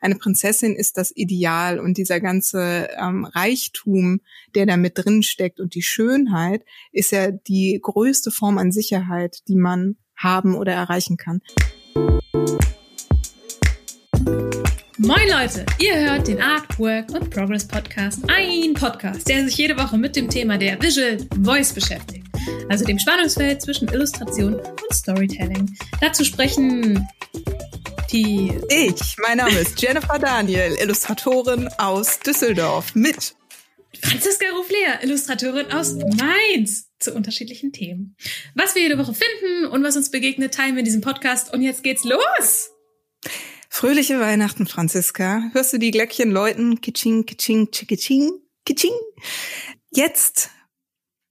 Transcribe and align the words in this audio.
eine 0.00 0.16
Prinzessin 0.16 0.74
ist 0.74 0.96
das 0.96 1.12
Ideal 1.14 1.78
und 1.78 1.98
dieser 1.98 2.20
ganze 2.20 2.88
ähm, 2.98 3.24
Reichtum, 3.24 4.20
der 4.54 4.66
da 4.66 4.76
mit 4.76 4.96
drin 4.96 5.22
steckt 5.22 5.60
und 5.60 5.74
die 5.74 5.82
Schönheit 5.82 6.64
ist 6.92 7.12
ja 7.12 7.30
die 7.30 7.78
größte 7.82 8.30
Form 8.30 8.58
an 8.58 8.72
Sicherheit, 8.72 9.38
die 9.48 9.56
man 9.56 9.96
haben 10.16 10.54
oder 10.54 10.72
erreichen 10.72 11.16
kann. 11.16 11.40
Moin 14.98 15.28
Leute, 15.30 15.64
ihr 15.78 15.98
hört 15.98 16.28
den 16.28 16.42
Art, 16.42 16.78
Work 16.78 17.10
und 17.12 17.30
Progress 17.30 17.66
Podcast. 17.66 18.22
Ein 18.28 18.74
Podcast, 18.74 19.26
der 19.26 19.46
sich 19.46 19.56
jede 19.56 19.74
Woche 19.78 19.96
mit 19.96 20.14
dem 20.14 20.28
Thema 20.28 20.58
der 20.58 20.80
Visual 20.82 21.16
Voice 21.42 21.72
beschäftigt. 21.72 22.26
Also 22.68 22.84
dem 22.84 22.98
Spannungsfeld 22.98 23.62
zwischen 23.62 23.88
Illustration 23.88 24.56
und 24.56 24.92
Storytelling. 24.94 25.74
Dazu 26.02 26.22
sprechen 26.22 27.08
die... 28.12 28.58
Ich, 28.68 29.16
mein 29.18 29.38
Name 29.38 29.58
ist 29.58 29.80
Jennifer 29.80 30.18
Daniel, 30.18 30.76
Illustratorin 30.80 31.68
aus 31.78 32.18
Düsseldorf 32.20 32.94
mit 32.94 33.34
Franziska 34.02 34.46
Ruflea, 34.56 35.02
Illustratorin 35.02 35.72
aus 35.72 35.94
Mainz 35.94 36.88
zu 36.98 37.12
unterschiedlichen 37.14 37.72
Themen. 37.72 38.16
Was 38.54 38.74
wir 38.74 38.82
jede 38.82 38.98
Woche 38.98 39.14
finden 39.14 39.66
und 39.66 39.82
was 39.82 39.96
uns 39.96 40.10
begegnet, 40.10 40.54
teilen 40.54 40.74
wir 40.74 40.80
in 40.80 40.84
diesem 40.84 41.00
Podcast. 41.00 41.52
Und 41.52 41.62
jetzt 41.62 41.82
geht's 41.82 42.04
los! 42.04 42.70
Fröhliche 43.68 44.18
Weihnachten, 44.20 44.66
Franziska. 44.66 45.42
Hörst 45.52 45.72
du 45.72 45.78
die 45.78 45.90
Glöckchen 45.90 46.30
läuten? 46.30 46.80
Kitsching, 46.80 47.26
kitsching, 47.26 47.70
kitsching, 47.70 48.32
kitsching. 48.64 48.92
Jetzt, 49.90 50.50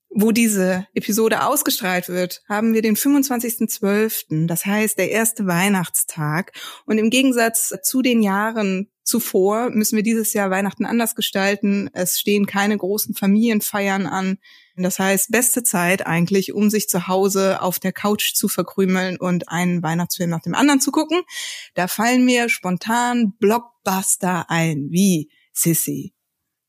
wo 0.10 0.32
diese 0.32 0.88
Episode 0.94 1.46
ausgestrahlt 1.46 2.10
wird, 2.10 2.42
haben 2.50 2.74
wir 2.74 2.82
den 2.82 2.96
25.12., 2.96 4.48
das 4.48 4.66
heißt 4.66 4.98
der 4.98 5.12
erste 5.12 5.46
Weihnachtstag. 5.46 6.52
Und 6.86 6.98
im 6.98 7.10
Gegensatz 7.10 7.74
zu 7.84 8.02
den 8.02 8.24
Jahren 8.24 8.90
zuvor 9.04 9.70
müssen 9.72 9.96
wir 9.96 10.04
dieses 10.04 10.34
Jahr 10.34 10.52
Weihnachten 10.52 10.86
anders 10.86 11.16
gestalten. 11.16 11.90
Es 11.94 12.20
stehen 12.20 12.46
keine 12.46 12.78
großen 12.78 13.16
Familienfeiern 13.16 14.06
an. 14.06 14.38
Das 14.76 14.98
heißt, 14.98 15.32
beste 15.32 15.64
Zeit 15.64 16.06
eigentlich, 16.08 16.54
um 16.54 16.70
sich 16.70 16.88
zu 16.88 17.08
Hause 17.08 17.62
auf 17.62 17.80
der 17.80 17.92
Couch 17.92 18.34
zu 18.34 18.48
verkrümeln 18.48 19.18
und 19.18 19.50
einen 19.50 19.84
Weihnachtsfilm 19.84 20.30
nach 20.30 20.42
dem 20.42 20.56
anderen 20.56 20.80
zu 20.80 20.92
gucken. 20.92 21.22
Da 21.74 21.88
fallen 21.88 22.24
mir 22.24 22.50
spontan 22.50 23.34
Blockbuster 23.40 24.50
ein, 24.50 24.88
wie 24.90 25.30
Sissy, 25.52 26.14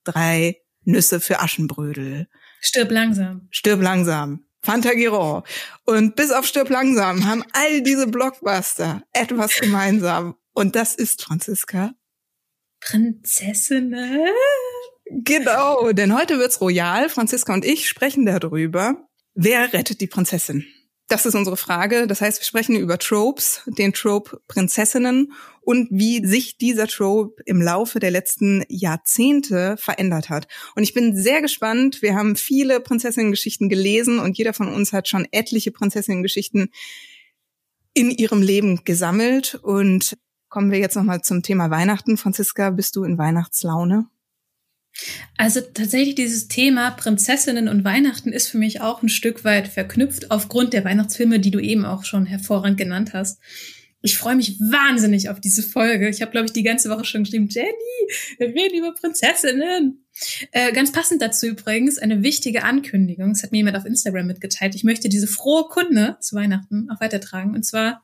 drei 0.05 0.57
Nüsse 0.83 1.21
für 1.21 1.41
Aschenbrödel. 1.41 2.27
Stirb 2.61 2.91
langsam. 2.91 3.49
Stirb 3.51 3.83
langsam. 3.83 4.45
Fantagiro. 4.63 5.43
Und 5.85 6.17
bis 6.17 6.31
auf 6.31 6.47
Stirb 6.47 6.69
langsam 6.69 7.27
haben 7.27 7.45
all 7.53 7.83
diese 7.83 8.07
Blockbuster 8.07 9.03
etwas 9.13 9.55
gemeinsam. 9.59 10.37
Und 10.53 10.77
das 10.77 10.95
ist, 10.95 11.23
Franziska, 11.23 11.95
Prinzessinnen? 12.81 14.29
Genau, 15.07 15.93
denn 15.93 16.17
heute 16.17 16.39
wird's 16.39 16.61
royal. 16.61 17.09
Franziska 17.09 17.53
und 17.53 17.65
ich 17.65 17.89
sprechen 17.89 18.27
darüber, 18.27 19.09
wer 19.35 19.73
rettet 19.73 20.01
die 20.01 20.07
Prinzessin. 20.07 20.67
Das 21.11 21.27
ist 21.27 21.35
unsere 21.35 21.57
Frage. 21.57 22.07
Das 22.07 22.21
heißt, 22.21 22.41
wir 22.41 22.45
sprechen 22.45 22.77
über 22.77 22.97
Tropes, 22.97 23.63
den 23.67 23.93
Trope 23.93 24.41
Prinzessinnen 24.47 25.33
und 25.61 25.89
wie 25.91 26.25
sich 26.25 26.57
dieser 26.57 26.87
Trope 26.87 27.43
im 27.47 27.61
Laufe 27.61 27.99
der 27.99 28.13
letzten 28.13 28.65
Jahrzehnte 28.69 29.75
verändert 29.77 30.31
hat. 30.31 30.47
Und 30.77 30.85
ich 30.85 30.95
bin 30.95 31.17
sehr 31.17 31.43
gespannt. 31.43 32.01
Wir 32.01 32.15
haben 32.15 32.37
viele 32.37 32.79
Prinzessinnen-Geschichten 32.79 33.69
gelesen 33.69 34.21
und 34.21 34.39
jeder 34.39 34.55
von 34.55 34.69
uns 34.69 34.93
hat 34.93 35.09
schon 35.09 35.27
etliche 35.33 35.73
Prinzessinnen-Geschichten 35.73 36.69
in 37.93 38.13
ihrem 38.13 38.41
Leben 38.41 38.85
gesammelt. 38.85 39.57
Und 39.57 40.17
kommen 40.49 40.71
wir 40.71 40.79
jetzt 40.79 40.95
nochmal 40.95 41.23
zum 41.23 41.43
Thema 41.43 41.71
Weihnachten. 41.71 42.19
Franziska, 42.19 42.71
bist 42.71 42.95
du 42.95 43.03
in 43.03 43.19
Weihnachtslaune? 43.19 44.07
Also 45.37 45.61
tatsächlich 45.61 46.15
dieses 46.15 46.49
Thema 46.49 46.91
Prinzessinnen 46.91 47.69
und 47.69 47.85
Weihnachten 47.85 48.33
ist 48.33 48.49
für 48.49 48.59
mich 48.59 48.81
auch 48.81 49.03
ein 49.03 49.09
Stück 49.09 49.45
weit 49.45 49.69
verknüpft 49.69 50.31
aufgrund 50.31 50.73
der 50.73 50.85
Weihnachtsfilme, 50.85 51.41
die 51.41 51.51
du 51.51 51.59
eben 51.59 51.85
auch 51.85 52.05
schon 52.05 52.27
hervorragend 52.27 52.77
genannt 52.77 53.15
hast. 53.15 53.41
Ich 54.03 54.17
freue 54.17 54.37
mich 54.37 54.59
wahnsinnig 54.61 55.29
auf 55.29 55.41
diese 55.41 55.63
Folge. 55.63 56.09
Ich 56.09 56.23
habe, 56.23 56.31
glaube 56.31 56.47
ich, 56.47 56.53
die 56.53 56.63
ganze 56.63 56.89
Woche 56.89 57.05
schon 57.05 57.25
geschrieben, 57.25 57.49
Jenny, 57.51 57.69
wir 58.39 58.49
reden 58.49 58.79
über 58.79 58.95
Prinzessinnen. 58.95 60.05
Äh, 60.53 60.73
ganz 60.73 60.91
passend 60.91 61.21
dazu 61.21 61.47
übrigens 61.47 61.99
eine 61.99 62.23
wichtige 62.23 62.65
Ankündigung. 62.65 63.35
Das 63.35 63.43
hat 63.43 63.53
mir 63.53 63.59
jemand 63.59 63.77
auf 63.77 63.85
Instagram 63.85 64.27
mitgeteilt. 64.27 64.75
Ich 64.75 64.85
möchte 64.85 65.11
diese 65.11 65.27
frohe 65.27 65.65
Kunde 65.69 66.17
zu 66.21 66.35
Weihnachten 66.35 66.89
auch 66.91 67.01
weitertragen. 67.01 67.55
Und 67.55 67.65
zwar 67.65 68.03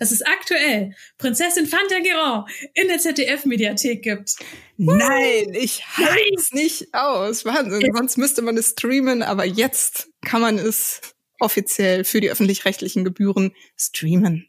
dass 0.00 0.10
es 0.10 0.22
aktuell 0.22 0.94
Prinzessin 1.18 1.66
Fantagiro 1.66 2.46
in 2.74 2.88
der 2.88 2.98
ZDF-Mediathek 2.98 4.02
gibt. 4.02 4.34
Nein, 4.78 5.52
ich 5.52 5.86
halte 5.96 6.34
es 6.36 6.52
nicht 6.52 6.92
aus. 6.92 7.44
Wahnsinn. 7.44 7.82
Ja. 7.82 7.92
Sonst 7.94 8.16
müsste 8.16 8.42
man 8.42 8.56
es 8.56 8.70
streamen, 8.70 9.22
aber 9.22 9.44
jetzt 9.44 10.08
kann 10.22 10.40
man 10.40 10.58
es 10.58 11.02
offiziell 11.38 12.04
für 12.04 12.20
die 12.20 12.30
öffentlich-rechtlichen 12.30 13.04
Gebühren 13.04 13.52
streamen. 13.76 14.48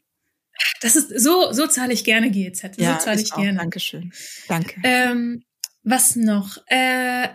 Das 0.80 0.96
ist 0.96 1.20
so, 1.20 1.52
so 1.52 1.66
zahle 1.66 1.92
ich 1.92 2.04
gerne 2.04 2.30
GEZ. 2.30 2.62
Ja, 2.76 2.98
so 2.98 3.04
zahle 3.04 3.20
ich, 3.20 3.28
ich 3.28 3.34
gerne. 3.34 3.58
Dankeschön. 3.58 4.12
Danke. 4.48 4.80
Ähm, 4.84 5.44
was 5.84 6.16
noch? 6.16 6.58
Äh, 6.66 7.24
ah, 7.24 7.34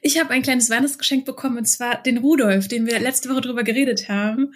ich 0.00 0.18
habe 0.18 0.30
ein 0.30 0.42
kleines 0.42 0.68
Weihnachtsgeschenk 0.68 1.24
bekommen 1.24 1.58
und 1.58 1.66
zwar 1.66 2.02
den 2.02 2.18
Rudolf, 2.18 2.66
den 2.66 2.86
wir 2.86 2.98
letzte 2.98 3.28
Woche 3.28 3.42
drüber 3.42 3.62
geredet 3.62 4.08
haben. 4.08 4.52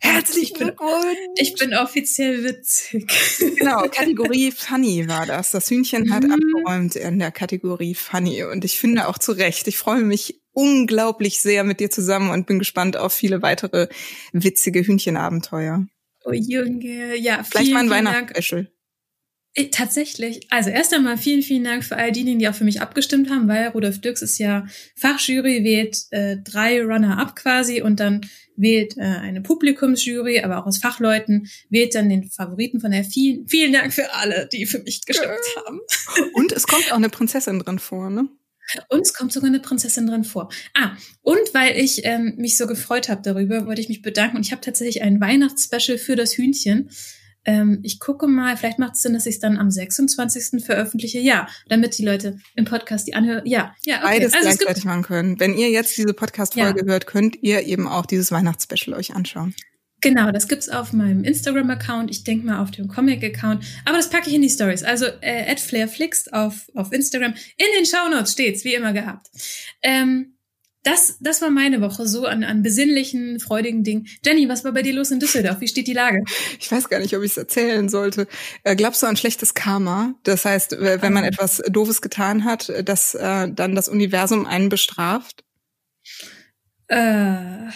Herzlichen 0.00 0.56
Glückwunsch! 0.56 1.18
Ich 1.36 1.54
bin 1.54 1.74
offiziell 1.74 2.42
witzig. 2.42 3.10
Genau, 3.58 3.82
Kategorie 3.92 4.50
Funny 4.50 5.06
war 5.08 5.26
das. 5.26 5.50
Das 5.50 5.70
Hühnchen 5.70 6.12
hat 6.12 6.24
mhm. 6.24 6.32
abgeräumt 6.32 6.96
in 6.96 7.18
der 7.18 7.30
Kategorie 7.30 7.94
Funny 7.94 8.44
und 8.44 8.64
ich 8.64 8.78
finde 8.78 9.08
auch 9.08 9.18
zu 9.18 9.32
Recht. 9.32 9.68
Ich 9.68 9.76
freue 9.76 10.02
mich 10.02 10.40
unglaublich 10.52 11.40
sehr 11.40 11.64
mit 11.64 11.80
dir 11.80 11.90
zusammen 11.90 12.30
und 12.30 12.46
bin 12.46 12.58
gespannt 12.58 12.96
auf 12.96 13.12
viele 13.12 13.42
weitere 13.42 13.88
witzige 14.32 14.82
Hühnchenabenteuer. 14.82 15.86
Oh 16.24 16.32
Junge, 16.32 17.16
ja. 17.16 17.44
Vielleicht 17.44 17.72
mal 17.72 17.84
ein 17.84 17.90
Weihnachtsspecial. 17.90 18.70
Äh, 19.54 19.66
tatsächlich. 19.70 20.46
Also 20.50 20.70
erst 20.70 20.94
einmal 20.94 21.18
vielen, 21.18 21.42
vielen 21.42 21.64
Dank 21.64 21.84
für 21.84 21.96
all 21.96 22.12
diejenigen, 22.12 22.38
die 22.38 22.48
auch 22.48 22.54
für 22.54 22.64
mich 22.64 22.80
abgestimmt 22.80 23.30
haben, 23.30 23.48
weil 23.48 23.68
Rudolf 23.68 24.00
Dirks 24.00 24.22
ist 24.22 24.38
ja 24.38 24.66
Fachjury, 24.96 25.64
wählt 25.64 25.96
äh, 26.10 26.36
drei 26.38 26.82
Runner-up 26.82 27.34
quasi 27.34 27.82
und 27.82 27.98
dann 27.98 28.20
wählt 28.56 28.96
äh, 28.96 29.00
eine 29.00 29.40
Publikumsjury, 29.40 30.40
aber 30.40 30.58
auch 30.58 30.66
aus 30.66 30.78
Fachleuten, 30.78 31.48
wählt 31.68 31.94
dann 31.94 32.08
den 32.08 32.30
Favoriten 32.30 32.80
von 32.80 32.92
der 32.92 33.04
vielen, 33.04 33.48
vielen 33.48 33.72
Dank 33.72 33.92
für 33.92 34.12
alle, 34.14 34.48
die 34.52 34.66
für 34.66 34.80
mich 34.80 35.04
gestimmt 35.04 35.32
haben. 35.66 35.80
Und 36.34 36.52
es 36.52 36.66
kommt 36.66 36.92
auch 36.92 36.96
eine 36.96 37.08
Prinzessin 37.08 37.58
drin 37.58 37.78
vor, 37.78 38.10
ne? 38.10 38.28
Uns 38.88 39.14
kommt 39.14 39.32
sogar 39.32 39.48
eine 39.48 39.58
Prinzessin 39.58 40.06
drin 40.06 40.22
vor. 40.22 40.48
Ah, 40.74 40.92
und 41.22 41.54
weil 41.54 41.76
ich 41.76 42.04
ähm, 42.04 42.34
mich 42.36 42.56
so 42.56 42.68
gefreut 42.68 43.08
habe 43.08 43.20
darüber, 43.20 43.66
wollte 43.66 43.80
ich 43.80 43.88
mich 43.88 44.00
bedanken. 44.00 44.36
Und 44.36 44.46
ich 44.46 44.52
habe 44.52 44.60
tatsächlich 44.60 45.02
ein 45.02 45.20
Weihnachtsspecial 45.20 45.98
für 45.98 46.14
das 46.14 46.36
Hühnchen. 46.36 46.88
Ähm, 47.44 47.80
ich 47.82 48.00
gucke 48.00 48.26
mal, 48.26 48.56
vielleicht 48.56 48.78
macht 48.78 48.94
es 48.94 49.02
Sinn, 49.02 49.14
dass 49.14 49.26
ich 49.26 49.36
es 49.36 49.40
dann 49.40 49.58
am 49.58 49.70
26. 49.70 50.64
veröffentliche. 50.64 51.18
Ja, 51.18 51.48
damit 51.68 51.96
die 51.98 52.04
Leute 52.04 52.38
im 52.54 52.64
Podcast 52.64 53.06
die 53.06 53.14
anhören. 53.14 53.46
Ja, 53.46 53.74
ja, 53.84 53.98
okay. 53.98 54.18
Beides 54.18 54.34
also 54.34 54.46
gleichzeitig 54.46 54.84
machen 54.84 55.02
können. 55.02 55.40
Wenn 55.40 55.54
ihr 55.54 55.70
jetzt 55.70 55.96
diese 55.96 56.14
Podcast-Folge 56.14 56.80
ja. 56.80 56.86
hört, 56.86 57.06
könnt 57.06 57.42
ihr 57.42 57.62
eben 57.66 57.88
auch 57.88 58.06
dieses 58.06 58.30
Weihnachtsspecial 58.30 58.96
euch 58.96 59.14
anschauen. 59.14 59.54
Genau, 60.02 60.30
das 60.30 60.48
gibt's 60.48 60.68
auf 60.70 60.92
meinem 60.92 61.24
Instagram-Account, 61.24 62.10
ich 62.10 62.24
denke 62.24 62.46
mal 62.46 62.60
auf 62.60 62.70
dem 62.70 62.88
Comic-Account, 62.88 63.64
aber 63.84 63.98
das 63.98 64.08
packe 64.08 64.30
ich 64.30 64.34
in 64.34 64.40
die 64.40 64.48
Stories. 64.48 64.82
Also 64.82 65.06
äh, 65.20 65.54
@flairflix 65.56 66.28
auf 66.28 66.70
auf 66.74 66.92
Instagram. 66.92 67.34
In 67.56 67.66
den 67.76 67.84
Shownotes 67.84 68.32
steht's, 68.32 68.64
wie 68.64 68.74
immer 68.74 68.94
gehabt. 68.94 69.26
Ähm, 69.82 70.36
das, 70.82 71.18
das 71.20 71.42
war 71.42 71.50
meine 71.50 71.80
Woche 71.82 72.06
so 72.06 72.24
an, 72.24 72.42
an 72.42 72.62
besinnlichen, 72.62 73.38
freudigen 73.38 73.84
Dingen. 73.84 74.06
Jenny, 74.24 74.48
was 74.48 74.64
war 74.64 74.72
bei 74.72 74.82
dir 74.82 74.94
los 74.94 75.10
in 75.10 75.20
Düsseldorf? 75.20 75.60
Wie 75.60 75.68
steht 75.68 75.86
die 75.86 75.92
Lage? 75.92 76.24
Ich 76.58 76.72
weiß 76.72 76.88
gar 76.88 77.00
nicht, 77.00 77.14
ob 77.14 77.22
ich 77.22 77.32
es 77.32 77.36
erzählen 77.36 77.88
sollte. 77.88 78.26
Äh, 78.64 78.76
glaubst 78.76 79.02
du 79.02 79.06
an 79.06 79.16
schlechtes 79.16 79.52
Karma? 79.52 80.14
Das 80.22 80.46
heißt, 80.46 80.76
wenn 80.80 81.12
man 81.12 81.24
etwas 81.24 81.62
Doofes 81.68 82.00
getan 82.00 82.44
hat, 82.44 82.72
dass 82.88 83.14
äh, 83.14 83.50
dann 83.52 83.74
das 83.74 83.88
Universum 83.88 84.46
einen 84.46 84.70
bestraft? 84.70 85.44
Äh, 86.88 87.68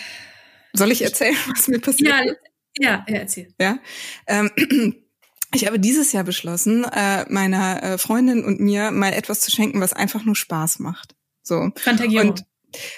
Soll 0.73 0.90
ich 0.90 1.02
erzählen, 1.02 1.37
was 1.55 1.69
mir 1.69 1.81
passiert? 1.81 2.08
Ja, 2.11 2.25
ja, 2.79 3.05
ja 3.06 3.17
erzähl. 3.17 3.55
Ja. 3.61 3.79
Ähm, 4.26 4.50
ich 5.55 5.67
habe 5.67 5.79
dieses 5.79 6.12
Jahr 6.12 6.25
beschlossen, 6.25 6.84
äh, 6.84 7.26
meiner 7.29 7.82
äh, 7.82 7.99
Freundin 7.99 8.44
und 8.44 8.61
mir 8.61 8.90
mal 8.93 9.12
etwas 9.12 9.40
zu 9.40 9.50
schenken, 9.50 9.82
was 9.82 9.93
einfach 9.93 10.25
nur 10.25 10.37
Spaß 10.37 10.79
macht. 10.79 11.14
So. 11.43 11.70
Fantagierung. 11.76 12.31
Und 12.31 12.44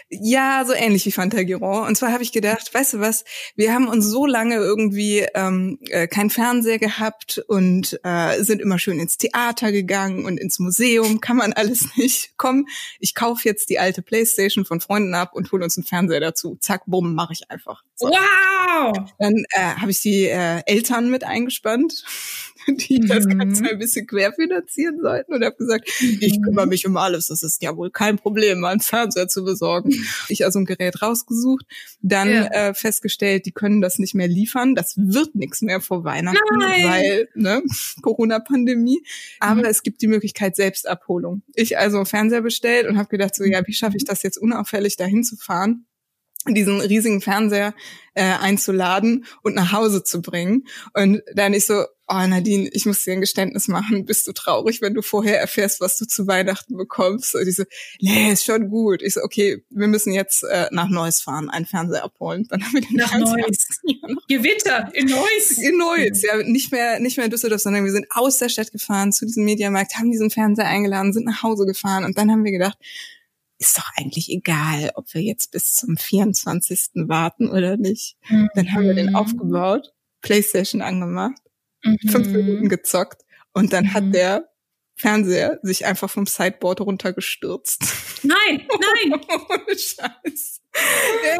ja, 0.08 0.64
so 0.66 0.72
ähnlich 0.72 1.06
wie 1.06 1.12
Fantagiro. 1.12 1.86
Und 1.86 1.96
zwar 1.96 2.12
habe 2.12 2.22
ich 2.22 2.32
gedacht, 2.32 2.72
weißt 2.72 2.94
du 2.94 3.00
was, 3.00 3.24
wir 3.54 3.72
haben 3.72 3.88
uns 3.88 4.06
so 4.06 4.26
lange 4.26 4.56
irgendwie 4.56 5.26
ähm, 5.34 5.78
äh, 5.90 6.06
kein 6.06 6.30
Fernseher 6.30 6.78
gehabt 6.78 7.42
und 7.48 7.98
äh, 8.04 8.42
sind 8.42 8.60
immer 8.60 8.78
schön 8.78 9.00
ins 9.00 9.18
Theater 9.18 9.72
gegangen 9.72 10.24
und 10.24 10.38
ins 10.38 10.58
Museum, 10.58 11.20
kann 11.20 11.36
man 11.36 11.52
alles 11.52 11.88
nicht. 11.96 12.32
Komm, 12.36 12.66
ich 13.00 13.14
kaufe 13.14 13.48
jetzt 13.48 13.70
die 13.70 13.78
alte 13.78 14.02
Playstation 14.02 14.64
von 14.64 14.80
Freunden 14.80 15.14
ab 15.14 15.32
und 15.34 15.50
hole 15.52 15.64
uns 15.64 15.76
einen 15.76 15.86
Fernseher 15.86 16.20
dazu. 16.20 16.56
Zack, 16.60 16.82
bumm, 16.86 17.14
mache 17.14 17.32
ich 17.32 17.50
einfach. 17.50 17.82
So. 17.94 18.08
Wow! 18.08 18.96
Dann 19.18 19.44
äh, 19.50 19.60
habe 19.60 19.90
ich 19.90 20.00
die 20.00 20.24
äh, 20.24 20.62
Eltern 20.66 21.10
mit 21.10 21.24
eingespannt. 21.24 22.04
die 22.88 23.00
mhm. 23.00 23.06
das 23.06 23.28
Ganze 23.28 23.64
ein 23.64 23.78
bisschen 23.78 24.06
querfinanzieren 24.06 25.00
sollten 25.00 25.34
und 25.34 25.44
habe 25.44 25.56
gesagt, 25.56 25.90
mhm. 26.00 26.18
ich 26.20 26.42
kümmere 26.42 26.66
mich 26.66 26.86
um 26.86 26.96
alles. 26.96 27.28
Das 27.28 27.42
ist 27.42 27.62
ja 27.62 27.76
wohl 27.76 27.90
kein 27.90 28.16
Problem, 28.16 28.64
einen 28.64 28.80
Fernseher 28.80 29.28
zu 29.28 29.44
besorgen. 29.44 29.92
Ich 30.28 30.44
also 30.44 30.58
ein 30.58 30.64
Gerät 30.64 31.02
rausgesucht, 31.02 31.66
dann 32.00 32.28
ja. 32.28 32.46
äh, 32.46 32.74
festgestellt, 32.74 33.46
die 33.46 33.52
können 33.52 33.80
das 33.80 33.98
nicht 33.98 34.14
mehr 34.14 34.28
liefern. 34.28 34.74
Das 34.74 34.94
wird 34.96 35.34
nichts 35.34 35.62
mehr 35.62 35.80
vor 35.80 36.04
Weihnachten, 36.04 36.58
Nein. 36.58 36.84
weil 36.84 37.28
ne, 37.34 37.62
Corona-Pandemie. 38.02 39.02
Aber 39.38 39.60
mhm. 39.60 39.66
es 39.66 39.82
gibt 39.82 40.02
die 40.02 40.08
Möglichkeit 40.08 40.56
Selbstabholung. 40.56 41.42
Ich 41.54 41.78
also 41.78 42.04
Fernseher 42.04 42.42
bestellt 42.42 42.86
und 42.86 42.98
habe 42.98 43.08
gedacht, 43.08 43.34
so 43.34 43.44
ja, 43.44 43.64
wie 43.66 43.72
schaffe 43.72 43.96
ich 43.96 44.04
das 44.04 44.22
jetzt 44.22 44.38
unauffällig 44.38 44.96
dahin 44.96 45.22
zu 45.22 45.36
fahren? 45.36 45.86
Diesen 46.54 46.80
riesigen 46.80 47.20
Fernseher 47.20 47.74
äh, 48.14 48.22
einzuladen 48.22 49.26
und 49.42 49.54
nach 49.54 49.72
Hause 49.72 50.02
zu 50.02 50.22
bringen. 50.22 50.66
Und 50.94 51.22
dann 51.34 51.52
ich 51.52 51.66
so, 51.66 51.84
oh 52.08 52.26
Nadine, 52.26 52.68
ich 52.72 52.86
muss 52.86 53.04
dir 53.04 53.12
ein 53.12 53.20
Geständnis 53.20 53.68
machen, 53.68 54.06
bist 54.06 54.26
du 54.26 54.32
traurig, 54.32 54.80
wenn 54.80 54.94
du 54.94 55.02
vorher 55.02 55.40
erfährst, 55.40 55.80
was 55.80 55.98
du 55.98 56.06
zu 56.06 56.26
Weihnachten 56.26 56.76
bekommst? 56.76 57.34
Und 57.34 57.46
ich 57.46 57.56
so, 57.56 57.64
nee, 58.00 58.32
ist 58.32 58.44
schon 58.44 58.70
gut. 58.70 59.02
Ich 59.02 59.14
so, 59.14 59.22
okay, 59.22 59.62
wir 59.70 59.88
müssen 59.88 60.12
jetzt 60.12 60.44
äh, 60.44 60.68
nach 60.70 60.88
Neuss 60.88 61.20
fahren, 61.20 61.50
einen 61.50 61.66
Fernseher 61.66 62.04
abholen. 62.04 62.46
Dann 62.48 62.64
haben 62.64 62.74
wir 62.74 62.80
den 62.80 62.96
nach 62.96 63.10
Fernseher 63.10 63.36
Neuss. 63.36 63.66
Ja, 63.82 64.14
Gewitter 64.28 64.90
in 64.94 65.06
Neuss. 65.06 65.58
In 65.58 65.76
Neuss, 65.76 66.22
ja, 66.22 66.36
nicht 66.42 66.72
mehr, 66.72 67.00
nicht 67.00 67.16
mehr 67.16 67.26
in 67.26 67.30
Düsseldorf, 67.30 67.60
sondern 67.60 67.84
wir 67.84 67.92
sind 67.92 68.06
aus 68.10 68.38
der 68.38 68.48
Stadt 68.48 68.72
gefahren 68.72 69.12
zu 69.12 69.26
diesem 69.26 69.44
Mediamarkt, 69.44 69.96
haben 69.96 70.10
diesen 70.10 70.30
Fernseher 70.30 70.66
eingeladen, 70.66 71.12
sind 71.12 71.26
nach 71.26 71.42
Hause 71.42 71.66
gefahren 71.66 72.04
und 72.04 72.16
dann 72.16 72.30
haben 72.30 72.44
wir 72.44 72.52
gedacht, 72.52 72.78
ist 73.58 73.78
doch 73.78 73.90
eigentlich 73.96 74.30
egal, 74.30 74.90
ob 74.94 75.12
wir 75.14 75.22
jetzt 75.22 75.50
bis 75.50 75.74
zum 75.74 75.96
24. 75.96 76.90
warten 77.06 77.48
oder 77.48 77.76
nicht. 77.76 78.16
Mhm. 78.28 78.50
Dann 78.54 78.72
haben 78.72 78.84
wir 78.84 78.94
den 78.94 79.10
mhm. 79.10 79.16
aufgebaut, 79.16 79.92
Playstation 80.20 80.82
angemacht, 80.82 81.40
mhm. 81.82 81.98
fünf 82.08 82.28
Minuten 82.28 82.68
gezockt 82.68 83.22
und 83.52 83.72
dann 83.72 83.84
mhm. 83.84 83.94
hat 83.94 84.14
der 84.14 84.48
Fernseher 84.98 85.58
sich 85.62 85.84
einfach 85.84 86.08
vom 86.08 86.26
Sideboard 86.26 86.80
runtergestürzt. 86.80 87.82
Nein, 88.22 88.66
nein! 88.66 89.20
Ohne 89.30 89.78
Scheiß. 89.78 90.62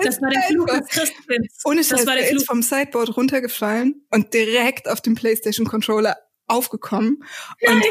Das 0.02 0.20
war 0.20 0.30
der 0.30 0.42
Flug 0.42 0.66
des 0.68 0.88
Christkinds. 0.88 1.64
Ohne 1.64 1.82
Scheiß, 1.82 1.88
das 1.88 2.06
war 2.06 2.16
der, 2.16 2.24
der 2.24 2.36
ist 2.36 2.46
vom 2.46 2.62
Sideboard 2.62 3.16
runtergefallen 3.16 4.06
und 4.10 4.34
direkt 4.34 4.88
auf 4.88 5.00
dem 5.00 5.14
Playstation 5.14 5.66
Controller 5.66 6.16
aufgekommen. 6.46 7.22
Nein. 7.62 7.76
Und 7.76 7.84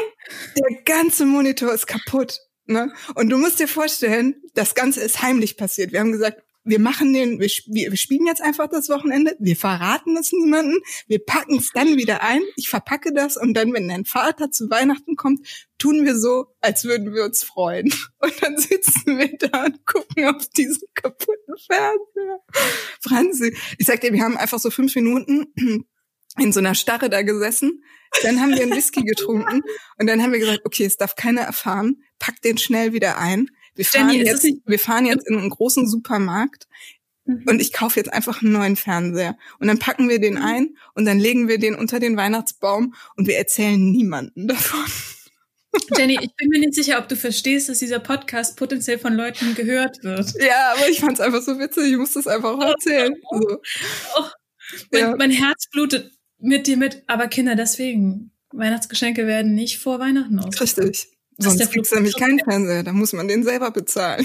der 0.56 0.82
ganze 0.84 1.26
Monitor 1.26 1.72
ist 1.72 1.86
kaputt. 1.86 2.38
Ne? 2.66 2.92
Und 3.14 3.30
du 3.30 3.38
musst 3.38 3.60
dir 3.60 3.68
vorstellen, 3.68 4.42
das 4.54 4.74
Ganze 4.74 5.00
ist 5.00 5.22
heimlich 5.22 5.56
passiert. 5.56 5.92
Wir 5.92 6.00
haben 6.00 6.12
gesagt, 6.12 6.42
wir 6.66 6.80
machen 6.80 7.12
den, 7.14 7.38
wir, 7.38 7.48
wir 7.66 7.96
spielen 7.96 8.26
jetzt 8.26 8.42
einfach 8.42 8.68
das 8.68 8.88
Wochenende, 8.88 9.36
wir 9.38 9.56
verraten 9.56 10.16
es 10.16 10.32
niemanden, 10.32 10.76
wir 11.06 11.24
packen 11.24 11.58
es 11.58 11.70
dann 11.72 11.96
wieder 11.96 12.22
ein, 12.22 12.42
ich 12.56 12.68
verpacke 12.68 13.12
das 13.12 13.36
und 13.36 13.54
dann, 13.54 13.72
wenn 13.72 13.88
dein 13.88 14.04
Vater 14.04 14.50
zu 14.50 14.68
Weihnachten 14.68 15.14
kommt, 15.14 15.46
tun 15.78 16.04
wir 16.04 16.18
so, 16.18 16.46
als 16.60 16.84
würden 16.84 17.14
wir 17.14 17.24
uns 17.24 17.44
freuen. 17.44 17.92
Und 18.18 18.42
dann 18.42 18.58
sitzen 18.58 19.18
wir 19.18 19.36
da 19.38 19.66
und 19.66 19.86
gucken 19.86 20.24
auf 20.24 20.48
diesen 20.48 20.88
kaputten 20.94 21.54
Fernseher. 21.66 22.40
Franzi, 23.00 23.56
ich 23.78 23.86
sag 23.86 24.00
dir, 24.00 24.12
wir 24.12 24.22
haben 24.22 24.36
einfach 24.36 24.58
so 24.58 24.70
fünf 24.70 24.94
Minuten 24.96 25.46
in 26.38 26.52
so 26.52 26.60
einer 26.60 26.74
Starre 26.74 27.10
da 27.10 27.22
gesessen. 27.22 27.82
Dann 28.22 28.40
haben 28.40 28.54
wir 28.54 28.62
einen 28.62 28.72
Whisky 28.74 29.02
getrunken 29.04 29.62
und 29.98 30.06
dann 30.06 30.22
haben 30.22 30.32
wir 30.32 30.38
gesagt, 30.38 30.62
okay, 30.64 30.84
es 30.84 30.96
darf 30.96 31.16
keiner 31.16 31.42
erfahren 31.42 31.96
pack 32.18 32.40
den 32.42 32.58
schnell 32.58 32.92
wieder 32.92 33.18
ein. 33.18 33.50
Wir 33.74 33.84
fahren 33.84 34.10
Jenny, 34.10 34.24
jetzt, 34.24 34.46
wir 34.64 34.78
fahren 34.78 35.06
jetzt 35.06 35.28
in 35.28 35.36
einen 35.36 35.50
großen 35.50 35.86
Supermarkt 35.86 36.66
mhm. 37.24 37.44
und 37.46 37.60
ich 37.60 37.72
kaufe 37.72 38.00
jetzt 38.00 38.12
einfach 38.12 38.42
einen 38.42 38.52
neuen 38.52 38.76
Fernseher. 38.76 39.36
Und 39.58 39.68
dann 39.68 39.78
packen 39.78 40.08
wir 40.08 40.18
den 40.18 40.34
mhm. 40.34 40.42
ein 40.42 40.76
und 40.94 41.04
dann 41.04 41.18
legen 41.18 41.48
wir 41.48 41.58
den 41.58 41.74
unter 41.74 42.00
den 42.00 42.16
Weihnachtsbaum 42.16 42.94
und 43.16 43.26
wir 43.26 43.36
erzählen 43.36 43.90
niemanden 43.90 44.48
davon. 44.48 44.84
Jenny, 45.94 46.18
ich 46.22 46.34
bin 46.36 46.48
mir 46.48 46.60
nicht 46.60 46.74
sicher, 46.74 46.98
ob 46.98 47.08
du 47.08 47.16
verstehst, 47.16 47.68
dass 47.68 47.80
dieser 47.80 47.98
Podcast 47.98 48.56
potenziell 48.56 48.98
von 48.98 49.12
Leuten 49.12 49.54
gehört 49.54 50.02
wird. 50.02 50.32
Ja, 50.40 50.72
aber 50.72 50.88
ich 50.88 51.00
fand 51.00 51.14
es 51.14 51.20
einfach 51.20 51.42
so 51.42 51.58
witzig. 51.58 51.92
Ich 51.92 51.98
muss 51.98 52.14
das 52.14 52.26
einfach 52.26 52.54
auch 52.54 52.62
erzählen. 52.62 53.14
Also, 53.30 53.60
oh, 54.18 54.24
mein, 54.90 55.00
ja. 55.00 55.16
mein 55.16 55.30
Herz 55.30 55.68
blutet 55.70 56.15
mit 56.38 56.66
dir 56.66 56.76
mit. 56.76 57.02
Aber 57.06 57.28
Kinder, 57.28 57.54
deswegen, 57.54 58.32
Weihnachtsgeschenke 58.52 59.26
werden 59.26 59.54
nicht 59.54 59.78
vor 59.78 59.98
Weihnachten 59.98 60.38
aus. 60.38 60.60
Richtig. 60.60 61.08
Sonst 61.38 61.70
kriegst 61.70 61.92
du 61.92 61.96
nämlich 61.96 62.16
keinen 62.16 62.38
Fernseher, 62.38 62.82
da 62.82 62.92
muss 62.92 63.12
man 63.12 63.28
den 63.28 63.44
selber 63.44 63.70
bezahlen. 63.70 64.24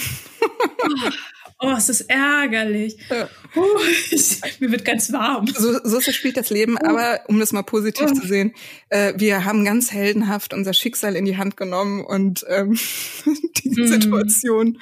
Oh, 1.64 1.76
es 1.78 1.90
ist 1.90 2.02
ärgerlich. 2.10 2.98
Ja. 3.10 3.30
Oh, 3.56 3.80
ich, 4.10 4.42
mir 4.60 4.72
wird 4.72 4.84
ganz 4.84 5.12
warm. 5.14 5.46
So, 5.46 5.80
so 5.84 6.02
spielt 6.02 6.36
das 6.36 6.50
Leben, 6.50 6.76
oh. 6.82 6.88
aber 6.88 7.20
um 7.28 7.40
das 7.40 7.54
mal 7.54 7.62
positiv 7.62 8.08
oh. 8.10 8.14
zu 8.16 8.28
sehen, 8.28 8.54
äh, 8.90 9.14
wir 9.18 9.46
haben 9.46 9.64
ganz 9.64 9.92
heldenhaft 9.92 10.56
unser 10.56 10.74
Schicksal 10.74 11.16
in 11.16 11.26
die 11.26 11.38
Hand 11.38 11.58
genommen 11.58 12.04
und 12.04 12.44
ähm, 12.50 12.80
diese 13.64 13.82
mm. 13.82 13.88
Situation 13.88 14.80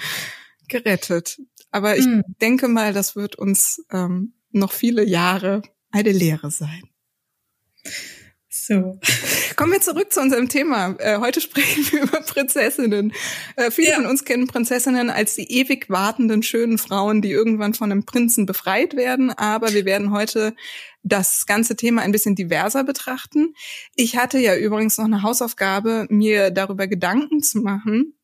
gerettet. 0.70 1.42
Aber 1.72 1.98
ich 1.98 2.06
mm. 2.06 2.22
denke 2.42 2.70
mal, 2.70 2.94
das 2.94 3.18
wird 3.18 3.36
uns 3.36 3.84
ähm, 3.92 4.36
noch 4.52 4.72
viele 4.72 5.04
Jahre 5.04 5.62
eine 5.92 6.14
Lehre 6.14 6.50
sein. 6.50 6.84
So. 8.70 9.00
Kommen 9.56 9.74
wir 9.74 9.82
zurück 9.82 10.14
zu 10.14 10.22
unserem 10.22 10.48
Thema. 10.48 10.96
Äh, 11.00 11.20
heute 11.20 11.42
sprechen 11.42 11.92
wir 11.92 12.04
über 12.04 12.22
Prinzessinnen. 12.22 13.14
Äh, 13.56 13.72
viele 13.72 13.90
ja. 13.90 13.96
von 13.96 14.06
uns 14.06 14.26
kennen 14.26 14.48
Prinzessinnen 14.48 15.10
als 15.10 15.36
die 15.36 15.52
ewig 15.52 15.90
wartenden 15.90 16.44
schönen 16.44 16.78
Frauen, 16.78 17.22
die 17.22 17.32
irgendwann 17.32 17.74
von 17.74 17.92
einem 17.92 18.06
Prinzen 18.06 18.46
befreit 18.46 18.96
werden. 18.96 19.32
Aber 19.32 19.74
wir 19.74 19.86
werden 19.86 20.12
heute 20.12 20.56
das 21.04 21.46
ganze 21.46 21.76
Thema 21.76 22.02
ein 22.02 22.12
bisschen 22.12 22.36
diverser 22.36 22.84
betrachten. 22.84 23.54
Ich 23.96 24.18
hatte 24.18 24.40
ja 24.40 24.56
übrigens 24.56 24.98
noch 24.98 25.06
eine 25.06 25.24
Hausaufgabe, 25.24 26.08
mir 26.10 26.52
darüber 26.52 26.88
Gedanken 26.88 27.42
zu 27.42 27.60
machen, 27.60 28.20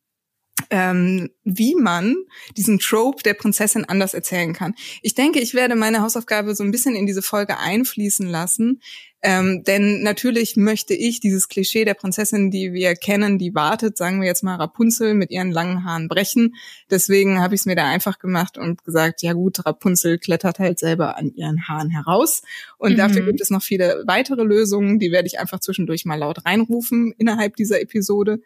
ähm, 0.70 1.30
wie 1.44 1.76
man 1.76 2.16
diesen 2.58 2.80
Trope 2.80 3.24
der 3.24 3.34
Prinzessin 3.34 3.86
anders 3.86 4.14
erzählen 4.14 4.54
kann. 4.54 4.76
Ich 5.02 5.16
denke, 5.16 5.40
ich 5.40 5.54
werde 5.54 5.76
meine 5.76 6.02
Hausaufgabe 6.02 6.56
so 6.56 6.64
ein 6.64 6.72
bisschen 6.72 6.96
in 6.96 7.06
diese 7.06 7.22
Folge 7.22 7.58
einfließen 7.58 8.28
lassen, 8.28 8.82
ähm, 9.28 9.64
denn 9.64 10.04
natürlich 10.04 10.56
möchte 10.56 10.94
ich 10.94 11.20
dieses 11.20 11.48
Klischee 11.48 11.84
der 11.84 11.96
Prinzessin, 11.96 12.52
die 12.52 12.74
wir 12.74 12.94
kennen, 12.94 13.40
die 13.40 13.56
wartet, 13.56 13.98
sagen 13.98 14.22
wir 14.22 14.28
jetzt 14.28 14.44
mal 14.44 14.58
Rapunzel 14.58 15.16
mit 15.16 15.32
ihren 15.32 15.52
langen 15.52 15.84
Haaren 15.84 16.08
brechen. 16.08 16.54
Deswegen 16.92 17.42
habe 17.42 17.56
ich 17.56 17.62
es 17.62 17.66
mir 17.66 17.76
da 17.76 17.90
einfach 17.90 18.20
gemacht 18.20 18.60
und 18.60 18.84
gesagt, 18.86 19.24
ja 19.24 19.34
gut, 19.34 19.66
Rapunzel 19.66 20.20
klettert 20.20 20.60
halt 20.60 20.78
selber 20.78 21.18
an 21.18 21.34
ihren 21.34 21.68
Haaren 21.68 21.90
heraus. 21.90 22.44
Und 22.78 22.94
mhm. 22.94 22.98
dafür 22.98 23.26
gibt 23.26 23.42
es 23.42 23.50
noch 23.50 23.64
viele 23.64 24.04
weitere 24.06 24.44
Lösungen, 24.44 25.00
die 25.00 25.12
werde 25.12 25.26
ich 25.26 25.40
einfach 25.40 25.60
zwischendurch 25.60 26.06
mal 26.06 26.20
laut 26.20 26.46
reinrufen 26.46 27.12
innerhalb 27.18 27.56
dieser 27.56 27.82
Episode. 27.82 28.42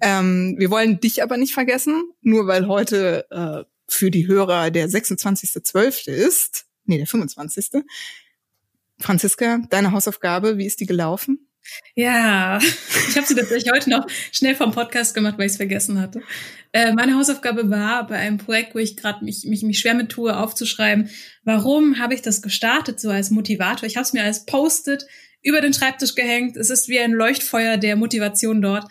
Ähm, 0.00 0.54
wir 0.58 0.70
wollen 0.70 1.00
dich 1.00 1.24
aber 1.24 1.38
nicht 1.38 1.54
vergessen, 1.54 2.04
nur 2.22 2.46
weil 2.46 2.68
heute 2.68 3.26
äh, 3.32 3.64
für 3.88 4.12
die 4.12 4.28
Hörer 4.28 4.70
der 4.70 4.88
26.12. 4.88 6.08
ist, 6.08 6.66
nee, 6.84 6.98
der 6.98 7.08
25. 7.08 7.82
Franziska, 8.98 9.60
deine 9.70 9.92
Hausaufgabe, 9.92 10.58
wie 10.58 10.66
ist 10.66 10.80
die 10.80 10.86
gelaufen? 10.86 11.48
Ja, 11.94 12.58
ich 13.08 13.16
habe 13.16 13.26
sie 13.26 13.34
tatsächlich 13.34 13.72
heute 13.72 13.90
noch 13.90 14.06
schnell 14.32 14.54
vom 14.54 14.72
Podcast 14.72 15.14
gemacht, 15.14 15.38
weil 15.38 15.46
ich 15.46 15.52
es 15.52 15.56
vergessen 15.56 16.00
hatte. 16.00 16.22
Äh, 16.72 16.92
meine 16.92 17.14
Hausaufgabe 17.14 17.70
war 17.70 18.06
bei 18.06 18.16
einem 18.16 18.38
Projekt, 18.38 18.74
wo 18.74 18.78
ich 18.78 18.96
gerade 18.96 19.24
mich, 19.24 19.44
mich, 19.44 19.62
mich 19.62 19.78
schwer 19.78 19.94
mit 19.94 20.10
tue, 20.10 20.36
aufzuschreiben, 20.36 21.08
warum 21.44 21.98
habe 21.98 22.14
ich 22.14 22.22
das 22.22 22.42
gestartet, 22.42 23.00
so 23.00 23.10
als 23.10 23.30
Motivator. 23.30 23.86
Ich 23.86 23.96
habe 23.96 24.04
es 24.04 24.12
mir 24.12 24.24
als 24.24 24.44
Post-it 24.44 25.06
über 25.42 25.60
den 25.60 25.74
Schreibtisch 25.74 26.14
gehängt. 26.14 26.56
Es 26.56 26.70
ist 26.70 26.88
wie 26.88 26.98
ein 26.98 27.12
Leuchtfeuer 27.12 27.76
der 27.76 27.96
Motivation 27.96 28.60
dort. 28.60 28.90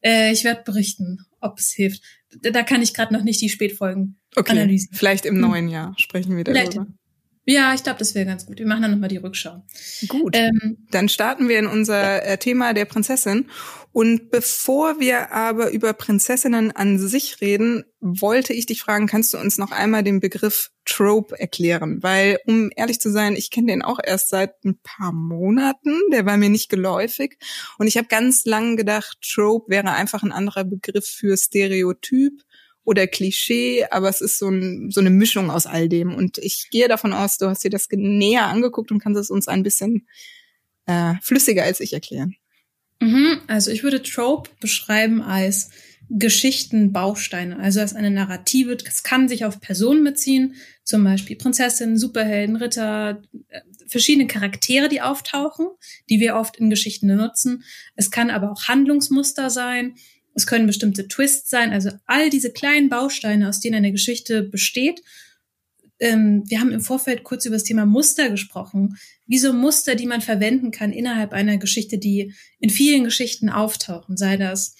Äh, 0.00 0.32
ich 0.32 0.44
werde 0.44 0.62
berichten, 0.64 1.24
ob 1.40 1.58
es 1.58 1.72
hilft. 1.72 2.02
Da 2.42 2.62
kann 2.62 2.82
ich 2.82 2.94
gerade 2.94 3.12
noch 3.12 3.22
nicht 3.22 3.40
die 3.40 3.48
Spätfolgen 3.48 4.18
okay, 4.34 4.52
analysieren. 4.52 4.96
Vielleicht 4.96 5.26
im 5.26 5.34
hm. 5.34 5.40
neuen 5.40 5.68
Jahr 5.68 5.94
sprechen 5.98 6.36
wir 6.36 6.44
darüber. 6.44 6.70
Vielleicht. 6.70 7.01
Ja, 7.44 7.74
ich 7.74 7.82
glaube, 7.82 7.98
das 7.98 8.14
wäre 8.14 8.24
ganz 8.24 8.46
gut. 8.46 8.58
Wir 8.58 8.66
machen 8.66 8.82
dann 8.82 8.92
nochmal 8.92 9.08
die 9.08 9.16
Rückschau. 9.16 9.64
Gut. 10.06 10.36
Ähm, 10.36 10.86
dann 10.90 11.08
starten 11.08 11.48
wir 11.48 11.58
in 11.58 11.66
unser 11.66 12.24
äh, 12.24 12.38
Thema 12.38 12.72
der 12.72 12.84
Prinzessin. 12.84 13.48
Und 13.90 14.30
bevor 14.30 15.00
wir 15.00 15.32
aber 15.32 15.70
über 15.70 15.92
Prinzessinnen 15.92 16.70
an 16.70 16.98
sich 16.98 17.40
reden, 17.40 17.84
wollte 18.00 18.52
ich 18.52 18.66
dich 18.66 18.80
fragen, 18.80 19.06
kannst 19.06 19.34
du 19.34 19.38
uns 19.38 19.58
noch 19.58 19.72
einmal 19.72 20.04
den 20.04 20.20
Begriff 20.20 20.70
Trope 20.84 21.38
erklären? 21.38 22.02
Weil, 22.02 22.38
um 22.46 22.70
ehrlich 22.76 23.00
zu 23.00 23.10
sein, 23.10 23.34
ich 23.34 23.50
kenne 23.50 23.72
den 23.72 23.82
auch 23.82 23.98
erst 24.02 24.28
seit 24.28 24.64
ein 24.64 24.78
paar 24.82 25.12
Monaten. 25.12 25.98
Der 26.12 26.24
war 26.24 26.36
mir 26.36 26.48
nicht 26.48 26.70
geläufig. 26.70 27.38
Und 27.76 27.88
ich 27.88 27.96
habe 27.96 28.06
ganz 28.06 28.44
lang 28.44 28.76
gedacht, 28.76 29.18
Trope 29.20 29.68
wäre 29.68 29.90
einfach 29.90 30.22
ein 30.22 30.32
anderer 30.32 30.64
Begriff 30.64 31.06
für 31.06 31.36
Stereotyp 31.36 32.40
oder 32.84 33.06
Klischee, 33.06 33.84
aber 33.90 34.08
es 34.08 34.20
ist 34.20 34.38
so, 34.38 34.48
ein, 34.48 34.90
so 34.90 35.00
eine 35.00 35.10
Mischung 35.10 35.50
aus 35.50 35.66
all 35.66 35.88
dem. 35.88 36.14
Und 36.14 36.38
ich 36.38 36.68
gehe 36.70 36.88
davon 36.88 37.12
aus, 37.12 37.38
du 37.38 37.46
hast 37.46 37.62
dir 37.62 37.70
das 37.70 37.88
näher 37.90 38.46
angeguckt 38.46 38.90
und 38.90 38.98
kannst 38.98 39.20
es 39.20 39.30
uns 39.30 39.48
ein 39.48 39.62
bisschen 39.62 40.06
äh, 40.86 41.14
flüssiger 41.22 41.62
als 41.64 41.80
ich 41.80 41.92
erklären. 41.92 42.34
Mhm, 43.00 43.40
also 43.46 43.70
ich 43.70 43.82
würde 43.82 44.02
Trope 44.02 44.50
beschreiben 44.60 45.22
als 45.22 45.70
Geschichtenbausteine, 46.08 47.58
also 47.58 47.80
als 47.80 47.94
eine 47.94 48.10
Narrative. 48.10 48.76
Das 48.76 49.02
kann 49.02 49.28
sich 49.28 49.44
auf 49.44 49.60
Personen 49.60 50.04
beziehen, 50.04 50.54
zum 50.84 51.04
Beispiel 51.04 51.36
Prinzessin, 51.36 51.96
Superhelden, 51.96 52.56
Ritter, 52.56 53.22
äh, 53.48 53.60
verschiedene 53.86 54.26
Charaktere, 54.26 54.88
die 54.88 55.00
auftauchen, 55.00 55.66
die 56.10 56.20
wir 56.20 56.36
oft 56.36 56.56
in 56.56 56.70
Geschichten 56.70 57.14
nutzen. 57.14 57.64
Es 57.94 58.10
kann 58.10 58.30
aber 58.30 58.50
auch 58.50 58.64
Handlungsmuster 58.64 59.50
sein. 59.50 59.94
Es 60.34 60.46
können 60.46 60.66
bestimmte 60.66 61.08
Twists 61.08 61.50
sein. 61.50 61.72
Also 61.72 61.90
all 62.06 62.30
diese 62.30 62.52
kleinen 62.52 62.88
Bausteine, 62.88 63.48
aus 63.48 63.60
denen 63.60 63.76
eine 63.76 63.92
Geschichte 63.92 64.42
besteht. 64.42 65.02
Ähm, 65.98 66.44
wir 66.48 66.60
haben 66.60 66.72
im 66.72 66.80
Vorfeld 66.80 67.22
kurz 67.22 67.44
über 67.44 67.56
das 67.56 67.64
Thema 67.64 67.86
Muster 67.86 68.30
gesprochen. 68.30 68.96
Wie 69.26 69.38
so 69.38 69.52
Muster, 69.52 69.94
die 69.94 70.06
man 70.06 70.20
verwenden 70.20 70.70
kann 70.70 70.92
innerhalb 70.92 71.32
einer 71.32 71.58
Geschichte, 71.58 71.98
die 71.98 72.34
in 72.60 72.70
vielen 72.70 73.04
Geschichten 73.04 73.48
auftauchen. 73.50 74.16
Sei 74.16 74.36
das, 74.36 74.74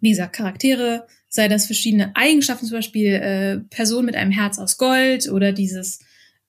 wie 0.00 0.10
gesagt, 0.10 0.36
Charaktere, 0.36 1.06
sei 1.28 1.48
das 1.48 1.66
verschiedene 1.66 2.14
Eigenschaften, 2.16 2.66
zum 2.66 2.78
Beispiel 2.78 3.14
äh, 3.14 3.58
Person 3.70 4.04
mit 4.04 4.16
einem 4.16 4.32
Herz 4.32 4.58
aus 4.58 4.76
Gold 4.78 5.28
oder 5.30 5.52
dieses 5.52 6.00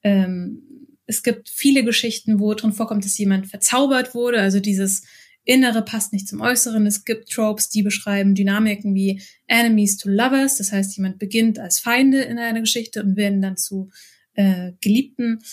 ähm, 0.03 0.63
es 1.12 1.24
gibt 1.24 1.50
viele 1.50 1.84
Geschichten, 1.84 2.39
wo 2.39 2.53
drin 2.53 2.72
vorkommt, 2.72 3.03
dass 3.03 3.18
jemand 3.18 3.48
verzaubert 3.48 4.15
wurde, 4.15 4.39
also 4.39 4.62
dieses 4.62 5.03
Innere 5.43 5.83
passt 5.83 6.13
nicht 6.13 6.27
zum 6.27 6.41
Äußeren. 6.41 6.86
Es 6.86 7.03
gibt 7.03 7.31
Tropes, 7.31 7.69
die 7.69 7.83
beschreiben 7.83 8.36
Dynamiken 8.36 8.93
wie 8.93 9.21
Enemies 9.48 9.98
to 9.98 10.10
Lovers, 10.10 10.57
das 10.57 10.71
heißt, 10.71 10.95
jemand 10.98 11.19
beginnt 11.19 11.60
als 11.60 11.79
Feinde 11.79 12.21
in 12.21 12.38
einer 12.38 12.62
Geschichte 12.62 13.03
und 13.03 13.15
werden 13.15 13.41
dann 13.41 13.57
zu 13.57 13.89
äh, 14.33 14.74
Geliebten. 14.81 15.43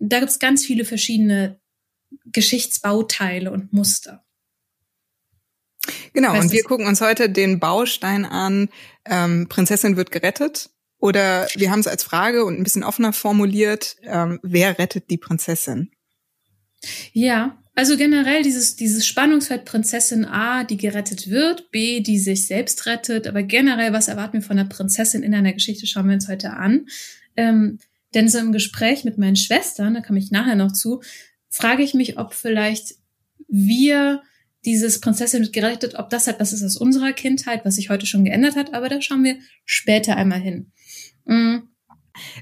Da 0.00 0.18
gibt 0.18 0.30
es 0.30 0.38
ganz 0.38 0.64
viele 0.64 0.84
verschiedene 0.84 1.60
Geschichtsbauteile 2.26 3.50
und 3.50 3.72
Muster. 3.72 4.24
Genau, 6.12 6.38
und 6.38 6.52
wir 6.52 6.64
gucken 6.64 6.86
uns 6.86 7.00
heute 7.00 7.30
den 7.30 7.60
Baustein 7.60 8.24
an, 8.24 8.68
ähm, 9.04 9.48
Prinzessin 9.48 9.96
wird 9.96 10.10
gerettet. 10.10 10.70
Oder 10.98 11.46
wir 11.54 11.70
haben 11.70 11.80
es 11.80 11.86
als 11.86 12.02
Frage 12.02 12.44
und 12.44 12.58
ein 12.58 12.64
bisschen 12.64 12.82
offener 12.82 13.12
formuliert, 13.12 13.96
ähm, 14.02 14.40
wer 14.42 14.78
rettet 14.78 15.10
die 15.10 15.16
Prinzessin? 15.16 15.92
Ja, 17.12 17.62
also 17.78 17.96
generell 17.96 18.42
dieses, 18.42 18.74
dieses 18.74 19.06
Spannungsfeld 19.06 19.64
Prinzessin 19.64 20.24
A, 20.24 20.64
die 20.64 20.76
gerettet 20.76 21.30
wird, 21.30 21.70
B, 21.70 22.00
die 22.00 22.18
sich 22.18 22.48
selbst 22.48 22.86
rettet, 22.86 23.28
aber 23.28 23.44
generell, 23.44 23.92
was 23.92 24.08
erwarten 24.08 24.32
wir 24.32 24.42
von 24.42 24.56
der 24.56 24.64
Prinzessin 24.64 25.22
in 25.22 25.32
einer 25.32 25.52
Geschichte, 25.52 25.86
schauen 25.86 26.08
wir 26.08 26.14
uns 26.14 26.26
heute 26.26 26.54
an. 26.54 26.88
Ähm, 27.36 27.78
denn 28.14 28.28
so 28.28 28.38
im 28.38 28.50
Gespräch 28.50 29.04
mit 29.04 29.16
meinen 29.16 29.36
Schwestern, 29.36 29.94
da 29.94 30.00
komme 30.00 30.18
ich 30.18 30.32
nachher 30.32 30.56
noch 30.56 30.72
zu, 30.72 31.02
frage 31.50 31.84
ich 31.84 31.94
mich, 31.94 32.18
ob 32.18 32.34
vielleicht 32.34 32.96
wir 33.46 34.24
dieses 34.64 35.00
Prinzessin 35.00 35.42
wird 35.42 35.52
gerettet, 35.52 35.94
ob 35.94 36.10
das 36.10 36.26
etwas 36.26 36.52
ist 36.52 36.64
aus 36.64 36.78
unserer 36.78 37.12
Kindheit, 37.12 37.64
was 37.64 37.76
sich 37.76 37.90
heute 37.90 38.06
schon 38.06 38.24
geändert 38.24 38.56
hat, 38.56 38.74
aber 38.74 38.88
da 38.88 39.00
schauen 39.00 39.22
wir 39.22 39.38
später 39.64 40.16
einmal 40.16 40.40
hin. 40.40 40.72
Mhm. 41.26 41.68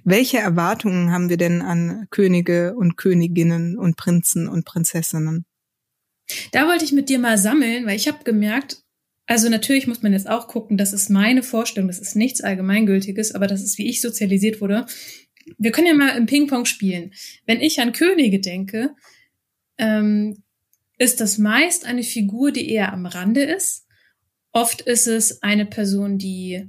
Welche 0.05 0.39
Erwartungen 0.39 1.11
haben 1.13 1.29
wir 1.29 1.37
denn 1.37 1.63
an 1.63 2.07
Könige 2.11 2.75
und 2.75 2.97
Königinnen 2.97 3.79
und 3.79 3.97
Prinzen 3.97 4.49
und 4.49 4.65
Prinzessinnen? 4.65 5.45
Da 6.53 6.67
wollte 6.67 6.85
ich 6.85 6.93
mit 6.93 7.09
dir 7.09 7.19
mal 7.19 7.39
sammeln, 7.39 7.87
weil 7.87 7.97
ich 7.97 8.09
habe 8.09 8.25
gemerkt, 8.25 8.83
also 9.27 9.49
natürlich 9.49 9.87
muss 9.87 10.03
man 10.03 10.13
jetzt 10.13 10.29
auch 10.29 10.49
gucken, 10.49 10.77
das 10.77 10.93
ist 10.93 11.11
meine 11.11 11.43
Vorstellung, 11.43 11.89
das 11.89 11.99
ist 11.99 12.15
nichts 12.15 12.41
Allgemeingültiges, 12.41 13.33
aber 13.33 13.47
das 13.47 13.63
ist, 13.63 13.77
wie 13.79 13.89
ich 13.89 14.01
sozialisiert 14.01 14.61
wurde. 14.61 14.87
Wir 15.59 15.73
können 15.73 15.87
ja 15.89 15.95
mal 15.95 16.17
im 16.17 16.27
Ping-Pong 16.27 16.65
spielen. 16.65 17.13
Wenn 17.45 17.61
ich 17.61 17.81
an 17.81 17.93
Könige 17.93 18.41
denke, 18.41 18.95
ähm, 19.79 20.43
ist 20.99 21.21
das 21.21 21.39
meist 21.39 21.85
eine 21.85 22.03
Figur, 22.03 22.53
die 22.53 22.71
eher 22.71 22.93
am 22.93 23.07
Rande 23.07 23.43
ist. 23.43 23.87
Oft 24.53 24.81
ist 24.81 25.07
es 25.07 25.43
eine 25.43 25.67
Person, 25.67 26.19
die 26.19 26.69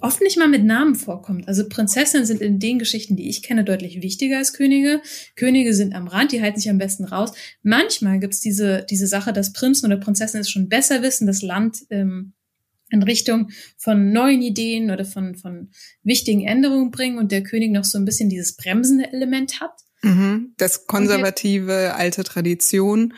oft 0.00 0.20
nicht 0.20 0.38
mal 0.38 0.48
mit 0.48 0.64
Namen 0.64 0.94
vorkommt. 0.94 1.48
Also 1.48 1.68
Prinzessinnen 1.68 2.26
sind 2.26 2.40
in 2.40 2.58
den 2.58 2.78
Geschichten, 2.78 3.16
die 3.16 3.28
ich 3.28 3.42
kenne, 3.42 3.64
deutlich 3.64 4.02
wichtiger 4.02 4.38
als 4.38 4.52
Könige. 4.52 5.00
Könige 5.34 5.74
sind 5.74 5.94
am 5.94 6.08
Rand, 6.08 6.32
die 6.32 6.42
halten 6.42 6.58
sich 6.58 6.70
am 6.70 6.78
besten 6.78 7.04
raus. 7.04 7.32
Manchmal 7.62 8.18
gibt's 8.20 8.40
diese, 8.40 8.86
diese 8.88 9.06
Sache, 9.06 9.32
dass 9.32 9.52
Prinzen 9.52 9.86
oder 9.86 9.96
Prinzessinnen 9.96 10.42
es 10.42 10.50
schon 10.50 10.68
besser 10.68 11.02
wissen, 11.02 11.26
das 11.26 11.42
Land 11.42 11.78
ähm, 11.90 12.32
in 12.90 13.02
Richtung 13.02 13.50
von 13.76 14.12
neuen 14.12 14.42
Ideen 14.42 14.90
oder 14.90 15.04
von, 15.04 15.34
von 15.34 15.70
wichtigen 16.02 16.46
Änderungen 16.46 16.90
bringen 16.90 17.18
und 17.18 17.32
der 17.32 17.42
König 17.42 17.72
noch 17.72 17.84
so 17.84 17.98
ein 17.98 18.04
bisschen 18.04 18.28
dieses 18.28 18.56
bremsende 18.56 19.12
Element 19.12 19.60
hat. 19.60 19.72
Mhm, 20.02 20.54
das 20.56 20.86
konservative, 20.86 21.94
alte 21.94 22.22
Tradition. 22.22 23.14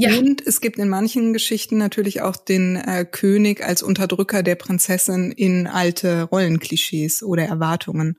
Ja. 0.00 0.16
Und 0.16 0.46
es 0.46 0.60
gibt 0.60 0.78
in 0.78 0.88
manchen 0.88 1.32
Geschichten 1.32 1.76
natürlich 1.76 2.22
auch 2.22 2.36
den 2.36 2.76
äh, 2.76 3.04
König 3.04 3.64
als 3.64 3.82
Unterdrücker 3.82 4.44
der 4.44 4.54
Prinzessin 4.54 5.32
in 5.32 5.66
alte 5.66 6.22
Rollenklischees 6.22 7.24
oder 7.24 7.42
Erwartungen. 7.42 8.16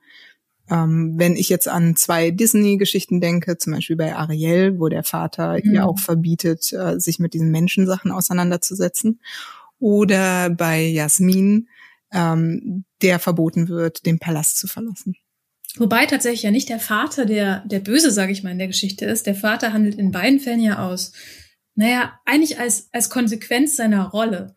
Ähm, 0.69 1.13
wenn 1.15 1.37
ich 1.37 1.47
jetzt 1.47 1.69
an 1.69 1.95
zwei 1.95 2.31
Disney-Geschichten 2.31 3.21
denke, 3.21 3.57
zum 3.57 3.71
Beispiel 3.71 3.95
bei 3.95 4.13
Ariel, 4.13 4.77
wo 4.77 4.89
der 4.89 5.05
Vater 5.05 5.53
mhm. 5.53 5.73
ihr 5.73 5.87
auch 5.87 5.97
verbietet, 5.99 6.73
äh, 6.73 6.99
sich 6.99 7.17
mit 7.17 7.33
diesen 7.33 7.49
Menschensachen 7.49 8.11
auseinanderzusetzen. 8.11 9.21
Oder 9.79 10.49
bei 10.49 10.81
Jasmin, 10.81 11.69
ähm, 12.11 12.83
der 13.01 13.19
verboten 13.19 13.69
wird, 13.69 14.05
den 14.05 14.19
Palast 14.19 14.57
zu 14.57 14.67
verlassen. 14.67 15.15
Wobei 15.77 16.07
tatsächlich 16.07 16.43
ja 16.43 16.51
nicht 16.51 16.67
der 16.67 16.79
Vater 16.79 17.25
der, 17.25 17.63
der 17.65 17.79
Böse, 17.79 18.11
sage 18.11 18.33
ich 18.33 18.43
mal, 18.43 18.51
in 18.51 18.59
der 18.59 18.67
Geschichte 18.67 19.05
ist. 19.05 19.27
Der 19.27 19.35
Vater 19.35 19.71
handelt 19.71 19.95
in 19.95 20.11
beiden 20.11 20.41
Fällen 20.41 20.59
ja 20.59 20.85
aus 20.85 21.13
naja, 21.75 22.19
eigentlich 22.25 22.59
als, 22.59 22.89
als 22.91 23.09
Konsequenz 23.09 23.75
seiner 23.75 24.09
Rolle. 24.09 24.55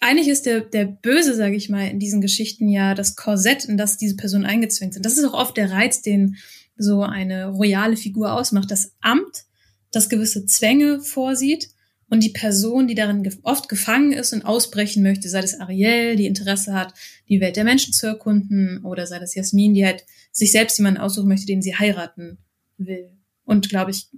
Eigentlich 0.00 0.28
ist 0.28 0.46
der, 0.46 0.60
der 0.60 0.84
Böse, 0.86 1.34
sage 1.34 1.54
ich 1.54 1.68
mal, 1.68 1.88
in 1.88 2.00
diesen 2.00 2.20
Geschichten 2.20 2.68
ja 2.68 2.94
das 2.94 3.14
Korsett, 3.14 3.64
in 3.64 3.76
das 3.76 3.98
diese 3.98 4.16
Personen 4.16 4.44
eingezwängt 4.44 4.94
sind. 4.94 5.06
Das 5.06 5.16
ist 5.16 5.24
auch 5.24 5.34
oft 5.34 5.56
der 5.56 5.70
Reiz, 5.70 6.02
den 6.02 6.36
so 6.76 7.02
eine 7.02 7.48
royale 7.48 7.96
Figur 7.96 8.32
ausmacht. 8.32 8.70
Das 8.70 8.94
Amt, 9.00 9.44
das 9.92 10.08
gewisse 10.08 10.46
Zwänge 10.46 11.00
vorsieht 11.00 11.68
und 12.12 12.22
die 12.22 12.30
Person, 12.30 12.88
die 12.88 12.94
darin 12.94 13.26
oft 13.42 13.70
gefangen 13.70 14.12
ist 14.12 14.34
und 14.34 14.44
ausbrechen 14.44 15.02
möchte, 15.02 15.30
sei 15.30 15.40
das 15.40 15.58
Ariel, 15.58 16.16
die 16.16 16.26
Interesse 16.26 16.74
hat, 16.74 16.92
die 17.28 17.40
Welt 17.40 17.56
der 17.56 17.64
Menschen 17.64 17.94
zu 17.94 18.06
erkunden, 18.06 18.84
oder 18.84 19.06
sei 19.06 19.18
das 19.18 19.34
Jasmin, 19.34 19.72
die 19.72 19.86
halt 19.86 20.04
sich 20.30 20.52
selbst 20.52 20.76
jemanden 20.78 21.00
aussuchen 21.00 21.28
möchte, 21.28 21.46
den 21.46 21.62
sie 21.62 21.74
heiraten 21.74 22.36
will. 22.76 23.10
Und 23.44 23.70
glaube 23.70 23.92
ich, 23.92 24.08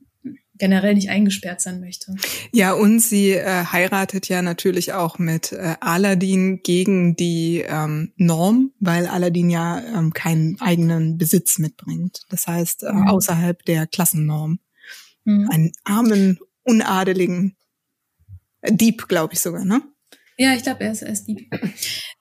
generell 0.57 0.95
nicht 0.95 1.11
eingesperrt 1.11 1.61
sein 1.61 1.81
möchte. 1.81 2.15
Ja, 2.53 2.73
und 2.73 3.01
sie 3.01 3.31
äh, 3.31 3.65
heiratet 3.65 4.29
ja 4.29 4.43
natürlich 4.43 4.93
auch 4.93 5.19
mit 5.19 5.53
äh, 5.53 5.75
Aladdin 5.81 6.63
gegen 6.63 7.17
die 7.17 7.65
ähm, 7.67 8.13
Norm, 8.17 8.73
weil 8.79 9.07
Aladdin 9.07 9.51
ja 9.51 9.81
ähm, 9.81 10.13
keinen 10.13 10.61
eigenen 10.61 11.19
Besitz 11.19 11.59
mitbringt. 11.59 12.23
Das 12.29 12.47
heißt, 12.47 12.85
äh, 12.85 12.93
mhm. 12.93 13.09
außerhalb 13.09 13.65
der 13.65 13.87
Klassennorm. 13.87 14.61
Mhm. 15.25 15.49
Einen 15.51 15.73
armen, 15.85 16.39
unadeligen 16.63 17.57
Dieb, 18.69 19.09
glaube 19.09 19.35
ich 19.35 19.41
sogar, 19.41 19.65
ne? 19.65 19.83
Ja, 20.37 20.55
ich 20.55 20.63
glaube, 20.63 20.85
er 20.85 20.93
ist, 20.93 21.03
er 21.03 21.13
ist 21.13 21.27
Dieb. 21.27 21.51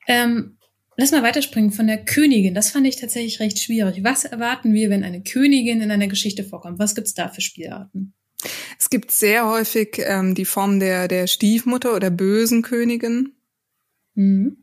ähm, 0.07 0.57
Lass 0.95 1.11
mal 1.11 1.23
weiterspringen 1.23 1.71
von 1.71 1.87
der 1.87 2.03
Königin. 2.05 2.53
Das 2.53 2.69
fand 2.69 2.85
ich 2.85 2.97
tatsächlich 2.97 3.39
recht 3.39 3.59
schwierig. 3.59 4.03
Was 4.03 4.25
erwarten 4.25 4.73
wir, 4.73 4.89
wenn 4.89 5.03
eine 5.03 5.23
Königin 5.23 5.81
in 5.81 5.89
einer 5.89 6.07
Geschichte 6.07 6.43
vorkommt? 6.43 6.77
Was 6.77 6.93
gibt's 6.93 7.15
da 7.15 7.29
für 7.29 7.41
Spielarten? 7.41 8.13
Es 8.79 8.89
gibt 8.89 9.11
sehr 9.11 9.47
häufig 9.47 9.99
ähm, 9.99 10.35
die 10.35 10.45
Form 10.45 10.79
der, 10.79 11.07
der 11.07 11.27
Stiefmutter 11.27 11.95
oder 11.95 12.09
bösen 12.09 12.61
Königin. 12.61 13.33
Mhm. 14.15 14.57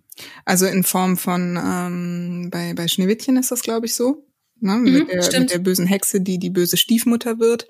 Also 0.44 0.66
in 0.66 0.84
Form 0.84 1.16
von, 1.16 1.58
ähm, 1.62 2.48
bei, 2.50 2.74
bei 2.74 2.88
Schneewittchen 2.88 3.36
ist 3.36 3.50
das, 3.50 3.62
glaube 3.62 3.86
ich, 3.86 3.94
so. 3.94 4.26
Ne? 4.60 4.74
Mhm, 4.74 4.92
mit, 4.92 5.32
der, 5.32 5.40
mit 5.40 5.50
der 5.50 5.58
bösen 5.58 5.86
Hexe, 5.86 6.20
die 6.20 6.38
die 6.38 6.50
böse 6.50 6.76
Stiefmutter 6.76 7.38
wird. 7.38 7.66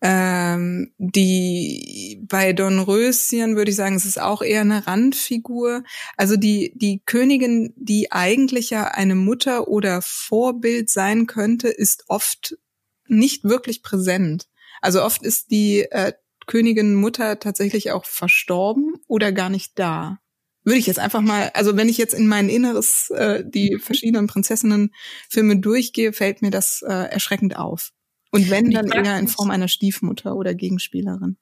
Ähm, 0.00 0.92
die 0.98 2.24
bei 2.28 2.52
Dornröschen 2.52 3.56
würde 3.56 3.72
ich 3.72 3.76
sagen, 3.76 3.96
es 3.96 4.04
ist 4.04 4.20
auch 4.20 4.42
eher 4.42 4.60
eine 4.60 4.86
Randfigur. 4.86 5.82
Also 6.16 6.36
die 6.36 6.72
die 6.76 7.02
Königin, 7.04 7.72
die 7.76 8.12
eigentlich 8.12 8.70
ja 8.70 8.84
eine 8.84 9.16
Mutter 9.16 9.66
oder 9.66 10.00
Vorbild 10.00 10.88
sein 10.88 11.26
könnte, 11.26 11.66
ist 11.66 12.04
oft 12.06 12.56
nicht 13.08 13.42
wirklich 13.42 13.82
präsent. 13.82 14.46
Also 14.80 15.02
oft 15.02 15.22
ist 15.22 15.50
die 15.50 15.80
äh, 15.90 16.12
Königin 16.46 16.94
Mutter 16.94 17.38
tatsächlich 17.38 17.92
auch 17.92 18.04
verstorben 18.04 18.94
oder 19.06 19.32
gar 19.32 19.50
nicht 19.50 19.78
da. 19.78 20.18
Würde 20.64 20.78
ich 20.78 20.86
jetzt 20.86 20.98
einfach 20.98 21.20
mal, 21.20 21.50
also 21.54 21.76
wenn 21.76 21.88
ich 21.88 21.98
jetzt 21.98 22.14
in 22.14 22.26
mein 22.26 22.48
Inneres 22.48 23.10
äh, 23.10 23.44
die 23.46 23.74
mhm. 23.74 23.80
verschiedenen 23.80 24.26
Prinzessinnen-Filme 24.26 25.60
durchgehe, 25.60 26.12
fällt 26.12 26.42
mir 26.42 26.50
das 26.50 26.82
äh, 26.86 26.92
erschreckend 26.92 27.56
auf. 27.56 27.92
Und 28.30 28.50
wenn, 28.50 28.70
dann 28.70 28.88
eher 28.88 29.18
in 29.18 29.28
Form 29.28 29.50
einer 29.50 29.68
Stiefmutter 29.68 30.36
oder 30.36 30.54
Gegenspielerin. 30.54 31.38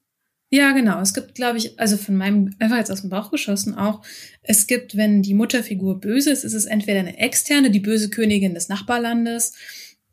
Ja, 0.48 0.72
genau. 0.72 1.00
Es 1.00 1.12
gibt, 1.12 1.34
glaube 1.34 1.58
ich, 1.58 1.80
also 1.80 1.96
von 1.96 2.16
meinem, 2.16 2.54
einfach 2.60 2.76
jetzt 2.76 2.92
aus 2.92 3.00
dem 3.00 3.10
Bauch 3.10 3.32
geschossen 3.32 3.74
auch, 3.74 4.02
es 4.42 4.68
gibt, 4.68 4.96
wenn 4.96 5.22
die 5.22 5.34
Mutterfigur 5.34 5.98
böse 5.98 6.30
ist, 6.30 6.44
ist 6.44 6.54
es 6.54 6.66
entweder 6.66 7.00
eine 7.00 7.18
externe, 7.18 7.70
die 7.70 7.80
böse 7.80 8.10
Königin 8.10 8.54
des 8.54 8.68
Nachbarlandes, 8.68 9.54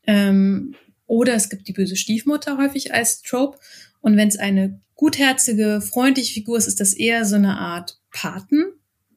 ähm, 0.08 0.76
oder 1.06 1.34
es 1.34 1.50
gibt 1.50 1.68
die 1.68 1.74
böse 1.74 1.96
Stiefmutter 1.96 2.58
häufig 2.58 2.94
als 2.94 3.22
Trope. 3.22 3.60
Und 4.02 4.18
wenn 4.18 4.28
es 4.28 4.38
eine 4.38 4.82
gutherzige, 4.96 5.82
freundliche 5.82 6.34
Figur 6.34 6.58
ist, 6.58 6.68
ist 6.68 6.80
das 6.80 6.94
eher 6.94 7.26
so 7.26 7.36
eine 7.36 7.58
Art 7.58 8.00
Paten, 8.12 8.66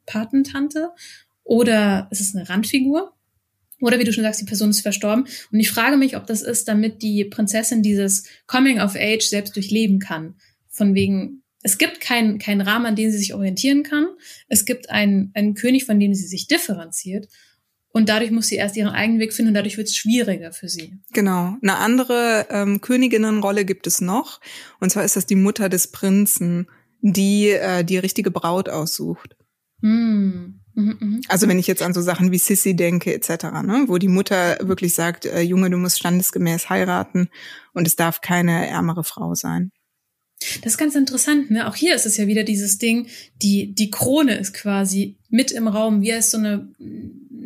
Patentante. 0.06 0.90
Oder 1.44 2.08
es 2.10 2.20
ist 2.20 2.34
eine 2.34 2.48
Randfigur. 2.48 3.12
Oder 3.80 3.98
wie 3.98 4.04
du 4.04 4.12
schon 4.12 4.24
sagst, 4.24 4.40
die 4.40 4.46
Person 4.46 4.70
ist 4.70 4.80
verstorben. 4.80 5.26
Und 5.52 5.60
ich 5.60 5.70
frage 5.70 5.96
mich, 5.96 6.16
ob 6.16 6.26
das 6.26 6.42
ist, 6.42 6.66
damit 6.66 7.02
die 7.02 7.24
Prinzessin 7.24 7.82
dieses 7.82 8.24
Coming 8.46 8.80
of 8.80 8.96
Age 8.96 9.24
selbst 9.24 9.54
durchleben 9.54 9.98
kann. 9.98 10.36
Von 10.68 10.94
wegen, 10.94 11.42
es 11.62 11.78
gibt 11.78 12.00
keinen 12.00 12.38
keinen 12.38 12.62
Rahmen, 12.62 12.86
an 12.86 12.96
dem 12.96 13.10
sie 13.10 13.18
sich 13.18 13.34
orientieren 13.34 13.82
kann. 13.82 14.08
Es 14.48 14.64
gibt 14.64 14.90
einen, 14.90 15.30
einen 15.34 15.54
König, 15.54 15.84
von 15.84 16.00
dem 16.00 16.14
sie 16.14 16.26
sich 16.26 16.46
differenziert. 16.46 17.28
Und 17.96 18.10
dadurch 18.10 18.30
muss 18.30 18.48
sie 18.48 18.56
erst 18.56 18.76
ihren 18.76 18.90
eigenen 18.90 19.20
Weg 19.20 19.32
finden 19.32 19.48
und 19.48 19.54
dadurch 19.54 19.78
wird 19.78 19.88
es 19.88 19.96
schwieriger 19.96 20.52
für 20.52 20.68
sie. 20.68 20.98
Genau. 21.14 21.56
Eine 21.62 21.78
andere 21.78 22.46
ähm, 22.50 22.82
Königinnenrolle 22.82 23.64
gibt 23.64 23.86
es 23.86 24.02
noch. 24.02 24.42
Und 24.80 24.90
zwar 24.90 25.06
ist 25.06 25.16
das 25.16 25.24
die 25.24 25.34
Mutter 25.34 25.70
des 25.70 25.86
Prinzen, 25.86 26.68
die 27.00 27.48
äh, 27.48 27.84
die 27.84 27.96
richtige 27.96 28.30
Braut 28.30 28.68
aussucht. 28.68 29.34
Hm. 29.80 30.60
Mhm, 30.74 30.96
mhm. 31.00 31.20
Also 31.28 31.48
wenn 31.48 31.58
ich 31.58 31.68
jetzt 31.68 31.80
an 31.80 31.94
so 31.94 32.02
Sachen 32.02 32.32
wie 32.32 32.38
Sissy 32.38 32.76
denke 32.76 33.14
etc., 33.14 33.44
ne, 33.64 33.84
wo 33.86 33.96
die 33.96 34.08
Mutter 34.08 34.58
wirklich 34.60 34.92
sagt, 34.92 35.24
äh, 35.24 35.40
Junge, 35.40 35.70
du 35.70 35.78
musst 35.78 35.98
standesgemäß 35.98 36.68
heiraten 36.68 37.30
und 37.72 37.86
es 37.86 37.96
darf 37.96 38.20
keine 38.20 38.68
ärmere 38.68 39.04
Frau 39.04 39.34
sein. 39.34 39.72
Das 40.62 40.72
ist 40.72 40.78
ganz 40.78 40.94
interessant, 40.94 41.50
ne? 41.50 41.66
Auch 41.66 41.76
hier 41.76 41.94
ist 41.94 42.04
es 42.04 42.18
ja 42.18 42.26
wieder 42.26 42.44
dieses 42.44 42.76
Ding, 42.76 43.06
die, 43.40 43.74
die 43.74 43.90
Krone 43.90 44.36
ist 44.36 44.52
quasi 44.52 45.16
mit 45.30 45.50
im 45.50 45.66
Raum, 45.66 46.02
wie 46.02 46.12
als 46.12 46.30
so 46.30 46.36
eine 46.36 46.68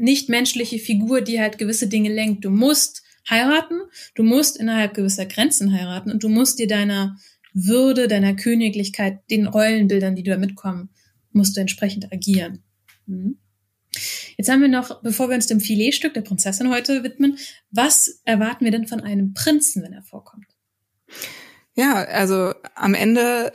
nichtmenschliche 0.00 0.78
Figur, 0.78 1.20
die 1.20 1.40
halt 1.40 1.58
gewisse 1.58 1.88
Dinge 1.88 2.12
lenkt. 2.12 2.44
Du 2.44 2.50
musst 2.50 3.02
heiraten, 3.28 3.80
du 4.14 4.22
musst 4.22 4.56
innerhalb 4.58 4.94
gewisser 4.94 5.26
Grenzen 5.26 5.72
heiraten 5.72 6.10
und 6.10 6.22
du 6.22 6.28
musst 6.28 6.58
dir 6.58 6.66
deiner 6.66 7.16
Würde, 7.52 8.08
deiner 8.08 8.34
Königlichkeit, 8.34 9.20
den 9.30 9.46
Rollenbildern, 9.46 10.16
die 10.16 10.22
da 10.22 10.36
mitkommen, 10.36 10.90
musst 11.32 11.56
du 11.56 11.60
entsprechend 11.60 12.12
agieren. 12.12 12.62
Mhm. 13.06 13.38
Jetzt 14.36 14.48
haben 14.48 14.62
wir 14.62 14.68
noch, 14.68 15.02
bevor 15.02 15.28
wir 15.28 15.36
uns 15.36 15.48
dem 15.48 15.60
Filetstück 15.60 16.14
der 16.14 16.22
Prinzessin 16.22 16.70
heute 16.70 17.02
widmen, 17.02 17.38
was 17.70 18.20
erwarten 18.24 18.64
wir 18.64 18.72
denn 18.72 18.86
von 18.86 19.00
einem 19.00 19.34
Prinzen, 19.34 19.82
wenn 19.82 19.92
er 19.92 20.02
vorkommt? 20.02 20.46
Ja, 21.74 22.04
also 22.04 22.54
am 22.74 22.94
Ende 22.94 23.52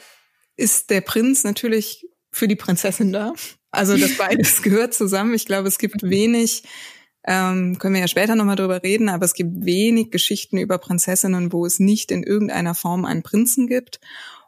ist 0.58 0.90
der 0.90 1.02
Prinz 1.02 1.44
natürlich 1.44 2.06
für 2.32 2.48
die 2.48 2.56
Prinzessin 2.56 3.14
da. 3.14 3.34
Also 3.76 3.98
das 3.98 4.16
beides 4.18 4.62
gehört 4.62 4.94
zusammen. 4.94 5.34
Ich 5.34 5.46
glaube, 5.46 5.68
es 5.68 5.78
gibt 5.78 6.04
wenig, 6.04 6.64
ähm, 7.26 7.78
können 7.80 7.94
wir 7.94 8.02
ja 8.02 8.08
später 8.08 8.36
nochmal 8.36 8.56
drüber 8.56 8.84
reden, 8.84 9.10
aber 9.10 9.26
es 9.26 9.34
gibt 9.34 9.66
wenig 9.66 10.12
Geschichten 10.12 10.58
über 10.58 10.78
Prinzessinnen, 10.78 11.52
wo 11.52 11.66
es 11.66 11.80
nicht 11.80 12.12
in 12.12 12.24
irgendeiner 12.24 12.76
Form 12.76 13.06
einen 13.06 13.24
Prinzen 13.24 13.68
gibt. 13.68 14.00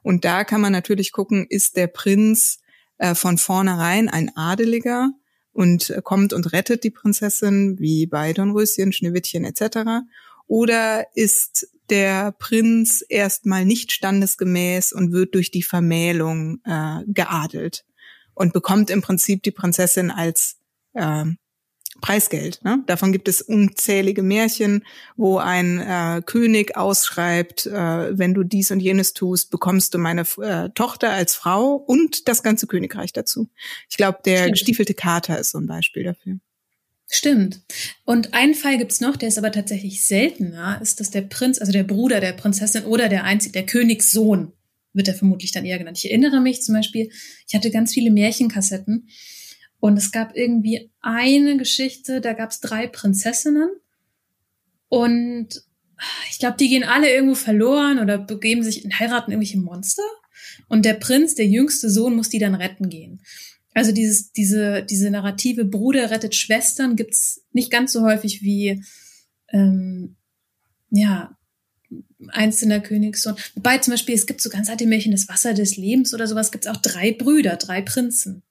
Und 0.04 0.26
da 0.26 0.44
kann 0.44 0.62
man 0.62 0.72
natürlich 0.72 1.12
gucken, 1.12 1.46
ist 1.50 1.76
der 1.76 1.88
Prinz 1.88 2.60
äh, 2.98 3.16
von 3.16 3.38
vornherein 3.38 4.10
ein 4.10 4.36
Adeliger 4.36 5.12
und 5.54 5.94
kommt 6.04 6.34
und 6.34 6.54
rettet 6.54 6.84
die 6.84 6.92
Prinzessin, 6.92 7.80
wie 7.80 8.06
bei 8.06 8.32
Dornröschen, 8.32 8.94
Schneewittchen 8.94 9.44
etc. 9.44 10.06
Oder 10.46 11.08
ist 11.16 11.68
der 11.90 12.32
Prinz 12.34 13.04
erstmal 13.08 13.66
nicht 13.66 13.92
standesgemäß 13.92 14.94
und 14.94 15.12
wird 15.12 15.34
durch 15.36 15.52
die 15.52 15.64
Vermählung 15.64 16.60
äh, 16.64 17.02
geadelt 17.08 17.86
und 18.38 18.54
bekommt 18.54 18.90
im 18.90 19.02
Prinzip 19.02 19.44
die 19.44 19.52
Prinzessin 19.52 20.12
als 20.12 20.58
äh, 20.94 21.26
Preisgeld. 22.02 22.64
Ne? 22.64 22.84
Davon 22.86 23.12
gibt 23.12 23.28
es 23.28 23.42
unzählige 23.42 24.22
Märchen, 24.22 24.86
wo 25.16 25.38
ein 25.38 25.80
äh, 25.80 26.22
König 26.24 26.78
ausschreibt, 26.78 27.66
äh, 27.66 28.18
wenn 28.18 28.34
du 28.34 28.44
dies 28.44 28.70
und 28.72 28.80
jenes 28.80 29.14
tust, 29.14 29.50
bekommst 29.50 29.94
du 29.94 29.98
meine 29.98 30.22
äh, 30.42 30.70
Tochter 30.76 31.12
als 31.12 31.36
Frau 31.36 31.74
und 31.74 32.28
das 32.28 32.44
ganze 32.44 32.68
Königreich 32.68 33.14
dazu. 33.14 33.50
Ich 33.90 33.98
glaube, 33.98 34.20
der 34.26 34.40
Stimmt. 34.40 34.54
gestiefelte 34.54 34.94
Kater 34.94 35.40
ist 35.40 35.52
so 35.52 35.60
ein 35.60 35.68
Beispiel 35.68 36.04
dafür. 36.04 36.38
Stimmt. 37.10 37.62
Und 38.04 38.34
einen 38.34 38.54
Fall 38.54 38.78
gibt's 38.78 39.00
noch, 39.00 39.16
der 39.16 39.30
ist 39.30 39.38
aber 39.38 39.52
tatsächlich 39.52 40.06
seltener, 40.06 40.80
ist, 40.82 41.00
dass 41.00 41.10
der 41.10 41.22
Prinz, 41.22 41.60
also 41.60 41.72
der 41.72 41.84
Bruder 41.84 42.20
der 42.20 42.34
Prinzessin 42.34 42.84
oder 42.84 43.08
der 43.08 43.24
einzige, 43.24 43.54
der 43.54 43.66
Königssohn, 43.66 44.52
wird 44.98 45.08
er 45.08 45.14
vermutlich 45.14 45.52
dann 45.52 45.66
eher 45.66 45.78
genannt. 45.78 45.98
Ich 45.98 46.10
erinnere 46.10 46.42
mich 46.42 46.62
zum 46.62 46.76
Beispiel, 46.76 47.10
ich 47.48 47.56
hatte 47.56 47.72
ganz 47.72 47.94
viele 47.94 48.12
Märchenkassetten 48.12 49.08
und 49.80 49.98
es 49.98 50.12
gab 50.12 50.36
irgendwie 50.36 50.92
eine 51.02 51.58
Geschichte, 51.58 52.20
da 52.20 52.34
gab 52.34 52.50
es 52.50 52.60
drei 52.60 52.88
Prinzessinnen 52.88 53.70
und 54.90 55.64
ich 56.30 56.40
glaube, 56.40 56.58
die 56.58 56.70
gehen 56.70 56.84
alle 56.84 57.12
irgendwo 57.12 57.36
verloren 57.36 58.00
oder 58.00 58.18
begeben 58.18 58.64
sich 58.64 58.84
in 58.84 58.98
heiraten 59.00 59.32
irgendwelche 59.32 59.60
Monster. 59.60 60.04
Und 60.68 60.86
der 60.86 60.94
Prinz, 60.94 61.36
der 61.36 61.48
jüngste 61.48 61.90
Sohn, 61.90 62.16
muss 62.16 62.30
die 62.30 62.40
dann 62.40 62.56
retten 62.56 62.90
gehen. 62.90 63.22
Also 63.74 63.92
dieses, 63.92 64.32
diese, 64.32 64.84
diese 64.84 65.10
narrative 65.10 65.66
Bruder 65.66 66.10
rettet 66.10 66.36
Schwestern 66.36 66.96
gibt's 66.96 67.46
nicht 67.52 67.72
ganz 67.72 67.94
so 67.94 68.02
häufig 68.02 68.42
wie 68.42 68.84
ähm, 69.50 70.16
ja 70.90 71.37
einzelner 72.30 72.80
Königssohn. 72.80 73.36
Wobei 73.56 73.78
zum 73.78 73.92
Beispiel, 73.92 74.16
es 74.16 74.26
gibt 74.26 74.42
so 74.42 74.50
ganz 74.50 74.70
alte 74.70 74.88
Märchen, 74.88 75.12
das 75.12 75.28
Wasser 75.28 75.54
des 75.54 75.78
Lebens 75.78 76.14
oder 76.14 76.28
sowas, 76.28 76.52
gibt's 76.52 76.68
auch 76.68 76.78
drei 76.78 77.12
Brüder, 77.12 77.56
drei 77.58 77.82
Prinzen. 77.82 78.44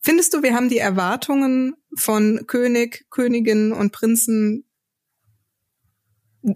Findest 0.00 0.34
du, 0.34 0.42
wir 0.42 0.54
haben 0.54 0.68
die 0.68 0.78
Erwartungen 0.78 1.74
von 1.96 2.46
König, 2.46 3.06
Königin 3.10 3.72
und 3.72 3.92
Prinzen 3.92 4.64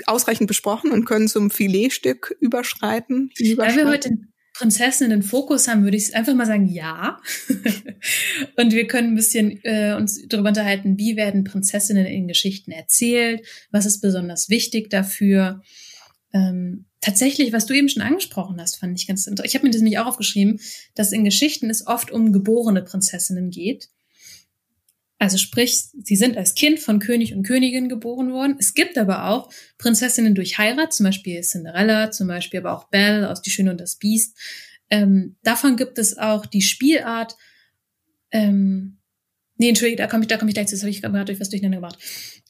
ausreichend 0.07 0.49
besprochen 0.49 0.91
und 0.91 1.07
können 1.07 1.29
zum 1.29 1.51
Filetstück 1.51 2.37
überschreiten? 2.41 3.31
Da 3.39 3.75
wir 3.75 3.89
heute 3.89 4.19
Prinzessin 4.59 5.07
in 5.07 5.21
den 5.21 5.23
Fokus 5.23 5.69
haben, 5.69 5.85
würde 5.85 5.97
ich 5.97 6.15
einfach 6.15 6.35
mal 6.35 6.45
sagen, 6.45 6.67
ja. 6.67 7.21
und 8.57 8.73
wir 8.73 8.87
können 8.87 9.13
ein 9.13 9.15
bisschen 9.15 9.61
äh, 9.63 9.95
uns 9.97 10.27
darüber 10.29 10.49
unterhalten, 10.49 10.99
wie 10.99 11.17
werden 11.17 11.45
Prinzessinnen 11.45 12.07
in 12.07 12.27
Geschichten 12.27 12.73
erzählt, 12.73 13.47
was 13.71 13.87
ist 13.87 14.01
besonders 14.01 14.49
wichtig 14.49 14.91
dafür. 14.91 15.63
Ähm, 16.33 16.87
tatsächlich, 17.01 17.53
was 17.53 17.67
du 17.67 17.75
eben 17.75 17.89
schon 17.89 18.03
angesprochen 18.03 18.61
hast, 18.61 18.77
fand 18.77 18.99
ich 18.99 19.07
ganz 19.07 19.27
interessant. 19.27 19.49
Ich 19.49 19.55
habe 19.55 19.67
mir 19.67 19.73
das 19.73 19.81
nämlich 19.81 19.99
auch 19.99 20.07
aufgeschrieben, 20.07 20.61
dass 20.95 21.13
in 21.13 21.25
Geschichten 21.25 21.71
es 21.71 21.87
oft 21.87 22.11
um 22.11 22.33
geborene 22.33 22.83
Prinzessinnen 22.83 23.51
geht. 23.51 23.89
Also 25.21 25.37
sprich, 25.37 25.87
sie 26.01 26.17
sind 26.17 26.37
als 26.37 26.55
Kind 26.55 26.79
von 26.79 27.01
König 27.01 27.35
und 27.35 27.43
Königin 27.43 27.89
geboren 27.89 28.33
worden. 28.33 28.57
Es 28.59 28.75
gibt 28.75 28.97
aber 28.97 29.29
auch 29.29 29.51
Prinzessinnen 29.77 30.37
durch 30.37 30.59
Heirat, 30.59 30.93
zum 30.93 31.05
Beispiel 31.05 31.41
Cinderella, 31.41 32.13
zum 32.13 32.29
Beispiel 32.29 32.61
aber 32.61 32.77
auch 32.77 32.89
Belle 32.89 33.29
aus 33.29 33.43
Die 33.43 33.51
Schöne 33.51 33.73
und 33.73 33.81
das 33.81 33.97
Biest. 33.97 34.39
Ähm, 34.91 35.37
davon 35.43 35.77
gibt 35.77 35.99
es 35.99 36.17
auch 36.19 36.47
die 36.47 36.63
Spielart. 36.63 37.37
Ähm, 38.31 38.99
nee, 39.57 39.71
Entschuldigung, 39.71 39.99
da 39.99 40.07
komme 40.07 40.23
ich, 40.23 40.29
da 40.29 40.37
komme 40.37 40.51
ich 40.51 40.55
gleich 40.55 40.69
zu. 40.69 40.77
Das 40.77 40.83
habe 40.83 40.91
ich 40.91 41.03
gerade 41.03 41.25
durch 41.25 41.41
was 41.41 41.51
durcheinander 41.51 41.79
gebracht. 41.79 41.99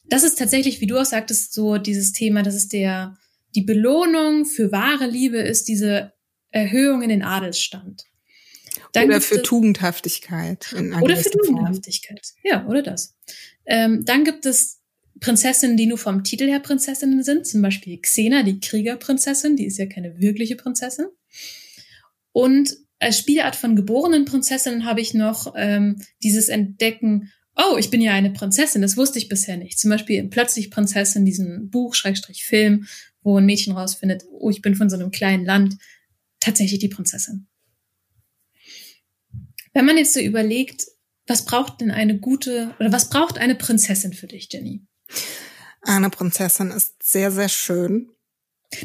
Das 0.05 0.23
ist 0.23 0.37
tatsächlich, 0.37 0.79
wie 0.79 0.87
du 0.87 0.99
auch 0.99 1.05
sagtest, 1.05 1.53
so 1.53 1.77
dieses 1.77 2.13
Thema, 2.13 2.43
das 2.43 2.55
ist 2.55 2.71
der 2.73 3.17
die 3.55 3.61
Belohnung 3.61 4.45
für 4.45 4.71
wahre 4.71 5.07
Liebe 5.07 5.37
ist 5.37 5.67
diese 5.67 6.13
Erhöhung 6.51 7.01
in 7.01 7.09
den 7.09 7.23
Adelsstand. 7.23 8.05
Dann 8.93 9.05
oder 9.05 9.21
für 9.21 9.41
Tugendhaftigkeit. 9.41 10.73
oder 11.01 11.15
für 11.15 11.29
Tugendhaftigkeit. 11.29 12.25
Form. 12.25 12.39
Ja, 12.43 12.67
oder 12.67 12.81
das. 12.81 13.15
Ähm, 13.65 14.03
dann 14.05 14.23
gibt 14.23 14.45
es 14.45 14.79
Prinzessinnen, 15.19 15.77
die 15.77 15.85
nur 15.85 15.97
vom 15.97 16.23
Titel 16.23 16.47
her 16.47 16.59
Prinzessinnen 16.59 17.23
sind, 17.23 17.45
zum 17.45 17.61
Beispiel 17.61 17.99
Xena, 17.99 18.43
die 18.43 18.59
Kriegerprinzessin, 18.59 19.55
die 19.55 19.65
ist 19.65 19.77
ja 19.77 19.85
keine 19.85 20.19
wirkliche 20.19 20.55
Prinzessin. 20.55 21.07
Und 22.31 22.77
als 22.99 23.17
Spielart 23.17 23.55
von 23.55 23.75
geborenen 23.75 24.25
Prinzessinnen 24.25 24.85
habe 24.85 25.01
ich 25.01 25.13
noch 25.13 25.53
ähm, 25.55 26.01
dieses 26.23 26.49
Entdecken, 26.49 27.31
oh, 27.55 27.77
ich 27.77 27.89
bin 27.89 28.01
ja 28.01 28.13
eine 28.13 28.31
Prinzessin, 28.31 28.81
das 28.81 28.97
wusste 28.97 29.19
ich 29.19 29.29
bisher 29.29 29.57
nicht. 29.57 29.79
Zum 29.79 29.89
Beispiel 29.89 30.23
plötzlich 30.29 30.71
Prinzessin, 30.71 31.25
diesen 31.25 31.69
Buch, 31.69 31.95
Schrägstrich 31.95 32.45
Film, 32.45 32.87
wo 33.21 33.37
ein 33.37 33.45
Mädchen 33.45 33.73
rausfindet, 33.73 34.23
oh, 34.31 34.49
ich 34.49 34.61
bin 34.61 34.75
von 34.75 34.89
so 34.89 34.95
einem 34.95 35.11
kleinen 35.11 35.45
Land, 35.45 35.77
tatsächlich 36.39 36.79
die 36.79 36.89
Prinzessin. 36.89 37.47
Wenn 39.73 39.85
man 39.85 39.97
jetzt 39.97 40.13
so 40.13 40.19
überlegt, 40.19 40.85
was 41.27 41.45
braucht 41.45 41.81
denn 41.81 41.91
eine 41.91 42.19
gute 42.19 42.75
oder 42.79 42.91
was 42.91 43.09
braucht 43.09 43.37
eine 43.37 43.55
Prinzessin 43.55 44.13
für 44.13 44.27
dich, 44.27 44.49
Jenny? 44.51 44.85
Eine 45.81 46.09
Prinzessin 46.09 46.71
ist 46.71 46.95
sehr, 47.03 47.31
sehr 47.31 47.49
schön. 47.49 48.09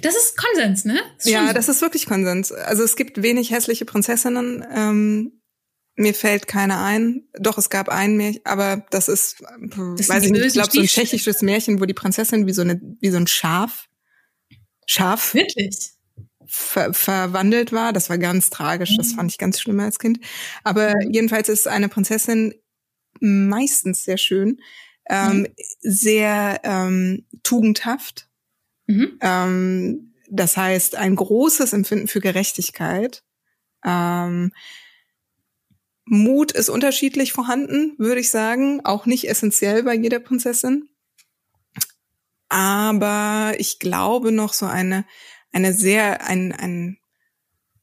Das 0.02 0.14
ist 0.14 0.36
Konsens, 0.36 0.84
ne? 0.84 1.00
Ist 1.18 1.26
ja, 1.26 1.48
so. 1.48 1.52
das 1.54 1.68
ist 1.68 1.80
wirklich 1.82 2.06
Konsens. 2.06 2.52
Also 2.52 2.82
es 2.82 2.96
gibt 2.96 3.22
wenig 3.22 3.50
hässliche 3.50 3.84
Prinzessinnen. 3.84 4.64
Ähm, 4.70 5.42
mir 5.96 6.14
fällt 6.14 6.46
keine 6.46 6.80
ein. 6.80 7.28
Doch, 7.38 7.58
es 7.58 7.70
gab 7.70 7.88
ein 7.88 8.16
Märchen, 8.16 8.40
aber 8.44 8.84
das 8.90 9.08
ist, 9.08 9.42
das 9.96 10.08
weiß 10.08 10.24
ich 10.24 10.32
nicht, 10.32 10.44
ich 10.44 10.52
glaube, 10.54 10.70
so 10.72 10.80
ein 10.80 10.86
tschechisches 10.86 11.42
Märchen, 11.42 11.80
wo 11.80 11.84
die 11.84 11.94
Prinzessin 11.94 12.46
wie 12.46 12.52
so, 12.52 12.62
eine, 12.62 12.80
wie 13.00 13.10
so 13.10 13.16
ein 13.16 13.26
Schaf 13.26 13.88
Schaf 14.86 15.34
Wirklich? 15.34 15.90
Ver 16.46 16.92
verwandelt 16.92 17.72
war. 17.72 17.92
Das 17.92 18.10
war 18.10 18.18
ganz 18.18 18.50
tragisch. 18.50 18.96
Das 18.96 19.12
mhm. 19.12 19.16
fand 19.16 19.32
ich 19.32 19.38
ganz 19.38 19.60
schlimm 19.60 19.80
als 19.80 19.98
Kind. 19.98 20.20
Aber 20.62 20.94
mhm. 20.94 21.12
jedenfalls 21.12 21.48
ist 21.48 21.66
eine 21.66 21.88
Prinzessin 21.88 22.54
meistens 23.20 24.04
sehr 24.04 24.18
schön, 24.18 24.60
ähm, 25.08 25.40
mhm. 25.40 25.46
sehr 25.80 26.60
ähm, 26.64 27.26
tugendhaft. 27.42 28.28
Mhm. 28.86 29.18
Ähm, 29.20 30.14
das 30.30 30.56
heißt, 30.56 30.96
ein 30.96 31.16
großes 31.16 31.72
Empfinden 31.72 32.08
für 32.08 32.20
Gerechtigkeit. 32.20 33.22
Ähm, 33.84 34.52
Mut 36.06 36.52
ist 36.52 36.68
unterschiedlich 36.68 37.32
vorhanden, 37.32 37.94
würde 37.98 38.20
ich 38.20 38.30
sagen. 38.30 38.84
Auch 38.84 39.06
nicht 39.06 39.28
essentiell 39.28 39.82
bei 39.82 39.94
jeder 39.94 40.18
Prinzessin. 40.18 40.88
Aber 42.54 43.54
ich 43.58 43.80
glaube 43.80 44.30
noch 44.30 44.52
so 44.52 44.66
eine, 44.66 45.04
eine 45.52 45.72
sehr, 45.72 46.24
ein, 46.24 46.52
ein, 46.52 46.98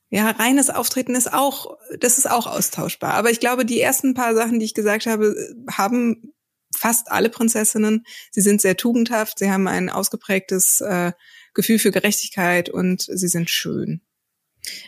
ja, 0.10 0.30
reines 0.32 0.70
Auftreten 0.70 1.14
ist 1.14 1.34
auch, 1.34 1.78
das 2.00 2.18
ist 2.18 2.30
auch 2.30 2.48
austauschbar. 2.48 3.14
Aber 3.16 3.32
ich 3.32 3.42
glaube, 3.42 3.66
die 3.66 3.82
ersten 3.82 4.14
paar 4.14 4.34
Sachen, 4.34 4.60
die 4.60 4.66
ich 4.66 4.74
gesagt 4.74 5.08
habe, 5.08 5.36
haben 5.70 6.34
fast 6.74 7.12
alle 7.12 7.30
Prinzessinnen. 7.30 8.06
Sie 8.32 8.40
sind 8.40 8.62
sehr 8.62 8.78
tugendhaft, 8.78 9.40
sie 9.40 9.52
haben 9.52 9.68
ein 9.68 9.90
ausgeprägtes 9.90 10.80
äh, 10.80 11.12
Gefühl 11.54 11.78
für 11.78 11.92
Gerechtigkeit 11.92 12.70
und 12.70 13.02
sie 13.02 13.28
sind 13.28 13.50
schön. 13.50 14.02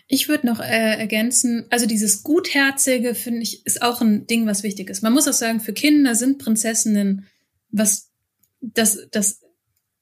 Ich 0.08 0.30
würde 0.30 0.48
noch 0.48 0.62
äh, 0.62 0.98
ergänzen, 0.98 1.66
also 1.72 1.88
dieses 1.88 2.24
Gutherzige, 2.24 3.16
finde 3.16 3.42
ich, 3.42 3.66
ist 3.66 3.82
auch 3.82 4.00
ein 4.00 4.28
Ding, 4.28 4.46
was 4.46 4.64
wichtig 4.64 4.90
ist. 4.90 5.04
Man 5.04 5.12
muss 5.12 5.28
auch 5.28 5.34
sagen, 5.34 5.60
für 5.60 5.74
Kinder 5.74 6.16
sind 6.16 6.38
Prinzessinnen 6.38 7.28
was 7.74 8.14
das, 8.62 9.08
das, 9.12 9.42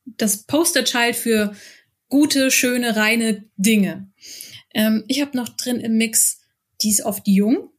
das 0.05 0.43
Posterchild 0.43 1.15
für 1.15 1.55
gute, 2.09 2.51
schöne, 2.51 2.95
reine 2.95 3.45
Dinge. 3.57 4.11
Ähm, 4.73 5.03
ich 5.07 5.21
habe 5.21 5.35
noch 5.35 5.49
drin 5.49 5.79
im 5.79 5.97
Mix, 5.97 6.41
die 6.81 6.89
ist 6.89 7.03
oft 7.03 7.27
jung. 7.27 7.69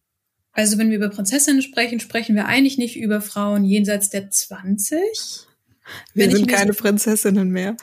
Also 0.53 0.77
wenn 0.79 0.91
wir 0.91 0.97
über 0.97 1.09
Prinzessinnen 1.09 1.63
sprechen, 1.63 2.01
sprechen 2.01 2.37
wir 2.37 2.47
eigentlich 2.47 2.77
nicht 2.77 2.97
über 2.97 3.21
Frauen 3.21 3.65
jenseits 3.65 4.11
der 4.11 4.31
20. 4.31 5.01
Wir 6.15 6.27
wenn 6.27 6.37
sind 6.37 6.49
keine 6.49 6.75
Prinzessinnen 6.75 7.51
mehr. 7.51 7.77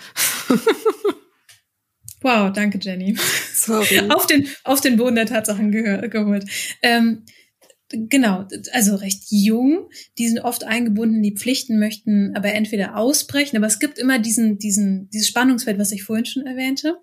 wow, 2.22 2.52
danke 2.54 2.80
Jenny. 2.80 3.18
Sorry. 3.54 4.02
Auf 4.10 4.28
den, 4.28 4.48
auf 4.64 4.82
den 4.82 4.98
Boden 4.98 5.16
der 5.16 5.26
Tatsachen 5.26 5.72
geholt. 5.72 6.46
Ähm, 6.82 7.26
genau, 7.90 8.48
also 8.72 8.96
recht 8.96 9.24
jung, 9.30 9.90
die 10.18 10.28
sind 10.28 10.40
oft 10.40 10.64
eingebunden 10.64 11.18
in 11.18 11.24
die 11.24 11.36
Pflichten, 11.36 11.80
möchten 11.80 12.36
aber 12.36 12.54
entweder 12.54 12.96
ausbrechen, 12.96 13.58
aber 13.58 13.68
es 13.68 13.80
gibt 13.80 13.98
immer 13.98 14.20
diesen, 14.20 14.58
diesen, 14.58 15.10
dieses 15.10 15.28
Spannungsfeld, 15.28 15.80
was 15.80 15.92
ich 15.92 16.04
vorhin 16.04 16.26
schon 16.26 16.46
erwähnte. 16.46 16.98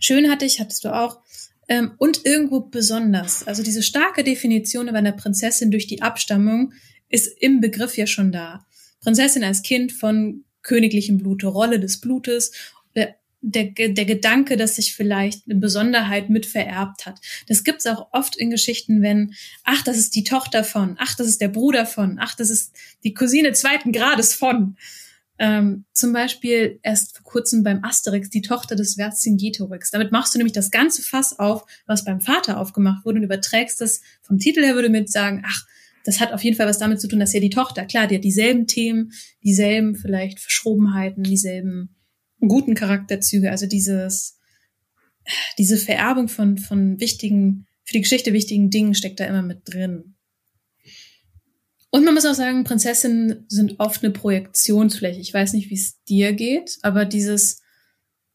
Schön 0.00 0.30
hatte 0.30 0.44
ich, 0.44 0.60
hattest 0.60 0.84
du 0.84 0.94
auch. 0.94 1.20
Ähm, 1.68 1.92
und 1.98 2.24
irgendwo 2.24 2.60
besonders. 2.60 3.46
Also 3.46 3.62
diese 3.62 3.82
starke 3.82 4.22
Definition 4.22 4.88
über 4.88 4.98
eine 4.98 5.12
Prinzessin 5.12 5.70
durch 5.70 5.86
die 5.86 6.02
Abstammung 6.02 6.72
ist 7.08 7.26
im 7.40 7.60
Begriff 7.60 7.96
ja 7.96 8.06
schon 8.06 8.30
da. 8.30 8.66
Prinzessin 9.00 9.42
als 9.42 9.62
Kind 9.62 9.92
von 9.92 10.44
königlichem 10.62 11.18
Blute, 11.18 11.46
Rolle 11.46 11.80
des 11.80 12.00
Blutes 12.00 12.52
der, 13.40 13.66
der 13.66 14.04
Gedanke, 14.04 14.56
dass 14.56 14.76
sich 14.76 14.94
vielleicht 14.94 15.42
eine 15.46 15.60
Besonderheit 15.60 16.30
mit 16.30 16.46
vererbt 16.46 17.06
hat. 17.06 17.20
Das 17.46 17.64
gibt's 17.64 17.86
auch 17.86 18.08
oft 18.12 18.36
in 18.36 18.50
Geschichten, 18.50 19.02
wenn, 19.02 19.34
ach, 19.64 19.82
das 19.82 19.98
ist 19.98 20.14
die 20.14 20.24
Tochter 20.24 20.64
von, 20.64 20.96
ach, 20.98 21.14
das 21.14 21.26
ist 21.26 21.40
der 21.40 21.48
Bruder 21.48 21.86
von, 21.86 22.18
ach, 22.20 22.34
das 22.34 22.50
ist 22.50 22.74
die 23.04 23.14
Cousine 23.14 23.52
zweiten 23.52 23.92
Grades 23.92 24.34
von. 24.34 24.76
Ähm, 25.38 25.84
zum 25.92 26.14
Beispiel 26.14 26.80
erst 26.82 27.14
vor 27.14 27.24
kurzem 27.24 27.62
beim 27.62 27.84
Asterix 27.84 28.30
die 28.30 28.40
Tochter 28.40 28.74
des 28.74 28.94
Vercingetorix. 28.94 29.90
Damit 29.90 30.10
machst 30.10 30.34
du 30.34 30.38
nämlich 30.38 30.54
das 30.54 30.70
ganze 30.70 31.02
Fass 31.02 31.38
auf, 31.38 31.66
was 31.86 32.04
beim 32.04 32.22
Vater 32.22 32.58
aufgemacht 32.58 33.04
wurde 33.04 33.18
und 33.18 33.24
überträgst 33.24 33.80
das 33.82 34.00
vom 34.22 34.38
Titel 34.38 34.64
her 34.64 34.74
würde 34.74 34.88
mit 34.88 35.12
sagen, 35.12 35.42
ach, 35.46 35.66
das 36.04 36.20
hat 36.20 36.32
auf 36.32 36.42
jeden 36.42 36.56
Fall 36.56 36.68
was 36.68 36.78
damit 36.78 37.00
zu 37.00 37.08
tun, 37.08 37.20
dass 37.20 37.34
ja 37.34 37.40
die 37.40 37.50
Tochter, 37.50 37.84
klar, 37.84 38.06
die 38.06 38.14
hat 38.14 38.24
dieselben 38.24 38.66
Themen, 38.66 39.12
dieselben 39.42 39.94
vielleicht 39.94 40.40
Verschrobenheiten, 40.40 41.22
dieselben 41.24 41.95
guten 42.40 42.74
Charakterzüge, 42.74 43.50
also 43.50 43.66
dieses, 43.66 44.38
diese 45.58 45.76
Vererbung 45.76 46.28
von, 46.28 46.58
von 46.58 47.00
wichtigen, 47.00 47.66
für 47.84 47.94
die 47.94 48.02
Geschichte 48.02 48.32
wichtigen 48.32 48.70
Dingen 48.70 48.94
steckt 48.94 49.20
da 49.20 49.26
immer 49.26 49.42
mit 49.42 49.62
drin. 49.64 50.16
Und 51.90 52.04
man 52.04 52.14
muss 52.14 52.26
auch 52.26 52.34
sagen, 52.34 52.64
Prinzessinnen 52.64 53.46
sind 53.48 53.80
oft 53.80 54.04
eine 54.04 54.12
Projektionsfläche. 54.12 55.20
Ich 55.20 55.32
weiß 55.32 55.52
nicht, 55.52 55.70
wie 55.70 55.76
es 55.76 56.02
dir 56.04 56.32
geht, 56.32 56.78
aber 56.82 57.04
dieses, 57.04 57.62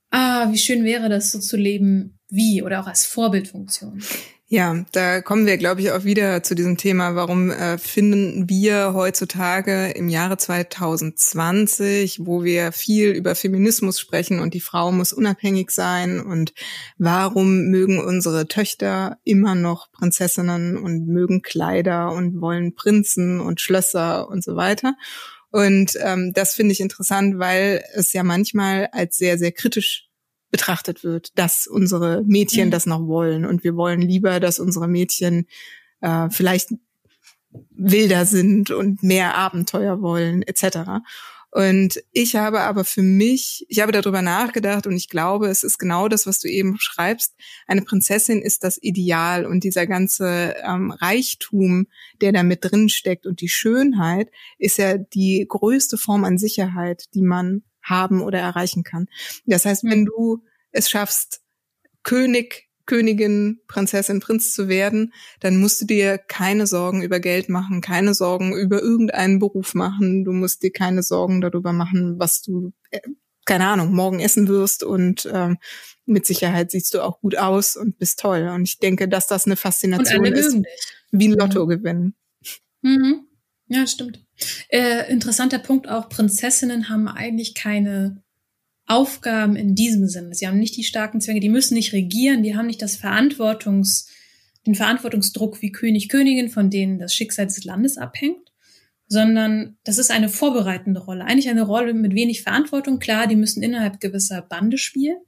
ah, 0.10 0.52
wie 0.52 0.58
schön 0.58 0.84
wäre 0.84 1.10
das 1.10 1.32
so 1.32 1.40
zu 1.40 1.58
leben 1.58 2.18
wie 2.30 2.64
oder 2.64 2.82
auch 2.82 2.88
als 2.88 3.06
Vorbildfunktion. 3.06 4.02
Ja, 4.54 4.84
da 4.92 5.22
kommen 5.22 5.46
wir, 5.46 5.56
glaube 5.56 5.80
ich, 5.80 5.92
auch 5.94 6.04
wieder 6.04 6.44
zu 6.44 6.56
diesem 6.56 6.76
Thema, 6.76 7.16
warum 7.16 7.52
äh, 7.52 7.78
finden 7.78 8.50
wir 8.50 8.94
heutzutage 8.94 9.92
im 9.92 10.10
Jahre 10.10 10.36
2020, 10.36 12.26
wo 12.26 12.44
wir 12.44 12.74
viel 12.74 13.12
über 13.12 13.34
Feminismus 13.36 13.98
sprechen 13.98 14.42
und 14.42 14.54
die 14.54 14.60
Frau 14.60 14.92
muss 14.92 15.14
unabhängig 15.14 15.72
sein 15.72 16.20
und 16.20 16.54
warum 16.98 17.68
mögen 17.70 17.98
unsere 18.04 18.46
Töchter 18.50 19.20
immer 19.24 19.56
noch 19.56 19.90
Prinzessinnen 19.94 20.76
und 20.76 21.08
mögen 21.08 21.44
Kleider 21.44 22.12
und 22.12 22.42
wollen 22.42 22.76
Prinzen 22.76 23.40
und 23.40 23.62
Schlösser 23.62 24.28
und 24.28 24.44
so 24.44 24.58
weiter. 24.58 24.96
Und 25.52 25.94
ähm, 26.02 26.34
das 26.34 26.56
finde 26.56 26.74
ich 26.74 26.82
interessant, 26.82 27.40
weil 27.40 27.86
es 27.94 28.12
ja 28.12 28.24
manchmal 28.24 28.90
als 28.92 29.16
sehr, 29.16 29.38
sehr 29.38 29.54
kritisch 29.54 30.11
betrachtet 30.52 31.04
wird, 31.04 31.38
dass 31.38 31.66
unsere 31.66 32.24
Mädchen 32.24 32.68
mhm. 32.68 32.72
das 32.72 32.86
noch 32.86 33.08
wollen. 33.08 33.46
Und 33.46 33.64
wir 33.64 33.76
wollen 33.76 34.02
lieber, 34.02 34.40
dass 34.40 34.60
unsere 34.60 34.88
Mädchen 34.88 35.48
äh, 36.02 36.30
vielleicht 36.30 36.70
wilder 37.72 38.26
sind 38.26 38.72
und 38.72 39.04
mehr 39.04 39.36
Abenteuer 39.36 40.02
wollen, 40.02 40.42
etc. 40.44 41.02
Und 41.54 42.02
ich 42.14 42.38
habe 42.38 42.62
aber 42.62 42.86
für 42.86 43.02
mich, 43.02 43.66
ich 43.68 43.82
habe 43.82 43.92
darüber 43.92 44.22
nachgedacht 44.22 44.88
und 44.88 44.96
ich 44.96 45.10
glaube, 45.10 45.48
es 45.48 45.64
ist 45.64 45.80
genau 45.80 46.08
das, 46.08 46.26
was 46.26 46.40
du 46.40 46.48
eben 46.48 46.78
schreibst. 46.80 47.36
Eine 47.68 47.82
Prinzessin 47.82 48.42
ist 48.42 48.64
das 48.64 48.82
Ideal 48.82 49.46
und 49.46 49.66
dieser 49.66 49.86
ganze 49.86 50.56
ähm, 50.64 50.92
Reichtum, 50.92 51.88
der 52.22 52.32
da 52.32 52.44
mit 52.44 52.64
drin 52.64 52.88
steckt 52.88 53.26
und 53.26 53.42
die 53.42 53.50
Schönheit 53.50 54.32
ist 54.60 54.78
ja 54.78 54.98
die 54.98 55.46
größte 55.48 55.98
Form 55.98 56.24
an 56.24 56.38
Sicherheit, 56.38 57.14
die 57.14 57.22
man 57.22 57.64
haben 57.92 58.22
oder 58.22 58.40
erreichen 58.40 58.84
kann. 58.84 59.06
Das 59.46 59.66
heißt, 59.66 59.84
wenn 59.84 60.06
du 60.06 60.44
es 60.72 60.90
schaffst, 60.90 61.42
König, 62.02 62.70
Königin, 62.88 63.60
Prinzessin, 63.68 64.20
Prinz 64.20 64.54
zu 64.54 64.68
werden, 64.68 65.14
dann 65.40 65.58
musst 65.58 65.82
du 65.82 65.86
dir 65.86 66.18
keine 66.18 66.66
Sorgen 66.66 67.04
über 67.04 67.20
Geld 67.20 67.48
machen, 67.48 67.82
keine 67.82 68.14
Sorgen 68.14 68.54
über 68.54 68.82
irgendeinen 68.82 69.40
Beruf 69.40 69.76
machen. 69.76 70.26
Du 70.26 70.32
musst 70.32 70.64
dir 70.64 70.72
keine 70.72 71.04
Sorgen 71.04 71.42
darüber 71.42 71.74
machen, 71.74 72.20
was 72.20 72.42
du, 72.42 72.74
äh, 72.90 73.02
keine 73.46 73.68
Ahnung, 73.68 73.94
morgen 73.94 74.20
essen 74.20 74.48
wirst 74.48 74.84
und 74.84 75.30
ähm, 75.32 75.58
mit 76.06 76.26
Sicherheit 76.26 76.72
siehst 76.72 76.94
du 76.94 77.02
auch 77.02 77.22
gut 77.22 77.38
aus 77.38 77.76
und 77.78 77.98
bist 77.98 78.20
toll. 78.20 78.50
Und 78.54 78.64
ich 78.64 78.80
denke, 78.80 79.08
dass 79.08 79.28
das 79.28 79.46
eine 79.46 79.56
Faszination 79.56 80.26
ist, 80.26 80.58
wie 81.12 81.30
ein 81.30 81.38
Lotto 81.38 81.68
gewinnen. 81.68 82.16
Mhm. 82.82 83.28
Ja, 83.74 83.88
stimmt. 83.88 84.20
Äh, 84.68 85.10
interessanter 85.10 85.58
Punkt 85.58 85.88
auch, 85.88 86.10
Prinzessinnen 86.10 86.90
haben 86.90 87.08
eigentlich 87.08 87.56
keine 87.56 88.22
Aufgaben 88.86 89.56
in 89.56 89.76
diesem 89.76 90.10
Sinne. 90.10 90.36
Sie 90.36 90.46
haben 90.46 90.60
nicht 90.60 90.76
die 90.76 90.84
starken 90.84 91.22
Zwänge, 91.22 91.40
die 91.40 91.48
müssen 91.48 91.76
nicht 91.76 91.94
regieren, 91.94 92.44
die 92.44 92.58
haben 92.58 92.68
nicht 92.68 92.82
das 92.82 92.98
Verantwortungs, 92.98 94.10
den 94.68 94.76
Verantwortungsdruck 94.76 95.62
wie 95.62 95.72
König, 95.72 96.10
Königin, 96.10 96.50
von 96.50 96.70
denen 96.70 97.00
das 97.00 97.16
Schicksal 97.16 97.48
des 97.48 97.64
Landes 97.64 97.98
abhängt, 97.98 98.52
sondern 99.08 99.78
das 99.86 99.98
ist 99.98 100.12
eine 100.12 100.28
vorbereitende 100.28 101.00
Rolle. 101.00 101.24
Eigentlich 101.24 101.48
eine 101.48 101.64
Rolle 101.64 101.94
mit 101.94 102.14
wenig 102.14 102.44
Verantwortung. 102.44 103.00
Klar, 103.00 103.28
die 103.28 103.38
müssen 103.38 103.64
innerhalb 103.64 104.02
gewisser 104.02 104.42
Bande 104.42 104.78
spielen, 104.78 105.20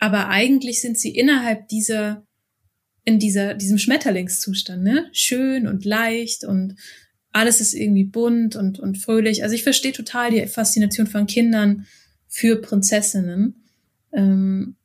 aber 0.00 0.28
eigentlich 0.28 0.80
sind 0.80 0.98
sie 0.98 1.10
innerhalb 1.10 1.68
dieser, 1.68 2.26
in 3.04 3.20
dieser, 3.20 3.54
diesem 3.54 3.78
Schmetterlingszustand, 3.78 4.82
ne? 4.82 5.08
Schön 5.12 5.68
und 5.68 5.84
leicht 5.84 6.42
und 6.42 6.74
alles 7.34 7.60
ist 7.60 7.74
irgendwie 7.74 8.04
bunt 8.04 8.54
und, 8.54 8.78
und 8.78 8.96
fröhlich. 8.96 9.42
Also 9.42 9.54
ich 9.54 9.64
verstehe 9.64 9.92
total 9.92 10.30
die 10.30 10.46
Faszination 10.46 11.08
von 11.08 11.26
Kindern 11.26 11.86
für 12.28 12.56
Prinzessinnen. 12.56 13.64
Ähm, 14.12 14.76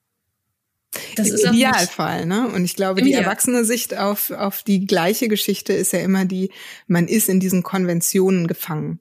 das 1.15 1.29
Im 1.29 1.35
ist 1.35 1.45
Idealfall, 1.45 2.25
ne? 2.25 2.47
Und 2.47 2.65
ich 2.65 2.75
glaube, 2.75 3.03
die 3.03 3.13
erwachsene 3.13 3.63
Sicht 3.63 3.95
auf, 3.95 4.31
auf 4.31 4.63
die 4.63 4.87
gleiche 4.87 5.27
Geschichte 5.27 5.73
ist 5.73 5.93
ja 5.93 5.99
immer 5.99 6.25
die, 6.25 6.49
man 6.87 7.07
ist 7.07 7.29
in 7.29 7.39
diesen 7.39 7.61
Konventionen 7.61 8.47
gefangen. 8.47 8.99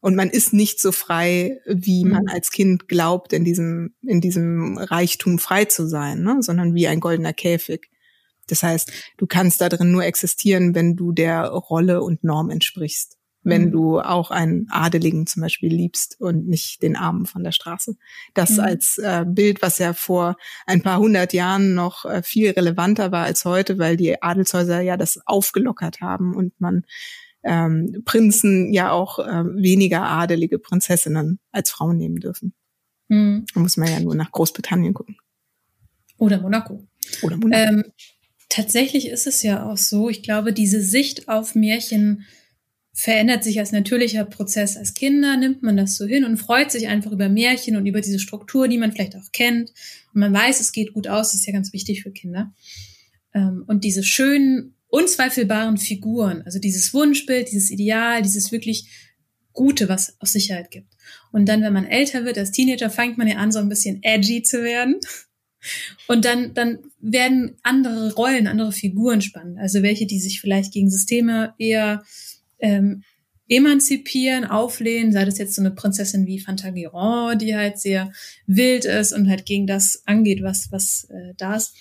Und 0.00 0.16
man 0.16 0.28
ist 0.28 0.52
nicht 0.52 0.80
so 0.80 0.90
frei, 0.90 1.60
wie 1.66 2.04
man 2.04 2.22
mhm. 2.22 2.30
als 2.30 2.50
Kind 2.50 2.88
glaubt, 2.88 3.32
in 3.32 3.44
diesem, 3.44 3.94
in 4.02 4.20
diesem 4.20 4.76
Reichtum 4.76 5.38
frei 5.38 5.66
zu 5.66 5.86
sein, 5.86 6.22
ne? 6.22 6.38
sondern 6.40 6.74
wie 6.74 6.88
ein 6.88 7.00
goldener 7.00 7.32
Käfig. 7.32 7.88
Das 8.48 8.62
heißt, 8.62 8.92
du 9.16 9.26
kannst 9.26 9.60
da 9.60 9.68
drin 9.68 9.90
nur 9.90 10.04
existieren, 10.04 10.74
wenn 10.74 10.96
du 10.96 11.12
der 11.12 11.46
Rolle 11.46 12.02
und 12.02 12.24
Norm 12.24 12.50
entsprichst. 12.50 13.16
Wenn 13.42 13.66
mhm. 13.66 13.70
du 13.70 14.00
auch 14.00 14.32
einen 14.32 14.66
Adeligen 14.70 15.26
zum 15.28 15.42
Beispiel 15.42 15.72
liebst 15.72 16.20
und 16.20 16.48
nicht 16.48 16.82
den 16.82 16.96
Armen 16.96 17.26
von 17.26 17.44
der 17.44 17.52
Straße. 17.52 17.96
Das 18.34 18.52
mhm. 18.52 18.60
als 18.60 18.98
äh, 18.98 19.24
Bild, 19.24 19.62
was 19.62 19.78
ja 19.78 19.92
vor 19.92 20.36
ein 20.66 20.82
paar 20.82 20.98
hundert 20.98 21.32
Jahren 21.32 21.74
noch 21.74 22.04
äh, 22.04 22.24
viel 22.24 22.50
relevanter 22.50 23.12
war 23.12 23.24
als 23.24 23.44
heute, 23.44 23.78
weil 23.78 23.96
die 23.96 24.20
Adelshäuser 24.20 24.80
ja 24.80 24.96
das 24.96 25.20
aufgelockert 25.26 26.00
haben 26.00 26.34
und 26.34 26.60
man 26.60 26.84
ähm, 27.44 28.02
Prinzen 28.04 28.72
ja 28.72 28.90
auch 28.90 29.20
äh, 29.20 29.44
weniger 29.44 30.02
adelige 30.02 30.58
Prinzessinnen 30.58 31.38
als 31.52 31.70
Frauen 31.70 31.96
nehmen 31.96 32.16
dürfen. 32.16 32.52
Mhm. 33.08 33.46
Da 33.54 33.60
muss 33.60 33.76
man 33.76 33.88
ja 33.88 34.00
nur 34.00 34.16
nach 34.16 34.32
Großbritannien 34.32 34.92
gucken. 34.92 35.16
Oder 36.18 36.40
Monaco. 36.40 36.86
Oder 37.22 37.36
Monaco. 37.36 37.74
Ähm, 37.74 37.84
tatsächlich 38.48 39.08
ist 39.08 39.26
es 39.26 39.42
ja 39.42 39.64
auch 39.68 39.76
so, 39.76 40.08
ich 40.08 40.22
glaube, 40.22 40.52
diese 40.52 40.82
Sicht 40.82 41.28
auf 41.28 41.54
Märchen 41.54 42.24
verändert 42.92 43.44
sich 43.44 43.58
als 43.58 43.72
natürlicher 43.72 44.24
Prozess 44.24 44.76
als 44.76 44.94
Kinder, 44.94 45.36
nimmt 45.36 45.62
man 45.62 45.76
das 45.76 45.96
so 45.96 46.06
hin 46.06 46.24
und 46.24 46.38
freut 46.38 46.70
sich 46.70 46.88
einfach 46.88 47.12
über 47.12 47.28
Märchen 47.28 47.76
und 47.76 47.84
über 47.84 48.00
diese 48.00 48.18
Struktur, 48.18 48.68
die 48.68 48.78
man 48.78 48.92
vielleicht 48.92 49.16
auch 49.16 49.32
kennt. 49.32 49.70
Und 50.14 50.20
man 50.20 50.32
weiß, 50.32 50.60
es 50.60 50.72
geht 50.72 50.94
gut 50.94 51.06
aus, 51.06 51.32
das 51.32 51.40
ist 51.40 51.46
ja 51.46 51.52
ganz 51.52 51.74
wichtig 51.74 52.02
für 52.02 52.10
Kinder. 52.10 52.54
Ähm, 53.34 53.64
und 53.66 53.84
diese 53.84 54.02
schönen, 54.02 54.74
unzweifelbaren 54.88 55.76
Figuren, 55.76 56.40
also 56.42 56.58
dieses 56.58 56.94
Wunschbild, 56.94 57.50
dieses 57.50 57.70
Ideal, 57.70 58.22
dieses 58.22 58.50
wirklich 58.50 58.88
Gute, 59.52 59.90
was 59.90 60.16
auch 60.20 60.26
Sicherheit 60.26 60.70
gibt. 60.70 60.94
Und 61.32 61.46
dann, 61.46 61.62
wenn 61.62 61.72
man 61.74 61.86
älter 61.86 62.24
wird, 62.24 62.38
als 62.38 62.50
Teenager, 62.50 62.88
fängt 62.88 63.18
man 63.18 63.28
ja 63.28 63.36
an, 63.36 63.52
so 63.52 63.58
ein 63.58 63.68
bisschen 63.68 64.02
edgy 64.02 64.42
zu 64.42 64.62
werden. 64.62 65.00
Und 66.06 66.24
dann, 66.24 66.54
dann 66.54 66.78
werden 67.00 67.56
andere 67.62 68.14
Rollen, 68.14 68.46
andere 68.46 68.72
Figuren 68.72 69.20
spannend. 69.20 69.58
Also 69.58 69.82
welche, 69.82 70.06
die 70.06 70.20
sich 70.20 70.40
vielleicht 70.40 70.72
gegen 70.72 70.90
Systeme 70.90 71.54
eher 71.58 72.04
ähm, 72.58 73.02
emanzipieren, 73.48 74.44
auflehnen, 74.44 75.12
sei 75.12 75.24
das 75.24 75.38
jetzt 75.38 75.54
so 75.54 75.62
eine 75.62 75.70
Prinzessin 75.70 76.26
wie 76.26 76.40
Fantagiron, 76.40 77.38
die 77.38 77.54
halt 77.54 77.78
sehr 77.78 78.12
wild 78.46 78.84
ist 78.84 79.12
und 79.12 79.28
halt 79.28 79.46
gegen 79.46 79.66
das 79.66 80.02
angeht, 80.06 80.42
was, 80.42 80.72
was 80.72 81.04
äh, 81.10 81.34
da 81.36 81.56
ist. 81.56 81.74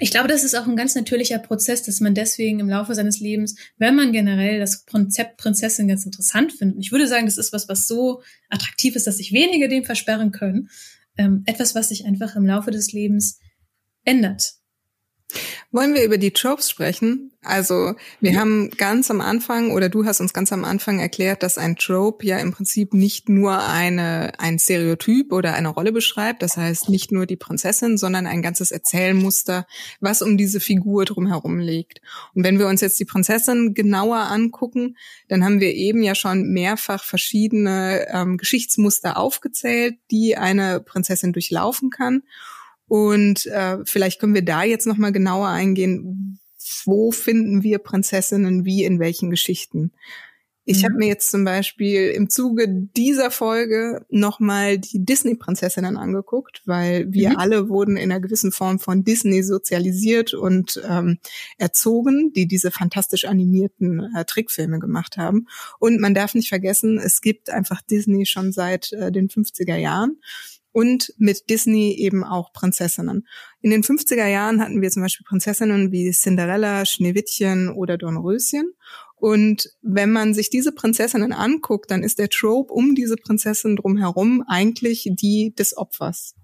Ich 0.00 0.10
glaube, 0.10 0.26
das 0.26 0.42
ist 0.42 0.56
auch 0.56 0.66
ein 0.66 0.76
ganz 0.76 0.96
natürlicher 0.96 1.38
Prozess, 1.38 1.84
dass 1.84 2.00
man 2.00 2.14
deswegen 2.14 2.58
im 2.58 2.68
Laufe 2.68 2.96
seines 2.96 3.20
Lebens, 3.20 3.54
wenn 3.78 3.94
man 3.94 4.12
generell 4.12 4.58
das 4.58 4.86
Konzept 4.86 5.36
Prinzessin 5.36 5.86
ganz 5.86 6.04
interessant 6.04 6.52
findet, 6.52 6.80
ich 6.80 6.90
würde 6.90 7.06
sagen, 7.06 7.26
das 7.26 7.38
ist 7.38 7.52
was, 7.52 7.68
was 7.68 7.86
so 7.86 8.20
attraktiv 8.50 8.96
ist, 8.96 9.06
dass 9.06 9.18
sich 9.18 9.32
wenige 9.32 9.68
dem 9.68 9.84
versperren 9.84 10.32
können, 10.32 10.68
ähm, 11.16 11.42
etwas, 11.46 11.74
was 11.74 11.88
sich 11.88 12.06
einfach 12.06 12.36
im 12.36 12.46
Laufe 12.46 12.70
des 12.70 12.92
Lebens 12.92 13.38
ändert. 14.04 14.54
Wollen 15.72 15.94
wir 15.94 16.04
über 16.04 16.18
die 16.18 16.32
Tropes 16.32 16.70
sprechen? 16.70 17.32
Also 17.44 17.94
wir 18.20 18.32
ja. 18.32 18.40
haben 18.40 18.70
ganz 18.70 19.10
am 19.10 19.20
Anfang 19.20 19.70
oder 19.70 19.88
du 19.88 20.06
hast 20.06 20.20
uns 20.20 20.32
ganz 20.32 20.52
am 20.52 20.64
Anfang 20.64 20.98
erklärt, 20.98 21.42
dass 21.42 21.58
ein 21.58 21.76
Trope 21.76 22.24
ja 22.24 22.38
im 22.38 22.52
Prinzip 22.52 22.94
nicht 22.94 23.28
nur 23.28 23.62
eine 23.62 24.32
ein 24.38 24.58
Stereotyp 24.58 25.32
oder 25.32 25.54
eine 25.54 25.68
Rolle 25.68 25.92
beschreibt, 25.92 26.42
das 26.42 26.56
heißt 26.56 26.88
nicht 26.88 27.12
nur 27.12 27.26
die 27.26 27.36
Prinzessin, 27.36 27.98
sondern 27.98 28.26
ein 28.26 28.40
ganzes 28.40 28.70
Erzählmuster, 28.70 29.66
was 30.00 30.22
um 30.22 30.38
diese 30.38 30.58
Figur 30.58 31.04
drumherum 31.04 31.58
liegt. 31.58 32.00
Und 32.34 32.44
wenn 32.44 32.58
wir 32.58 32.66
uns 32.66 32.80
jetzt 32.80 32.98
die 32.98 33.04
Prinzessin 33.04 33.74
genauer 33.74 34.30
angucken, 34.30 34.96
dann 35.28 35.44
haben 35.44 35.60
wir 35.60 35.74
eben 35.74 36.02
ja 36.02 36.14
schon 36.14 36.48
mehrfach 36.48 37.04
verschiedene 37.04 38.06
ähm, 38.08 38.38
Geschichtsmuster 38.38 39.18
aufgezählt, 39.18 39.96
die 40.10 40.36
eine 40.36 40.80
Prinzessin 40.80 41.32
durchlaufen 41.32 41.90
kann. 41.90 42.22
Und 42.86 43.46
äh, 43.46 43.78
vielleicht 43.84 44.20
können 44.20 44.34
wir 44.34 44.44
da 44.44 44.62
jetzt 44.62 44.86
noch 44.86 44.96
mal 44.96 45.12
genauer 45.12 45.48
eingehen. 45.48 46.38
Wo 46.84 47.12
finden 47.12 47.62
wir 47.62 47.78
Prinzessinnen 47.78 48.64
wie 48.64 48.84
in 48.84 49.00
welchen 49.00 49.30
Geschichten? 49.30 49.92
Ich 50.66 50.80
mhm. 50.80 50.84
habe 50.84 50.94
mir 50.94 51.08
jetzt 51.08 51.30
zum 51.30 51.44
Beispiel 51.44 52.08
im 52.08 52.30
Zuge 52.30 52.66
dieser 52.68 53.30
Folge 53.30 54.06
nochmal 54.08 54.78
die 54.78 55.04
Disney-Prinzessinnen 55.04 55.96
angeguckt, 55.96 56.62
weil 56.64 57.12
wir 57.12 57.30
mhm. 57.30 57.36
alle 57.36 57.68
wurden 57.68 57.96
in 57.96 58.10
einer 58.10 58.20
gewissen 58.20 58.50
Form 58.50 58.78
von 58.78 59.04
Disney 59.04 59.42
sozialisiert 59.42 60.32
und 60.32 60.80
ähm, 60.88 61.18
erzogen, 61.58 62.32
die 62.34 62.46
diese 62.46 62.70
fantastisch 62.70 63.26
animierten 63.26 64.10
äh, 64.16 64.24
Trickfilme 64.24 64.78
gemacht 64.78 65.18
haben. 65.18 65.48
Und 65.78 66.00
man 66.00 66.14
darf 66.14 66.34
nicht 66.34 66.48
vergessen, 66.48 66.98
es 66.98 67.20
gibt 67.20 67.50
einfach 67.50 67.82
Disney 67.82 68.24
schon 68.24 68.52
seit 68.52 68.92
äh, 68.92 69.12
den 69.12 69.28
50er 69.28 69.76
Jahren 69.76 70.18
und 70.74 71.14
mit 71.18 71.48
Disney 71.50 71.92
eben 71.92 72.24
auch 72.24 72.52
Prinzessinnen. 72.52 73.28
In 73.60 73.70
den 73.70 73.84
50er 73.84 74.26
Jahren 74.26 74.60
hatten 74.60 74.82
wir 74.82 74.90
zum 74.90 75.02
Beispiel 75.02 75.24
Prinzessinnen 75.24 75.92
wie 75.92 76.10
Cinderella, 76.10 76.84
Schneewittchen 76.84 77.70
oder 77.70 77.96
Dornröschen. 77.96 78.74
Und 79.14 79.70
wenn 79.82 80.10
man 80.10 80.34
sich 80.34 80.50
diese 80.50 80.72
Prinzessinnen 80.72 81.32
anguckt, 81.32 81.92
dann 81.92 82.02
ist 82.02 82.18
der 82.18 82.28
Trope 82.28 82.72
um 82.72 82.96
diese 82.96 83.14
Prinzessin 83.14 83.76
drumherum 83.76 84.42
eigentlich 84.48 85.08
die 85.12 85.54
des 85.56 85.76
Opfers. 85.76 86.34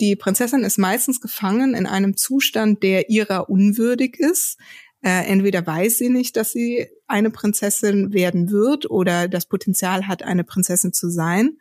Die 0.00 0.16
Prinzessin 0.16 0.64
ist 0.64 0.78
meistens 0.78 1.20
gefangen 1.20 1.74
in 1.74 1.84
einem 1.84 2.16
Zustand, 2.16 2.82
der 2.82 3.10
ihrer 3.10 3.50
unwürdig 3.50 4.16
ist. 4.18 4.58
Äh, 5.02 5.26
entweder 5.26 5.66
weiß 5.66 5.98
sie 5.98 6.08
nicht, 6.08 6.36
dass 6.36 6.50
sie 6.50 6.88
eine 7.06 7.30
Prinzessin 7.30 8.14
werden 8.14 8.50
wird 8.50 8.90
oder 8.90 9.28
das 9.28 9.44
Potenzial 9.44 10.08
hat, 10.08 10.22
eine 10.22 10.44
Prinzessin 10.44 10.94
zu 10.94 11.10
sein 11.10 11.58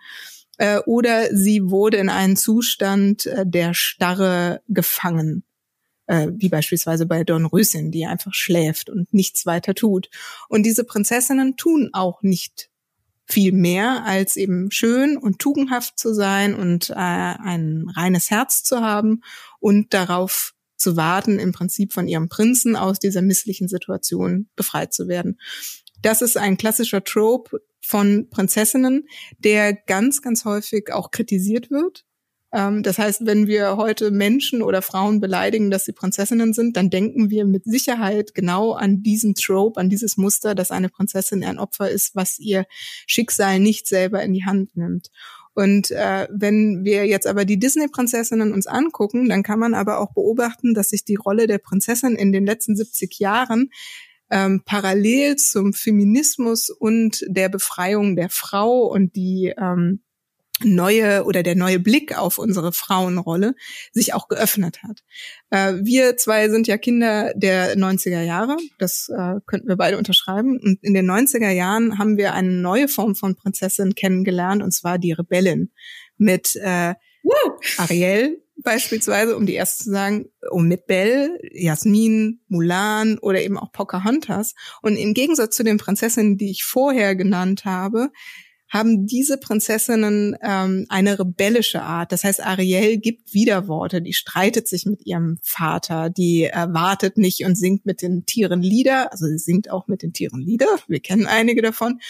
äh, 0.57 0.79
oder 0.85 1.35
sie 1.35 1.69
wurde 1.69 1.97
in 1.97 2.09
einen 2.09 2.37
Zustand 2.37 3.25
äh, 3.25 3.45
der 3.45 3.73
Starre 3.73 4.61
gefangen, 4.67 5.43
äh, 6.07 6.27
wie 6.35 6.49
beispielsweise 6.49 7.05
bei 7.05 7.23
Dornröschen, 7.23 7.91
die 7.91 8.05
einfach 8.05 8.33
schläft 8.33 8.89
und 8.89 9.13
nichts 9.13 9.45
weiter 9.45 9.75
tut. 9.75 10.09
Und 10.49 10.63
diese 10.63 10.83
Prinzessinnen 10.83 11.57
tun 11.57 11.89
auch 11.93 12.21
nicht 12.21 12.69
viel 13.27 13.51
mehr 13.51 14.03
als 14.05 14.35
eben 14.35 14.69
schön 14.69 15.17
und 15.17 15.39
tugendhaft 15.39 15.97
zu 15.97 16.13
sein 16.13 16.53
und 16.53 16.91
ein 16.91 17.89
reines 17.95 18.29
Herz 18.29 18.61
zu 18.61 18.81
haben 18.81 19.21
und 19.59 19.95
darauf 19.95 20.53
zu 20.77 20.95
warten, 20.95 21.39
im 21.39 21.51
Prinzip 21.51 21.91
von 21.91 22.07
ihrem 22.07 22.29
Prinzen 22.29 22.75
aus 22.75 22.99
dieser 22.99 23.23
misslichen 23.23 23.67
Situation 23.67 24.47
befreit 24.55 24.93
zu 24.93 25.07
werden. 25.07 25.39
Das 26.05 26.21
ist 26.21 26.37
ein 26.37 26.55
klassischer 26.55 27.03
Trope 27.03 27.63
von 27.81 28.29
Prinzessinnen, 28.29 29.07
der 29.39 29.73
ganz, 29.73 30.21
ganz 30.21 30.45
häufig 30.45 30.93
auch 30.93 31.09
kritisiert 31.09 31.71
wird. 31.71 32.05
Ähm, 32.53 32.83
das 32.83 32.99
heißt, 32.99 33.25
wenn 33.25 33.47
wir 33.47 33.75
heute 33.75 34.11
Menschen 34.11 34.61
oder 34.61 34.83
Frauen 34.83 35.19
beleidigen, 35.19 35.71
dass 35.71 35.85
sie 35.85 35.93
Prinzessinnen 35.93 36.53
sind, 36.53 36.77
dann 36.77 36.91
denken 36.91 37.31
wir 37.31 37.43
mit 37.45 37.63
Sicherheit 37.63 38.35
genau 38.35 38.73
an 38.73 39.01
diesen 39.01 39.33
Trope, 39.33 39.79
an 39.79 39.89
dieses 39.89 40.15
Muster, 40.15 40.53
dass 40.53 40.69
eine 40.69 40.89
Prinzessin 40.89 41.43
ein 41.43 41.57
Opfer 41.57 41.89
ist, 41.89 42.15
was 42.15 42.37
ihr 42.37 42.67
Schicksal 43.07 43.59
nicht 43.59 43.87
selber 43.87 44.21
in 44.21 44.33
die 44.33 44.45
Hand 44.45 44.77
nimmt. 44.77 45.09
Und 45.55 45.89
äh, 45.89 46.27
wenn 46.29 46.83
wir 46.83 47.07
jetzt 47.07 47.25
aber 47.25 47.45
die 47.45 47.57
Disney-Prinzessinnen 47.57 48.53
uns 48.53 48.67
angucken, 48.67 49.27
dann 49.27 49.41
kann 49.41 49.57
man 49.57 49.73
aber 49.73 49.97
auch 49.97 50.13
beobachten, 50.13 50.75
dass 50.75 50.89
sich 50.89 51.03
die 51.03 51.15
Rolle 51.15 51.47
der 51.47 51.57
Prinzessin 51.57 52.15
in 52.15 52.31
den 52.31 52.45
letzten 52.45 52.75
70 52.75 53.17
Jahren 53.17 53.71
ähm, 54.35 54.63
parallel 54.65 55.37
zum 55.37 55.71
Feminismus 55.71 56.69
und 56.69 57.23
der 57.27 57.47
Befreiung 57.47 58.17
der 58.17 58.29
Frau 58.29 58.81
und 58.81 59.15
die 59.15 59.53
ähm, 59.57 60.01
neue 60.61 61.23
oder 61.23 61.41
der 61.41 61.55
neue 61.55 61.79
Blick 61.79 62.17
auf 62.17 62.37
unsere 62.37 62.73
Frauenrolle 62.73 63.55
sich 63.93 64.13
auch 64.13 64.27
geöffnet 64.27 64.83
hat. 64.83 65.03
Äh, 65.51 65.85
wir 65.85 66.17
zwei 66.17 66.49
sind 66.49 66.67
ja 66.67 66.77
Kinder 66.77 67.33
der 67.35 67.77
90er 67.77 68.21
Jahre, 68.21 68.57
das 68.77 69.09
äh, 69.09 69.35
könnten 69.45 69.69
wir 69.69 69.77
beide 69.77 69.97
unterschreiben. 69.97 70.59
Und 70.61 70.83
in 70.83 70.93
den 70.93 71.09
90er 71.09 71.51
Jahren 71.51 71.97
haben 71.97 72.17
wir 72.17 72.33
eine 72.33 72.51
neue 72.51 72.89
Form 72.89 73.15
von 73.15 73.35
Prinzessin 73.35 73.95
kennengelernt, 73.95 74.61
und 74.61 74.71
zwar 74.71 74.97
die 74.97 75.13
Rebellin 75.13 75.71
mit 76.17 76.55
äh, 76.57 76.95
Ariel, 77.77 78.41
beispielsweise, 78.57 79.35
um 79.35 79.45
die 79.45 79.53
erste 79.53 79.83
zu 79.83 79.91
sagen, 79.91 80.25
um 80.49 80.67
mit 80.67 80.87
Belle, 80.87 81.37
Jasmin, 81.51 82.41
Mulan 82.47 83.17
oder 83.19 83.41
eben 83.41 83.57
auch 83.57 83.71
Pocahontas. 83.71 84.55
Und 84.81 84.95
im 84.95 85.13
Gegensatz 85.13 85.55
zu 85.55 85.63
den 85.63 85.77
Prinzessinnen, 85.77 86.37
die 86.37 86.51
ich 86.51 86.63
vorher 86.63 87.15
genannt 87.15 87.65
habe, 87.65 88.11
haben 88.75 89.07
diese 89.07 89.37
Prinzessinnen 89.37 90.35
ähm, 90.41 90.85
eine 90.89 91.17
rebellische 91.17 91.81
Art. 91.81 92.11
Das 92.11 92.25
heißt, 92.25 92.41
Ariel 92.41 92.97
gibt 92.97 93.33
Widerworte, 93.33 94.01
die 94.01 94.13
streitet 94.13 94.67
sich 94.67 94.85
mit 94.85 95.05
ihrem 95.05 95.37
Vater, 95.43 96.09
die 96.09 96.43
äh, 96.43 96.67
wartet 96.69 97.17
nicht 97.17 97.45
und 97.45 97.55
singt 97.55 97.85
mit 97.85 98.01
den 98.01 98.25
Tieren 98.25 98.61
Lieder. 98.61 99.11
Also 99.13 99.27
sie 99.27 99.37
singt 99.37 99.71
auch 99.71 99.87
mit 99.87 100.01
den 100.01 100.11
Tieren 100.11 100.41
Lieder. 100.41 100.67
Wir 100.87 100.99
kennen 100.99 101.25
einige 101.25 101.61
davon. 101.61 102.01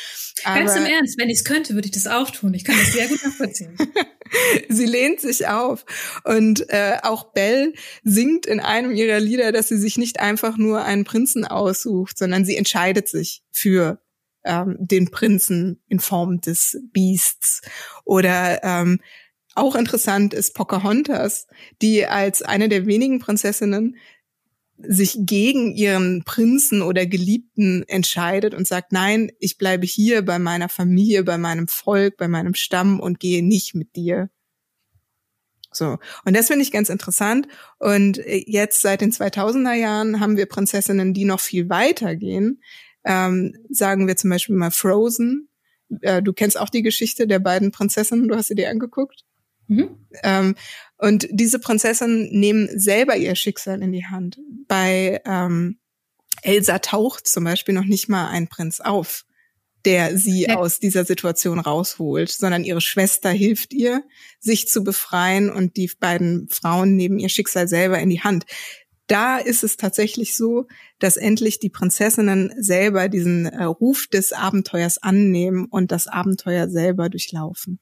Ganz 0.44 0.76
im 0.76 0.86
Ernst, 0.86 1.20
wenn 1.20 1.30
ich 1.30 1.40
es 1.40 1.44
könnte, 1.46 1.76
würde 1.76 1.86
ich 1.86 1.94
das 1.94 2.08
auch 2.08 2.32
tun. 2.32 2.54
Ich 2.56 2.64
kann 2.64 2.76
das 2.80 2.94
sehr 2.94 3.08
gut 3.08 3.24
nachvollziehen. 3.24 3.78
sie 4.70 4.86
lehnt 4.86 5.22
sich 5.22 5.48
auf. 5.48 5.86
Und 6.24 6.68
äh, 6.70 6.98
auch 7.04 7.32
Belle 7.34 7.74
singt 8.04 8.48
in 8.48 8.60
einem 8.60 8.96
ihrer 8.96 9.20
Lieder, 9.20 9.52
dass 9.52 9.68
sie 9.68 9.78
sich 9.78 9.98
nicht 9.98 10.20
einfach 10.20 10.58
nur 10.58 10.84
einen 10.84 11.04
Prinzen 11.04 11.46
aussucht, 11.46 12.18
sondern 12.18 12.44
sie 12.44 12.58
entscheidet 12.58 13.08
sich 13.08 13.44
für 13.52 14.00
ähm, 14.46 14.78
den 14.80 15.12
Prinzen 15.12 15.82
in 15.88 16.00
Form 16.00 16.40
des 16.40 16.80
Beasts. 16.92 17.62
Oder 18.06 18.64
ähm, 18.64 19.00
auch 19.56 19.76
interessant 19.76 20.34
ist 20.34 20.54
Pocahontas, 20.54 21.48
die 21.82 22.06
als 22.06 22.42
eine 22.42 22.70
der 22.70 22.86
wenigen 22.86 23.20
Prinzessinnen 23.20 23.98
sich 24.78 25.16
gegen 25.20 25.74
ihren 25.74 26.24
Prinzen 26.24 26.82
oder 26.82 27.06
Geliebten 27.06 27.84
entscheidet 27.88 28.54
und 28.54 28.68
sagt, 28.68 28.92
nein, 28.92 29.32
ich 29.40 29.58
bleibe 29.58 29.86
hier 29.86 30.24
bei 30.24 30.38
meiner 30.38 30.68
Familie, 30.68 31.24
bei 31.24 31.38
meinem 31.38 31.70
Volk, 31.70 32.18
bei 32.18 32.28
meinem 32.28 32.56
Stamm 32.56 33.00
und 33.00 33.20
gehe 33.22 33.46
nicht 33.46 33.74
mit 33.74 33.96
dir. 33.96 34.30
So. 35.72 35.98
Und 36.26 36.36
das 36.36 36.48
finde 36.48 36.64
ich 36.64 36.72
ganz 36.72 36.90
interessant. 36.90 37.48
Und 37.80 38.18
äh, 38.18 38.44
jetzt 38.48 38.82
seit 38.82 39.02
den 39.02 39.12
2000er 39.12 39.74
Jahren 39.74 40.20
haben 40.20 40.38
wir 40.38 40.46
Prinzessinnen, 40.46 41.14
die 41.14 41.26
noch 41.26 41.40
viel 41.40 41.70
weiter 41.70 42.16
gehen, 42.16 42.62
ähm, 43.06 43.56
sagen 43.70 44.08
wir 44.08 44.18
zum 44.18 44.30
Beispiel 44.30 44.56
mal 44.56 44.72
Frozen. 44.72 45.50
Äh, 46.02 46.22
du 46.22 46.34
kennst 46.34 46.60
auch 46.60 46.70
die 46.70 46.82
Geschichte 46.82 47.28
der 47.28 47.40
beiden 47.40 47.72
Prinzessinnen, 47.72 48.28
du 48.28 48.36
hast 48.36 48.48
sie 48.48 48.56
dir 48.56 48.70
angeguckt. 48.70 49.24
Mhm. 49.68 50.08
Ähm, 50.24 50.56
und 50.98 51.28
diese 51.32 51.60
Prinzessinnen 51.60 52.30
nehmen 52.32 52.70
selber 52.80 53.16
ihr 53.16 53.36
Schicksal 53.36 53.82
in 53.82 53.92
die 53.92 54.06
Hand. 54.06 54.40
Bei 54.68 55.22
ähm, 55.26 55.80
Elsa 56.42 56.80
taucht 56.80 57.28
zum 57.28 57.44
Beispiel 57.44 57.74
noch 57.74 57.86
nicht 57.86 58.10
mal 58.10 58.30
ein 58.30 58.48
Prinz 58.48 58.80
auf, 58.80 59.26
der 59.86 60.18
sie 60.18 60.44
ja. 60.44 60.56
aus 60.56 60.80
dieser 60.80 61.06
Situation 61.06 61.60
rausholt, 61.60 62.30
sondern 62.30 62.64
ihre 62.64 62.82
Schwester 62.82 63.30
hilft 63.30 63.74
ihr, 63.74 64.04
sich 64.40 64.68
zu 64.68 64.84
befreien 64.84 65.50
und 65.52 65.78
die 65.78 65.92
beiden 66.00 66.48
Frauen 66.50 66.96
nehmen 66.96 67.20
ihr 67.20 67.30
Schicksal 67.30 67.68
selber 67.68 68.00
in 68.00 68.10
die 68.10 68.22
Hand. 68.22 68.46
Da 69.08 69.38
ist 69.38 69.64
es 69.64 69.78
tatsächlich 69.78 70.36
so, 70.36 70.66
dass 71.00 71.18
endlich 71.18 71.60
die 71.60 71.70
Prinzessinnen 71.70 72.54
selber 72.58 73.08
diesen 73.08 73.46
äh, 73.46 73.64
Ruf 73.64 74.08
des 74.08 74.34
Abenteuers 74.34 74.98
annehmen 74.98 75.66
und 75.70 75.92
das 75.92 76.08
Abenteuer 76.08 76.70
selber 76.70 77.10
durchlaufen. 77.10 77.80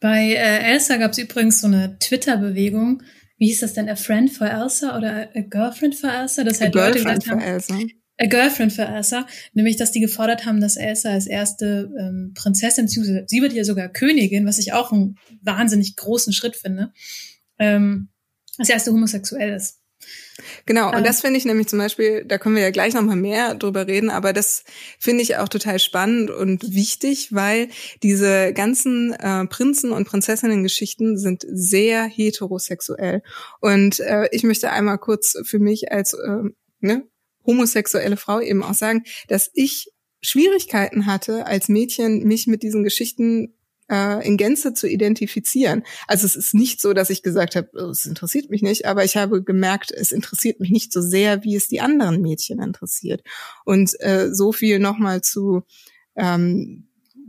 Bei 0.00 0.32
äh, 0.32 0.72
Elsa 0.72 0.96
gab 0.96 1.12
es 1.12 1.18
übrigens 1.18 1.60
so 1.60 1.66
eine 1.66 1.98
Twitter-Bewegung. 1.98 3.02
Wie 3.38 3.46
hieß 3.46 3.60
das 3.60 3.74
denn? 3.74 3.88
A 3.88 3.96
Friend 3.96 4.30
for 4.30 4.48
Elsa 4.48 4.96
oder 4.96 5.30
A 5.34 5.40
Girlfriend 5.40 5.94
for 5.94 6.10
Elsa? 6.10 6.44
Das 6.44 6.60
halt 6.60 6.74
a 6.76 6.86
Leute 6.86 7.02
Girlfriend 7.02 7.24
for 7.24 7.40
Elsa. 7.40 7.78
A 8.20 8.26
Girlfriend 8.26 8.72
for 8.72 8.84
Elsa, 8.84 9.26
nämlich 9.54 9.76
dass 9.76 9.92
die 9.92 10.00
gefordert 10.00 10.44
haben, 10.44 10.60
dass 10.60 10.76
Elsa 10.76 11.10
als 11.10 11.26
erste 11.26 11.90
ähm, 11.98 12.32
Prinzessin, 12.34 12.86
sie 12.86 13.40
wird 13.40 13.54
ja 13.54 13.64
sogar 13.64 13.88
Königin, 13.88 14.44
was 14.46 14.58
ich 14.58 14.74
auch 14.74 14.92
einen 14.92 15.16
wahnsinnig 15.40 15.96
großen 15.96 16.34
Schritt 16.34 16.54
finde, 16.54 16.92
ähm, 17.58 18.09
als 18.60 18.68
erste 18.68 18.92
homosexuell 18.92 19.54
ist. 19.54 19.80
Genau, 20.64 20.94
und 20.94 21.06
das 21.06 21.20
finde 21.20 21.38
ich 21.38 21.44
nämlich 21.44 21.68
zum 21.68 21.78
Beispiel, 21.78 22.24
da 22.24 22.38
können 22.38 22.54
wir 22.56 22.62
ja 22.62 22.70
gleich 22.70 22.94
nochmal 22.94 23.16
mehr 23.16 23.54
drüber 23.54 23.86
reden, 23.86 24.08
aber 24.08 24.32
das 24.32 24.64
finde 24.98 25.22
ich 25.22 25.36
auch 25.36 25.48
total 25.48 25.78
spannend 25.78 26.30
und 26.30 26.74
wichtig, 26.74 27.34
weil 27.34 27.68
diese 28.02 28.52
ganzen 28.54 29.12
äh, 29.12 29.46
Prinzen- 29.46 29.92
und 29.92 30.06
Prinzessinnen-Geschichten 30.06 31.18
sind 31.18 31.44
sehr 31.50 32.04
heterosexuell. 32.04 33.22
Und 33.60 34.00
äh, 34.00 34.28
ich 34.32 34.42
möchte 34.42 34.70
einmal 34.70 34.98
kurz 34.98 35.36
für 35.44 35.58
mich 35.58 35.92
als 35.92 36.14
äh, 36.14 36.44
ne, 36.80 37.06
homosexuelle 37.44 38.16
Frau 38.16 38.40
eben 38.40 38.62
auch 38.62 38.74
sagen, 38.74 39.04
dass 39.28 39.50
ich 39.52 39.92
Schwierigkeiten 40.22 41.06
hatte, 41.06 41.46
als 41.46 41.68
Mädchen 41.68 42.24
mich 42.24 42.46
mit 42.46 42.62
diesen 42.62 42.84
Geschichten 42.84 43.54
äh, 43.90 44.26
in 44.26 44.36
Gänze 44.36 44.72
zu 44.72 44.88
identifizieren. 44.88 45.82
Also 46.06 46.26
es 46.26 46.36
ist 46.36 46.54
nicht 46.54 46.80
so, 46.80 46.92
dass 46.92 47.10
ich 47.10 47.22
gesagt 47.22 47.56
habe, 47.56 47.68
oh, 47.74 47.90
es 47.90 48.06
interessiert 48.06 48.50
mich 48.50 48.62
nicht, 48.62 48.86
aber 48.86 49.04
ich 49.04 49.16
habe 49.16 49.42
gemerkt, 49.42 49.90
es 49.90 50.12
interessiert 50.12 50.60
mich 50.60 50.70
nicht 50.70 50.92
so 50.92 51.00
sehr, 51.00 51.42
wie 51.44 51.56
es 51.56 51.68
die 51.68 51.80
anderen 51.80 52.22
Mädchen 52.22 52.60
interessiert. 52.60 53.22
Und 53.64 53.98
äh, 54.00 54.32
so 54.32 54.52
viel 54.52 54.78
nochmal 54.78 55.22
zu 55.22 55.62
ähm, 56.16 56.86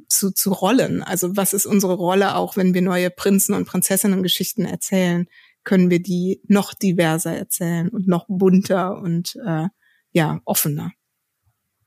zu, 0.08 0.32
zu 0.32 0.52
Rollen. 0.52 1.02
Also 1.04 1.38
was 1.38 1.54
ist 1.54 1.65
unsere 1.65 1.93
Rolle 1.93 2.36
auch, 2.36 2.58
wenn 2.58 2.74
wir 2.74 2.82
neue 2.82 3.10
Prinzen 3.10 3.54
und 3.56 3.65
Prinzessinnen-Geschichten 3.65 4.65
erzählen? 4.65 5.28
Können 5.63 5.89
wir 5.89 6.02
die 6.02 6.41
noch 6.47 6.74
diverser 6.74 7.36
erzählen 7.36 7.88
und 7.88 8.08
noch 8.08 8.26
bunter 8.28 8.97
und 8.97 9.38
äh, 9.45 9.67
ja 10.12 10.41
offener? 10.43 10.91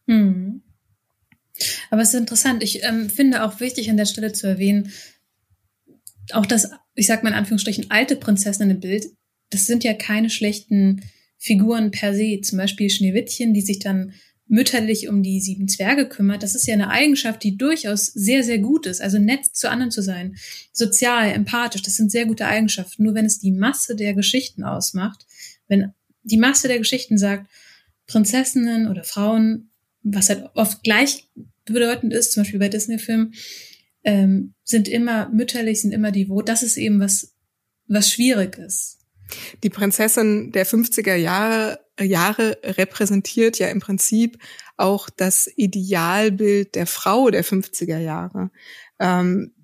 Hm. 0.09 0.63
Aber 1.91 2.03
es 2.03 2.09
ist 2.09 2.21
interessant. 2.21 2.63
Ich 2.63 2.83
ähm, 2.83 3.09
finde 3.09 3.45
auch 3.45 3.61
wichtig 3.61 3.91
an 3.91 3.97
der 3.97 4.07
Stelle 4.07 4.33
zu 4.33 4.47
erwähnen, 4.47 4.93
auch 6.33 6.47
das, 6.47 6.71
ich 6.95 7.07
sag 7.07 7.23
mal 7.23 7.31
in 7.31 7.37
Anführungsstrichen, 7.37 7.91
alte 7.91 8.17
Prinzessinnen 8.17 8.77
im 8.77 8.81
Bild, 8.81 9.07
das 9.51 9.67
sind 9.67 9.85
ja 9.85 9.95
keine 9.95 10.31
schlechten 10.31 11.03
Figuren 11.39 11.91
per 11.91 12.15
se. 12.15 12.41
Zum 12.41 12.59
Beispiel 12.59 12.91
Schneewittchen, 12.91 13.53
die 13.55 13.61
sich 13.61 13.79
dann 13.79 14.15
mütterlich 14.47 15.09
um 15.09 15.23
die 15.23 15.41
sieben 15.41 15.69
Zwerge 15.69 16.09
kümmert. 16.09 16.43
Das 16.43 16.55
ist 16.55 16.67
ja 16.67 16.75
eine 16.75 16.91
Eigenschaft, 16.91 17.43
die 17.43 17.57
durchaus 17.57 18.07
sehr, 18.07 18.43
sehr 18.43 18.59
gut 18.59 18.87
ist. 18.87 19.01
Also 19.01 19.19
nett 19.19 19.45
zu 19.45 19.71
anderen 19.71 19.91
zu 19.91 20.03
sein, 20.03 20.37
sozial, 20.73 21.31
empathisch, 21.31 21.83
das 21.83 21.97
sind 21.97 22.11
sehr 22.11 22.27
gute 22.27 22.47
Eigenschaften. 22.47 23.05
Nur 23.05 23.15
wenn 23.15 23.27
es 23.27 23.39
die 23.39 23.53
Masse 23.53 23.97
der 23.97 24.15
Geschichten 24.15 24.65
ausmacht, 24.65 25.27
wenn 25.69 25.93
die 26.23 26.37
Masse 26.37 26.69
der 26.69 26.79
Geschichten 26.79 27.19
sagt, 27.19 27.51
Prinzessinnen 28.07 28.89
oder 28.89 29.05
Frauen 29.05 29.71
was 30.05 30.29
halt 30.29 30.49
oft 30.55 30.85
gleichbedeutend 30.85 32.13
ist, 32.13 32.33
zum 32.33 32.43
Beispiel 32.43 32.61
bei 32.61 32.69
Disney-Filmen, 32.69 33.35
ähm, 34.05 34.55
sind 34.63 34.87
immer 34.89 35.29
mütterlich, 35.31 35.81
sind 35.81 35.93
immer 35.93 36.13
devot. 36.13 36.49
Das 36.49 36.63
ist 36.63 36.77
eben 36.77 37.01
was, 37.01 37.35
was 37.89 38.13
schwierig 38.13 38.59
ist. 38.59 38.99
Die 39.63 39.71
Prinzessin 39.71 40.53
der 40.53 40.67
50er 40.67 41.15
Jahre, 41.15 41.81
Jahre 41.99 42.59
repräsentiert 42.63 43.59
ja 43.59 43.69
im 43.69 43.81
Prinzip 43.81 44.39
auch 44.77 45.09
das 45.09 45.51
Idealbild 45.57 46.75
der 46.75 46.87
Frau 46.87 47.31
der 47.31 47.45
50er 47.45 47.99
Jahre. 47.99 48.51
Ähm, 48.99 49.55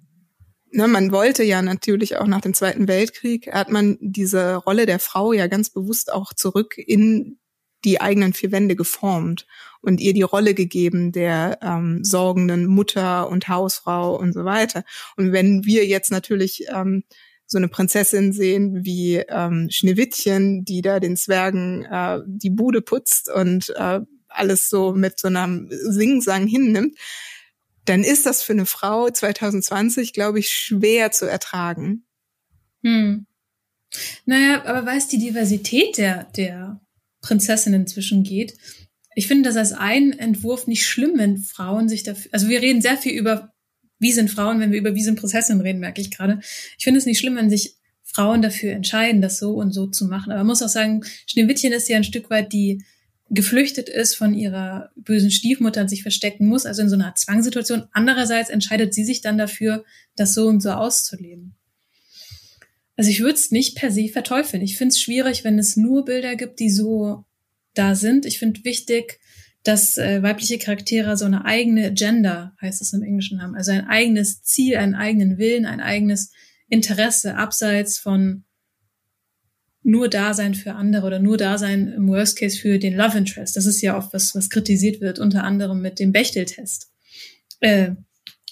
ne, 0.70 0.88
man 0.88 1.12
wollte 1.12 1.44
ja 1.44 1.61
natürlich 1.61 2.16
auch 2.16 2.26
nach 2.26 2.40
dem 2.40 2.55
Zweiten 2.55 2.88
Weltkrieg, 2.88 3.53
hat 3.53 3.70
man 3.70 3.98
diese 4.00 4.55
Rolle 4.55 4.87
der 4.87 4.98
Frau 4.98 5.33
ja 5.33 5.46
ganz 5.48 5.70
bewusst 5.70 6.12
auch 6.12 6.33
zurück 6.33 6.79
in 6.79 7.38
die 7.85 8.00
eigenen 8.00 8.33
vier 8.33 8.53
Wände 8.53 8.76
geformt 8.76 9.46
und 9.82 10.00
ihr 10.00 10.12
die 10.12 10.22
Rolle 10.22 10.54
gegeben 10.54 11.12
der 11.12 11.58
ähm, 11.62 12.04
sorgenden 12.04 12.66
Mutter 12.66 13.28
und 13.28 13.48
Hausfrau 13.48 14.16
und 14.16 14.32
so 14.32 14.44
weiter. 14.44 14.84
Und 15.16 15.32
wenn 15.32 15.64
wir 15.64 15.86
jetzt 15.86 16.10
natürlich 16.10 16.66
ähm, 16.72 17.04
so 17.46 17.58
eine 17.58 17.68
Prinzessin 17.68 18.32
sehen 18.32 18.84
wie 18.84 19.16
ähm, 19.16 19.68
Schneewittchen, 19.70 20.64
die 20.64 20.82
da 20.82 21.00
den 21.00 21.16
Zwergen 21.16 21.84
äh, 21.84 22.20
die 22.26 22.50
Bude 22.50 22.80
putzt 22.80 23.28
und 23.28 23.70
äh, 23.76 24.00
alles 24.28 24.68
so 24.68 24.92
mit 24.92 25.18
so 25.18 25.28
einem 25.28 25.68
Singsang 25.70 26.46
hinnimmt, 26.46 26.96
dann 27.84 28.04
ist 28.04 28.26
das 28.26 28.42
für 28.42 28.52
eine 28.52 28.66
Frau 28.66 29.10
2020, 29.10 30.12
glaube 30.12 30.38
ich, 30.38 30.50
schwer 30.50 31.10
zu 31.10 31.26
ertragen. 31.26 32.04
Hm. 32.84 33.26
Naja, 34.24 34.64
aber 34.64 34.86
weil 34.86 34.98
es 34.98 35.08
die 35.08 35.18
Diversität 35.18 35.98
der, 35.98 36.24
der 36.36 36.80
Prinzessinnen 37.20 37.82
inzwischen 37.82 38.22
geht. 38.22 38.56
Ich 39.20 39.26
finde 39.26 39.50
das 39.50 39.59
als 39.59 39.74
einen 39.74 40.18
Entwurf 40.18 40.66
nicht 40.66 40.87
schlimm, 40.87 41.18
wenn 41.18 41.37
Frauen 41.37 41.90
sich 41.90 42.04
dafür, 42.04 42.30
also 42.33 42.48
wir 42.48 42.62
reden 42.62 42.80
sehr 42.80 42.96
viel 42.96 43.12
über, 43.12 43.52
wie 43.98 44.12
sind 44.12 44.30
Frauen, 44.30 44.61
wenn 44.61 44.72
wir 44.72 44.78
über 44.78 44.94
wie 44.94 45.02
sind 45.02 45.20
Prinzessinnen 45.20 45.61
reden, 45.61 45.78
merke 45.78 46.00
ich 46.00 46.11
gerade. 46.11 46.40
Ich 46.78 46.85
finde 46.85 46.96
es 46.96 47.04
nicht 47.04 47.18
schlimm, 47.18 47.37
wenn 47.37 47.50
sich 47.50 47.74
Frauen 48.02 48.40
dafür 48.40 48.72
entscheiden, 48.72 49.20
das 49.20 49.38
so 49.38 49.52
und 49.52 49.72
so 49.72 49.88
zu 49.88 50.06
machen. 50.06 50.33
Aber 50.33 50.38
man 50.38 50.46
muss 50.46 50.62
auch 50.62 50.70
sagen, 50.70 51.04
Schneewittchen 51.26 51.70
ist 51.70 51.87
ja 51.90 51.98
ein 51.98 52.04
Stück 52.04 52.30
weit 52.30 52.54
die 52.54 52.83
geflüchtet 53.28 53.90
ist 53.90 54.14
von 54.14 54.33
ihrer 54.33 54.90
bösen 54.96 55.30
Stiefmutter 55.30 55.83
und 55.83 55.88
sich 55.88 56.00
verstecken 56.00 56.46
muss, 56.46 56.64
also 56.64 56.80
in 56.80 56.88
so 56.88 56.94
einer 56.96 57.14
Zwangssituation. 57.14 57.88
Andererseits 57.92 58.48
entscheidet 58.48 58.94
sie 58.94 59.04
sich 59.04 59.20
dann 59.20 59.37
dafür, 59.37 59.85
das 60.16 60.33
so 60.33 60.46
und 60.46 60.62
so 60.62 60.70
auszuleben. 60.70 61.56
Also 62.96 63.11
ich 63.11 63.20
würde 63.20 63.35
es 63.35 63.50
nicht 63.50 63.76
per 63.76 63.90
se 63.90 64.09
verteufeln. 64.09 64.62
Ich 64.62 64.78
finde 64.78 64.94
es 64.94 65.00
schwierig, 65.02 65.44
wenn 65.44 65.59
es 65.59 65.76
nur 65.76 66.06
Bilder 66.06 66.37
gibt, 66.37 66.59
die 66.59 66.70
so 66.70 67.26
da 67.74 67.94
sind. 67.94 68.26
Ich 68.26 68.38
finde 68.38 68.64
wichtig, 68.64 69.20
dass 69.62 69.98
äh, 69.98 70.22
weibliche 70.22 70.59
Charaktere 70.59 71.16
so 71.16 71.26
eine 71.26 71.44
eigene 71.44 71.87
Agenda, 71.87 72.54
heißt 72.61 72.80
es 72.80 72.92
im 72.92 73.02
Englischen, 73.02 73.42
haben. 73.42 73.54
Also 73.54 73.72
ein 73.72 73.87
eigenes 73.87 74.42
Ziel, 74.42 74.76
einen 74.76 74.94
eigenen 74.94 75.38
Willen, 75.38 75.66
ein 75.66 75.80
eigenes 75.80 76.33
Interesse, 76.68 77.37
abseits 77.37 77.98
von 77.98 78.44
nur 79.83 80.09
Dasein 80.09 80.54
für 80.54 80.74
andere 80.74 81.06
oder 81.06 81.18
nur 81.18 81.37
Dasein 81.37 81.88
im 81.88 82.09
Worst 82.09 82.38
Case 82.38 82.59
für 82.59 82.78
den 82.78 82.96
Love 82.96 83.18
Interest. 83.18 83.56
Das 83.56 83.66
ist 83.66 83.80
ja 83.80 83.96
oft 83.96 84.12
was, 84.12 84.35
was 84.35 84.50
kritisiert 84.50 85.00
wird, 85.00 85.18
unter 85.18 85.44
anderem 85.44 85.80
mit 85.80 85.98
dem 85.98 86.12
Bechtel-Test. 86.12 86.90
Äh, 87.61 87.92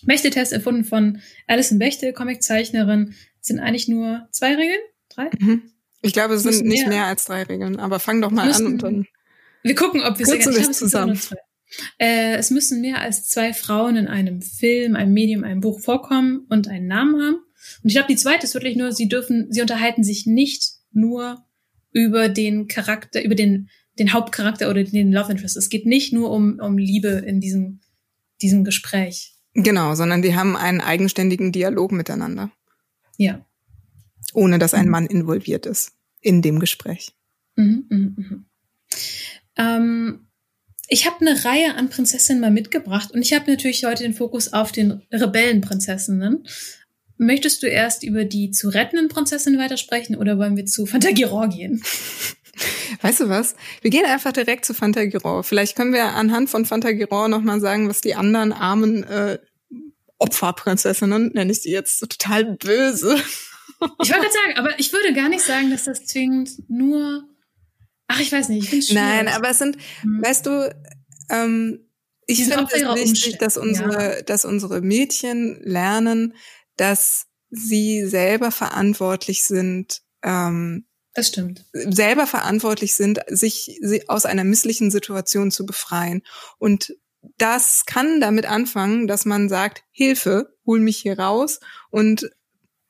Bechtel-Test 0.03 0.53
erfunden 0.53 0.85
von 0.85 1.21
Alison 1.47 1.79
Bechtel, 1.79 2.13
Comiczeichnerin, 2.13 3.15
sind 3.41 3.61
eigentlich 3.61 3.89
nur 3.89 4.29
zwei 4.31 4.55
Regeln? 4.55 4.81
Drei? 5.09 5.31
Mhm. 5.39 5.63
Ich 6.01 6.13
glaube, 6.13 6.35
es 6.35 6.43
sind 6.43 6.65
nicht 6.65 6.87
mehr. 6.87 6.99
mehr. 6.99 7.07
als 7.07 7.25
drei 7.25 7.43
Regeln, 7.43 7.79
aber 7.79 7.99
fang 7.99 8.21
doch 8.21 8.31
mal 8.31 8.47
müssen, 8.47 8.67
an 8.67 8.73
und 8.73 8.83
dann. 8.83 9.07
Wir 9.63 9.75
gucken, 9.75 10.03
ob 10.03 10.19
wir 10.19 10.27
es 10.27 10.79
zusammen. 10.79 11.19
Äh, 11.99 12.37
es 12.37 12.51
müssen 12.51 12.81
mehr 12.81 13.01
als 13.01 13.29
zwei 13.29 13.53
Frauen 13.53 13.97
in 13.97 14.09
einem 14.09 14.41
Film, 14.41 14.97
einem 14.97 15.13
Medium, 15.13 15.45
einem 15.45 15.61
Buch 15.61 15.81
vorkommen 15.81 16.47
und 16.49 16.69
einen 16.69 16.87
Namen 16.87 17.21
haben. 17.21 17.37
Und 17.83 17.89
ich 17.89 17.95
glaube, 17.95 18.09
die 18.09 18.17
zweite 18.17 18.45
ist 18.45 18.55
wirklich 18.55 18.77
nur, 18.77 18.93
sie 18.93 19.09
dürfen, 19.09 19.49
sie 19.51 19.61
unterhalten 19.61 20.05
sich 20.05 20.27
nicht 20.27 20.71
nur 20.93 21.45
über 21.93 22.29
den 22.29 22.69
Charakter, 22.69 23.23
über 23.23 23.35
den, 23.35 23.69
den 23.99 24.13
Hauptcharakter 24.13 24.71
oder 24.71 24.85
den 24.85 25.13
Love 25.13 25.33
Interest. 25.33 25.57
Es 25.57 25.69
geht 25.69 25.87
nicht 25.87 26.13
nur 26.13 26.31
um, 26.31 26.59
um 26.61 26.79
Liebe 26.79 27.09
in 27.09 27.41
diesem, 27.41 27.81
diesem 28.41 28.65
Gespräch. 28.65 29.35
Genau, 29.55 29.95
sondern 29.95 30.23
die 30.23 30.37
haben 30.37 30.57
einen 30.57 30.81
eigenständigen 30.81 31.53
Dialog 31.53 31.93
miteinander. 31.93 32.51
Ja. 33.17 33.45
Ohne 34.35 34.59
dass 34.59 34.75
ein 34.75 34.87
mhm. 34.87 34.91
Mann 34.91 35.07
involviert 35.07 35.67
ist 35.67 35.93
in 36.21 36.43
dem 36.43 36.59
Gespräch. 36.59 37.13
Mhm, 37.57 37.87
mh, 37.89 38.11
mh. 38.17 38.45
Ähm, 39.57 40.29
ich 40.89 41.07
habe 41.07 41.21
eine 41.21 41.45
Reihe 41.45 41.75
an 41.75 41.91
Prinzessinnen 41.91 42.41
mal 42.41 42.51
mitgebracht 42.51 43.13
und 43.13 43.21
ich 43.21 43.33
habe 43.35 43.51
natürlich 43.51 43.85
heute 43.85 44.05
den 44.05 44.15
Fokus 44.15 44.53
auf 44.53 44.73
den 44.73 45.03
Rebellenprinzessinnen. 45.13 46.47
Möchtest 47.19 47.63
du 47.63 47.67
erst 47.67 48.05
über 48.05 48.25
die 48.25 48.53
zu 48.53 48.69
rettenden 48.69 49.09
Prinzessinnen 49.09 49.59
weitersprechen 49.59 50.17
oder 50.17 50.39
wollen 50.39 50.57
wir 50.57 50.67
zu 50.67 50.87
Fantagiror 50.87 51.49
gehen? 51.49 51.83
Weißt 53.03 53.21
du 53.21 53.29
was? 53.29 53.55
Wir 53.83 53.91
gehen 53.91 54.07
einfach 54.07 54.33
direkt 54.33 54.65
zu 54.65 54.73
Fantagiror. 54.73 55.45
Vielleicht 55.45 55.77
können 55.77 55.93
wir 55.93 56.05
anhand 56.05 56.49
von 56.49 56.65
Fantagiror 56.65 57.29
nochmal 57.29 57.61
sagen, 57.61 57.89
was 57.89 58.01
die 58.01 58.15
anderen 58.15 58.53
armen 58.53 59.05
äh, 59.05 59.39
Opferprinzessinnen, 60.19 61.33
nenne 61.35 61.53
ich 61.53 61.63
sie 61.63 61.71
jetzt 61.71 61.99
so 62.01 62.07
total 62.07 62.57
böse. 62.57 63.17
Ich 63.81 64.11
wollte 64.11 64.13
gerade 64.13 64.33
sagen, 64.33 64.57
aber 64.57 64.79
ich 64.81 64.93
würde 64.93 65.13
gar 65.13 65.29
nicht 65.29 65.43
sagen, 65.43 65.71
dass 65.71 65.85
das 65.85 66.05
zwingend 66.05 66.69
nur 66.69 67.29
Ach, 68.09 68.21
ich 68.21 68.33
weiß 68.33 68.49
nicht, 68.49 68.73
ich 68.73 68.87
finde 68.87 68.95
Nein, 68.95 69.29
aber 69.29 69.51
es 69.51 69.59
sind, 69.59 69.77
hm. 70.01 70.23
weißt 70.25 70.47
du, 70.47 70.75
ähm, 71.29 71.91
ich 72.27 72.45
finde 72.45 72.67
es 72.75 73.13
wichtig, 73.13 73.39
dass 73.39 73.57
unsere, 73.57 74.17
ja. 74.17 74.23
dass 74.23 74.45
unsere 74.45 74.81
Mädchen 74.81 75.61
lernen, 75.63 76.35
dass 76.77 77.27
sie 77.51 78.07
selber 78.07 78.51
verantwortlich 78.51 79.45
sind, 79.45 80.03
ähm, 80.23 80.87
das 81.15 81.29
stimmt. 81.29 81.65
Selber 81.73 82.27
verantwortlich 82.27 82.95
sind, 82.95 83.21
sich 83.29 83.81
aus 84.07 84.25
einer 84.25 84.45
misslichen 84.45 84.91
Situation 84.91 85.51
zu 85.51 85.67
befreien. 85.67 86.23
Und 86.59 86.95
das 87.39 87.85
kann 87.87 88.21
damit 88.21 88.47
anfangen, 88.47 89.09
dass 89.09 89.25
man 89.25 89.49
sagt, 89.49 89.83
Hilfe, 89.91 90.55
hol 90.65 90.81
mich 90.81 90.99
hier 90.99 91.19
raus 91.19 91.61
und 91.91 92.31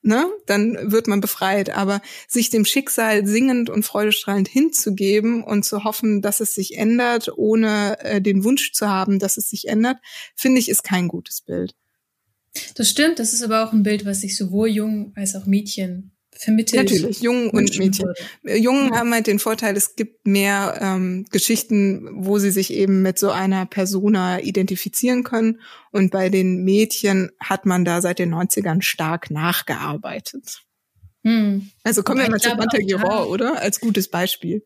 ne, 0.02 0.26
dann 0.46 0.92
wird 0.92 1.06
man 1.06 1.20
befreit. 1.20 1.70
Aber 1.70 2.00
sich 2.26 2.50
dem 2.50 2.64
Schicksal 2.64 3.26
singend 3.26 3.70
und 3.70 3.84
freudestrahlend 3.84 4.48
hinzugeben 4.48 5.42
und 5.42 5.64
zu 5.64 5.84
hoffen, 5.84 6.22
dass 6.22 6.40
es 6.40 6.54
sich 6.54 6.76
ändert, 6.76 7.30
ohne 7.36 7.98
äh, 8.00 8.20
den 8.20 8.44
Wunsch 8.44 8.72
zu 8.72 8.88
haben, 8.88 9.18
dass 9.18 9.36
es 9.36 9.48
sich 9.48 9.68
ändert, 9.68 9.98
finde 10.34 10.60
ich, 10.60 10.68
ist 10.68 10.84
kein 10.84 11.08
gutes 11.08 11.40
Bild. 11.40 11.74
Das 12.74 12.88
stimmt, 12.88 13.18
das 13.18 13.32
ist 13.32 13.42
aber 13.42 13.64
auch 13.64 13.72
ein 13.72 13.82
Bild, 13.82 14.04
was 14.04 14.20
sich 14.22 14.36
sowohl 14.36 14.68
jung 14.68 15.12
als 15.14 15.34
auch 15.36 15.46
Mädchen 15.46 16.12
vermittelt. 16.38 16.84
Natürlich, 16.84 17.20
Jungen 17.20 17.50
und 17.50 17.78
Mädchen. 17.78 18.06
Würde. 18.42 18.56
Jungen 18.58 18.92
haben 18.92 19.12
halt 19.12 19.26
den 19.26 19.38
Vorteil, 19.38 19.76
es 19.76 19.96
gibt 19.96 20.26
mehr 20.26 20.78
ähm, 20.80 21.26
Geschichten, 21.30 22.08
wo 22.24 22.38
sie 22.38 22.50
sich 22.50 22.72
eben 22.72 23.02
mit 23.02 23.18
so 23.18 23.30
einer 23.30 23.66
Persona 23.66 24.40
identifizieren 24.40 25.24
können. 25.24 25.60
Und 25.92 26.10
bei 26.10 26.28
den 26.28 26.64
Mädchen 26.64 27.30
hat 27.40 27.66
man 27.66 27.84
da 27.84 28.00
seit 28.00 28.18
den 28.18 28.34
90ern 28.34 28.82
stark 28.82 29.30
nachgearbeitet. 29.30 30.62
Hm. 31.24 31.70
Also 31.82 32.02
kommen 32.02 32.20
wir 32.20 32.30
mal 32.30 32.40
zu 32.40 32.50
Pantagiro, 32.50 33.24
oder? 33.24 33.60
Als 33.60 33.80
gutes 33.80 34.08
Beispiel. 34.08 34.62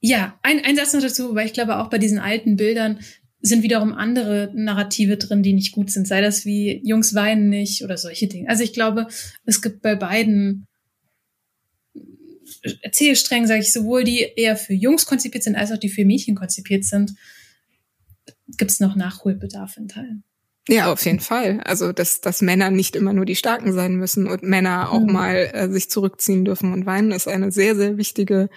Ja, 0.00 0.38
ein, 0.42 0.64
ein 0.64 0.76
Satz 0.76 0.92
noch 0.92 1.00
dazu, 1.00 1.34
weil 1.34 1.46
ich 1.46 1.52
glaube, 1.52 1.78
auch 1.78 1.88
bei 1.88 1.98
diesen 1.98 2.18
alten 2.18 2.56
Bildern 2.56 2.98
sind 3.40 3.62
wiederum 3.62 3.92
andere 3.92 4.50
Narrative 4.54 5.16
drin, 5.16 5.42
die 5.42 5.52
nicht 5.52 5.72
gut 5.72 5.90
sind. 5.90 6.06
Sei 6.06 6.20
das 6.20 6.44
wie 6.44 6.80
Jungs 6.84 7.14
weinen 7.14 7.48
nicht 7.48 7.82
oder 7.82 7.96
solche 7.96 8.28
Dinge. 8.28 8.48
Also 8.48 8.62
ich 8.62 8.72
glaube, 8.72 9.08
es 9.44 9.60
gibt 9.62 9.82
bei 9.82 9.96
beiden 9.96 10.66
Erzählsträngen, 12.82 13.48
sage 13.48 13.60
ich, 13.60 13.72
sowohl 13.72 14.04
die 14.04 14.20
eher 14.36 14.56
für 14.56 14.74
Jungs 14.74 15.06
konzipiert 15.06 15.44
sind, 15.44 15.56
als 15.56 15.72
auch 15.72 15.78
die 15.78 15.88
für 15.88 16.04
Mädchen 16.04 16.34
konzipiert 16.34 16.84
sind, 16.84 17.14
gibt 18.56 18.70
es 18.70 18.80
noch 18.80 18.94
Nachholbedarf 18.94 19.76
in 19.76 19.88
Teilen. 19.88 20.24
Ja, 20.68 20.92
auf 20.92 21.04
jeden 21.04 21.18
Fall. 21.18 21.60
Also, 21.64 21.92
dass, 21.92 22.20
dass 22.20 22.40
Männer 22.40 22.70
nicht 22.70 22.94
immer 22.94 23.12
nur 23.12 23.24
die 23.24 23.34
Starken 23.34 23.72
sein 23.72 23.96
müssen 23.96 24.28
und 24.28 24.44
Männer 24.44 24.92
auch 24.92 25.00
mhm. 25.00 25.12
mal 25.12 25.50
äh, 25.52 25.68
sich 25.68 25.90
zurückziehen 25.90 26.44
dürfen 26.44 26.72
und 26.72 26.86
weinen, 26.86 27.10
ist 27.10 27.26
eine 27.26 27.50
sehr, 27.50 27.74
sehr 27.74 27.96
wichtige 27.96 28.48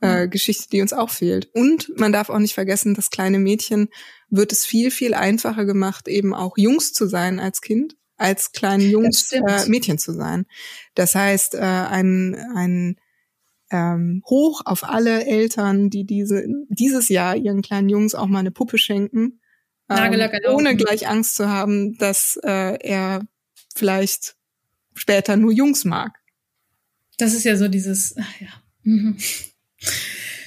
äh. 0.00 0.28
Geschichte, 0.28 0.68
die 0.70 0.82
uns 0.82 0.92
auch 0.92 1.08
fehlt. 1.08 1.48
Und 1.54 1.98
man 1.98 2.12
darf 2.12 2.28
auch 2.28 2.38
nicht 2.38 2.52
vergessen, 2.52 2.94
dass 2.94 3.10
kleine 3.10 3.38
Mädchen 3.38 3.88
wird 4.28 4.52
es 4.52 4.66
viel, 4.66 4.90
viel 4.90 5.14
einfacher 5.14 5.64
gemacht, 5.64 6.08
eben 6.08 6.34
auch 6.34 6.58
Jungs 6.58 6.92
zu 6.92 7.06
sein 7.06 7.40
als 7.40 7.62
Kind, 7.62 7.96
als 8.18 8.52
kleinen 8.52 8.90
Jungs 8.90 9.32
äh, 9.32 9.66
Mädchen 9.66 9.98
zu 9.98 10.12
sein. 10.12 10.44
Das 10.94 11.14
heißt, 11.14 11.54
äh, 11.54 11.60
ein, 11.60 12.34
ein 12.54 12.96
ähm, 13.70 14.22
hoch 14.26 14.62
auf 14.64 14.84
alle 14.84 15.26
Eltern, 15.26 15.90
die 15.90 16.04
diese, 16.04 16.44
dieses 16.68 17.08
Jahr 17.08 17.36
ihren 17.36 17.62
kleinen 17.62 17.88
Jungs 17.88 18.14
auch 18.14 18.26
mal 18.26 18.40
eine 18.40 18.50
Puppe 18.50 18.78
schenken, 18.78 19.40
ähm, 19.88 20.14
ohne 20.50 20.76
gleich 20.76 21.08
Angst 21.08 21.36
zu 21.36 21.48
haben, 21.48 21.96
dass 21.98 22.38
äh, 22.42 22.76
er 22.80 23.20
vielleicht 23.74 24.36
später 24.94 25.36
nur 25.36 25.52
Jungs 25.52 25.84
mag. 25.84 26.18
Das 27.18 27.34
ist 27.34 27.44
ja 27.44 27.56
so 27.56 27.68
dieses, 27.68 28.14
ach 28.18 28.40
ja. 28.40 28.48
Mhm. 28.82 29.16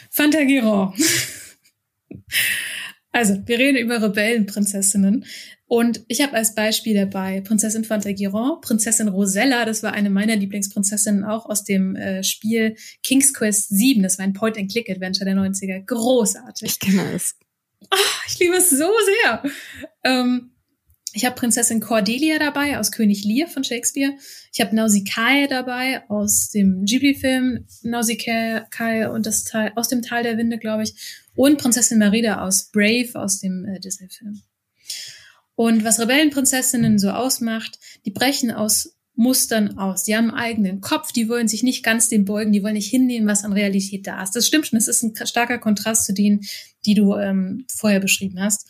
Fantagiro. 0.09 0.93
Also, 3.11 3.41
wir 3.47 3.57
reden 3.57 3.77
über 3.77 4.01
Rebellenprinzessinnen. 4.01 5.25
Und 5.69 6.03
ich 6.07 6.21
habe 6.21 6.33
als 6.33 6.55
Beispiel 6.55 6.95
dabei 6.95 7.41
Prinzessin 7.41 7.83
Fantagiron, 7.83 8.59
Prinzessin 8.59 9.07
Rosella, 9.07 9.65
das 9.65 9.83
war 9.83 9.93
eine 9.93 10.09
meiner 10.09 10.35
Lieblingsprinzessinnen 10.35 11.23
auch 11.23 11.45
aus 11.45 11.63
dem 11.63 11.95
äh, 11.95 12.23
Spiel 12.23 12.75
King's 13.03 13.35
Quest 13.35 13.69
7. 13.69 14.01
Das 14.01 14.17
war 14.17 14.25
ein 14.25 14.33
Point-and-Click-Adventure 14.33 15.25
der 15.25 15.35
90er. 15.35 15.85
Großartig. 15.85 16.71
Ich 16.71 16.79
kenne 16.79 17.13
es. 17.13 17.35
Oh, 17.91 17.97
ich 18.27 18.39
liebe 18.39 18.55
es 18.55 18.71
so 18.71 18.89
sehr. 19.21 19.43
Ähm, 20.03 20.55
ich 21.13 21.25
habe 21.25 21.35
Prinzessin 21.35 21.81
Cordelia 21.81 22.39
dabei 22.39 22.79
aus 22.79 22.91
König 22.91 23.23
Lear 23.23 23.47
von 23.47 23.63
Shakespeare. 23.63 24.13
Ich 24.51 24.61
habe 24.61 24.75
Nausicaa 24.75 25.45
dabei 25.47 26.01
aus 26.09 26.49
dem 26.49 26.83
Ghibli-Film 26.83 27.67
Nausicaa 27.83 28.65
und 29.11 29.27
das 29.27 29.43
Teil, 29.43 29.71
aus 29.75 29.87
dem 29.87 30.01
Tal 30.01 30.23
der 30.23 30.39
Winde, 30.39 30.57
glaube 30.57 30.81
ich. 30.81 31.25
Und 31.35 31.59
Prinzessin 31.59 31.99
Merida 31.99 32.43
aus 32.43 32.71
Brave 32.71 33.11
aus 33.13 33.39
dem 33.39 33.65
äh, 33.65 33.79
Disney-Film. 33.79 34.41
Und 35.59 35.83
was 35.83 35.99
Rebellenprinzessinnen 35.99 36.99
so 36.99 37.09
ausmacht, 37.09 37.79
die 38.05 38.11
brechen 38.11 38.49
aus 38.49 38.95
Mustern 39.15 39.77
aus. 39.77 40.05
Die 40.05 40.15
haben 40.15 40.31
einen 40.31 40.39
eigenen 40.39 40.79
Kopf, 40.79 41.11
die 41.11 41.27
wollen 41.27 41.49
sich 41.49 41.63
nicht 41.63 41.83
ganz 41.83 42.07
dem 42.07 42.23
beugen, 42.23 42.53
die 42.53 42.63
wollen 42.63 42.75
nicht 42.75 42.89
hinnehmen, 42.89 43.27
was 43.27 43.43
an 43.43 43.51
Realität 43.51 44.07
da 44.07 44.23
ist. 44.23 44.33
Das 44.37 44.47
stimmt 44.47 44.67
schon, 44.67 44.79
das 44.79 44.87
ist 44.87 45.03
ein 45.03 45.13
starker 45.27 45.57
Kontrast 45.57 46.05
zu 46.05 46.13
denen, 46.13 46.45
die 46.85 46.93
du 46.93 47.13
ähm, 47.13 47.65
vorher 47.69 47.99
beschrieben 47.99 48.39
hast. 48.39 48.69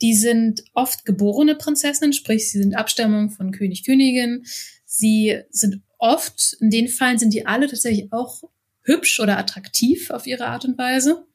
Die 0.00 0.14
sind 0.14 0.64
oft 0.72 1.04
geborene 1.04 1.56
Prinzessinnen, 1.56 2.14
sprich, 2.14 2.50
sie 2.50 2.60
sind 2.60 2.74
Abstammung 2.74 3.28
von 3.28 3.52
König, 3.52 3.84
Königin. 3.84 4.46
Sie 4.86 5.42
sind 5.50 5.82
oft, 5.98 6.56
in 6.58 6.70
den 6.70 6.88
Fällen 6.88 7.18
sind 7.18 7.34
die 7.34 7.44
alle 7.44 7.66
tatsächlich 7.66 8.10
auch 8.14 8.44
hübsch 8.80 9.20
oder 9.20 9.36
attraktiv 9.36 10.08
auf 10.08 10.26
ihre 10.26 10.46
Art 10.46 10.64
und 10.64 10.78
Weise. 10.78 11.26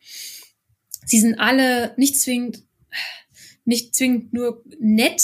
Sie 1.05 1.19
sind 1.19 1.39
alle 1.39 1.93
nicht 1.95 2.19
zwingend 2.19 2.63
nicht 3.65 3.95
zwingend 3.95 4.33
nur 4.33 4.63
nett, 4.79 5.21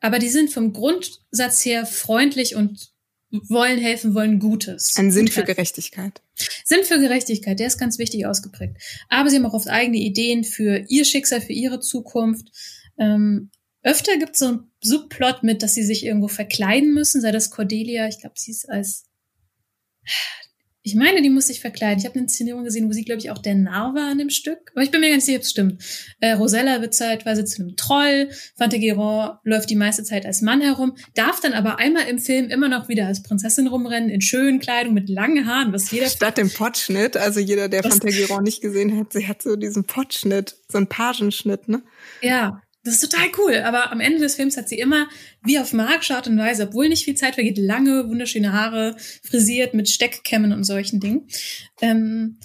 aber 0.00 0.18
die 0.18 0.28
sind 0.28 0.52
vom 0.52 0.72
Grundsatz 0.72 1.64
her 1.64 1.86
freundlich 1.86 2.56
und 2.56 2.92
wollen 3.30 3.78
helfen, 3.78 4.14
wollen 4.14 4.38
Gutes. 4.38 4.96
Ein 4.96 5.10
Sinn 5.10 5.28
für 5.28 5.44
Gerechtigkeit. 5.44 6.22
Sinn 6.64 6.84
für 6.84 7.00
Gerechtigkeit, 7.00 7.58
der 7.58 7.66
ist 7.66 7.78
ganz 7.78 7.98
wichtig 7.98 8.26
ausgeprägt. 8.26 8.76
Aber 9.08 9.28
sie 9.28 9.36
haben 9.36 9.46
auch 9.46 9.54
oft 9.54 9.68
eigene 9.68 9.98
Ideen 9.98 10.44
für 10.44 10.84
ihr 10.88 11.04
Schicksal, 11.04 11.40
für 11.40 11.52
ihre 11.52 11.80
Zukunft. 11.80 12.48
Ähm, 12.98 13.50
öfter 13.82 14.16
gibt 14.18 14.32
es 14.32 14.38
so 14.38 14.46
einen 14.46 14.70
Subplot 14.82 15.42
mit, 15.42 15.62
dass 15.62 15.74
sie 15.74 15.84
sich 15.84 16.04
irgendwo 16.04 16.28
verkleiden 16.28 16.94
müssen, 16.94 17.20
sei 17.20 17.32
das 17.32 17.50
Cordelia, 17.50 18.08
ich 18.08 18.20
glaube, 18.20 18.34
sie 18.38 18.52
ist 18.52 18.68
als 18.68 19.04
ich 20.86 20.94
meine, 20.94 21.22
die 21.22 21.30
muss 21.30 21.46
sich 21.46 21.60
verkleiden. 21.60 21.98
Ich 21.98 22.04
habe 22.04 22.16
eine 22.16 22.24
Inszenierung 22.24 22.62
gesehen, 22.62 22.86
wo 22.90 22.92
sie, 22.92 23.06
glaube 23.06 23.18
ich, 23.18 23.30
auch 23.30 23.38
der 23.38 23.54
Narr 23.54 23.94
war 23.94 24.10
an 24.10 24.18
dem 24.18 24.28
Stück. 24.28 24.70
Aber 24.74 24.84
ich 24.84 24.90
bin 24.90 25.00
mir 25.00 25.08
ganz 25.08 25.24
sicher, 25.24 25.38
ob 25.38 25.42
es 25.42 25.50
stimmt. 25.50 25.82
Äh, 26.20 26.32
Rosella 26.32 26.82
wird 26.82 26.92
zeitweise 26.92 27.46
zu 27.46 27.62
einem 27.62 27.74
Troll. 27.74 28.28
Fantageron 28.58 29.38
läuft 29.44 29.70
die 29.70 29.76
meiste 29.76 30.04
Zeit 30.04 30.26
als 30.26 30.42
Mann 30.42 30.60
herum, 30.60 30.94
darf 31.14 31.40
dann 31.40 31.54
aber 31.54 31.78
einmal 31.78 32.06
im 32.06 32.18
Film 32.18 32.50
immer 32.50 32.68
noch 32.68 32.88
wieder 32.88 33.06
als 33.06 33.22
Prinzessin 33.22 33.66
rumrennen, 33.66 34.10
in 34.10 34.20
schönen 34.20 34.60
Kleidung, 34.60 34.92
mit 34.92 35.08
langen 35.08 35.46
Haaren, 35.46 35.72
was 35.72 35.90
jeder... 35.90 36.06
Statt 36.06 36.36
dem 36.36 36.50
Potschnitt, 36.50 37.16
also 37.16 37.40
jeder, 37.40 37.70
der 37.70 37.82
Fantageron 37.82 38.44
nicht 38.44 38.60
gesehen 38.60 38.98
hat, 38.98 39.14
sie 39.14 39.26
hat 39.26 39.40
so 39.40 39.56
diesen 39.56 39.84
Potschnitt, 39.84 40.54
so 40.68 40.76
einen 40.76 40.88
Pagenschnitt, 40.88 41.66
ne? 41.66 41.82
Ja, 42.20 42.60
das 42.84 42.94
ist 42.94 43.10
total 43.10 43.28
cool. 43.38 43.56
Aber 43.64 43.90
am 43.90 44.00
Ende 44.00 44.20
des 44.20 44.34
Films 44.34 44.56
hat 44.56 44.68
sie 44.68 44.78
immer, 44.78 45.08
wie 45.42 45.58
auf 45.58 45.72
magische 45.72 46.14
Art 46.14 46.28
und 46.28 46.38
Weise, 46.38 46.68
obwohl 46.68 46.88
nicht 46.88 47.04
viel 47.04 47.16
Zeit 47.16 47.34
vergeht, 47.34 47.58
lange, 47.58 48.08
wunderschöne 48.08 48.52
Haare, 48.52 48.94
frisiert 49.22 49.72
mit 49.74 49.88
Steckkämmen 49.88 50.52
und 50.52 50.64
solchen 50.64 51.00
Dingen. 51.00 51.26
Ähm, 51.80 52.38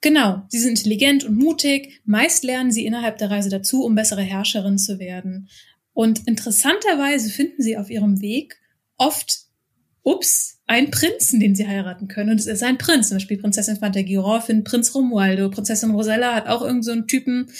genau, 0.00 0.44
sie 0.48 0.60
sind 0.60 0.78
intelligent 0.78 1.24
und 1.24 1.36
mutig. 1.36 2.00
Meist 2.04 2.44
lernen 2.44 2.70
sie 2.70 2.86
innerhalb 2.86 3.18
der 3.18 3.30
Reise 3.30 3.50
dazu, 3.50 3.84
um 3.84 3.96
bessere 3.96 4.22
Herrscherin 4.22 4.78
zu 4.78 5.00
werden. 5.00 5.48
Und 5.92 6.26
interessanterweise 6.26 7.28
finden 7.28 7.62
sie 7.62 7.76
auf 7.76 7.90
ihrem 7.90 8.20
Weg 8.20 8.60
oft, 8.96 9.40
ups, 10.04 10.60
einen 10.66 10.90
Prinzen, 10.90 11.40
den 11.40 11.54
sie 11.54 11.66
heiraten 11.66 12.06
können. 12.06 12.30
Und 12.30 12.40
es 12.40 12.46
ist 12.46 12.62
ein 12.62 12.78
Prinz. 12.78 13.08
Zum 13.08 13.16
Beispiel 13.16 13.38
Prinzessin 13.38 13.76
Fantagiron 13.76 14.40
findet 14.40 14.66
Prinz 14.66 14.94
Romualdo. 14.94 15.50
Prinzessin 15.50 15.90
Rosella 15.90 16.34
hat 16.34 16.46
auch 16.46 16.62
irgendeinen 16.62 17.00
so 17.00 17.06
Typen, 17.06 17.50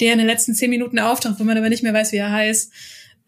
der 0.00 0.12
in 0.12 0.18
den 0.18 0.26
letzten 0.26 0.54
zehn 0.54 0.70
Minuten 0.70 0.98
auftaucht, 0.98 1.38
wo 1.38 1.44
man 1.44 1.56
aber 1.56 1.68
nicht 1.68 1.82
mehr 1.82 1.94
weiß, 1.94 2.12
wie 2.12 2.16
er 2.16 2.32
heißt. 2.32 2.72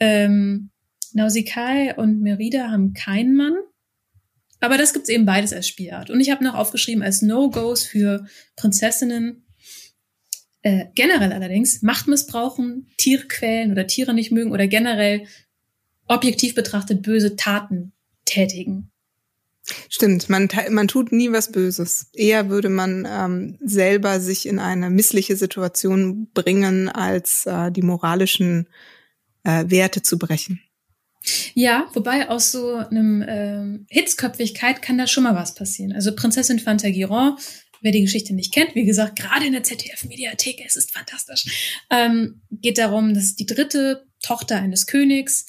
Ähm, 0.00 0.70
Nausicaa 1.12 1.94
und 1.96 2.20
Merida 2.20 2.70
haben 2.70 2.92
keinen 2.92 3.34
Mann. 3.36 3.54
Aber 4.60 4.78
das 4.78 4.92
gibt's 4.92 5.08
eben 5.08 5.26
beides 5.26 5.52
als 5.52 5.68
Spielart. 5.68 6.10
Und 6.10 6.20
ich 6.20 6.30
habe 6.30 6.42
noch 6.42 6.54
aufgeschrieben 6.54 7.02
als 7.02 7.22
No-Gos 7.22 7.84
für 7.84 8.26
Prinzessinnen. 8.56 9.44
Äh, 10.62 10.86
generell 10.94 11.32
allerdings 11.32 11.82
Macht 11.82 12.08
missbrauchen, 12.08 12.88
Tiere 12.96 13.26
quälen 13.28 13.72
oder 13.72 13.86
Tiere 13.86 14.14
nicht 14.14 14.32
mögen 14.32 14.52
oder 14.52 14.66
generell 14.66 15.26
objektiv 16.06 16.54
betrachtet 16.54 17.02
böse 17.02 17.36
Taten 17.36 17.92
tätigen. 18.24 18.90
Stimmt, 19.88 20.28
man, 20.28 20.48
man 20.70 20.88
tut 20.88 21.10
nie 21.10 21.32
was 21.32 21.50
Böses. 21.50 22.10
Eher 22.12 22.50
würde 22.50 22.68
man 22.68 23.08
ähm, 23.10 23.58
selber 23.64 24.20
sich 24.20 24.46
in 24.46 24.58
eine 24.58 24.90
missliche 24.90 25.36
Situation 25.36 26.28
bringen, 26.34 26.88
als 26.88 27.46
äh, 27.46 27.70
die 27.70 27.82
moralischen 27.82 28.68
äh, 29.42 29.64
Werte 29.68 30.02
zu 30.02 30.18
brechen. 30.18 30.60
Ja, 31.54 31.88
wobei 31.94 32.28
aus 32.28 32.52
so 32.52 32.74
einem 32.74 33.24
ähm, 33.26 33.86
Hitzköpfigkeit 33.88 34.82
kann 34.82 34.98
da 34.98 35.06
schon 35.06 35.24
mal 35.24 35.34
was 35.34 35.54
passieren. 35.54 35.92
Also 35.92 36.14
Prinzessin 36.14 36.58
Fantagiron 36.58 37.38
wer 37.84 37.92
die 37.92 38.00
Geschichte 38.00 38.34
nicht 38.34 38.52
kennt, 38.52 38.74
wie 38.74 38.86
gesagt, 38.86 39.16
gerade 39.16 39.46
in 39.46 39.52
der 39.52 39.62
ZDF-Mediathek, 39.62 40.64
es 40.66 40.74
ist 40.74 40.90
fantastisch, 40.90 41.84
ähm, 41.90 42.40
geht 42.50 42.78
darum, 42.78 43.12
dass 43.12 43.36
die 43.36 43.44
dritte 43.44 44.06
Tochter 44.22 44.56
eines 44.56 44.86
Königs 44.86 45.44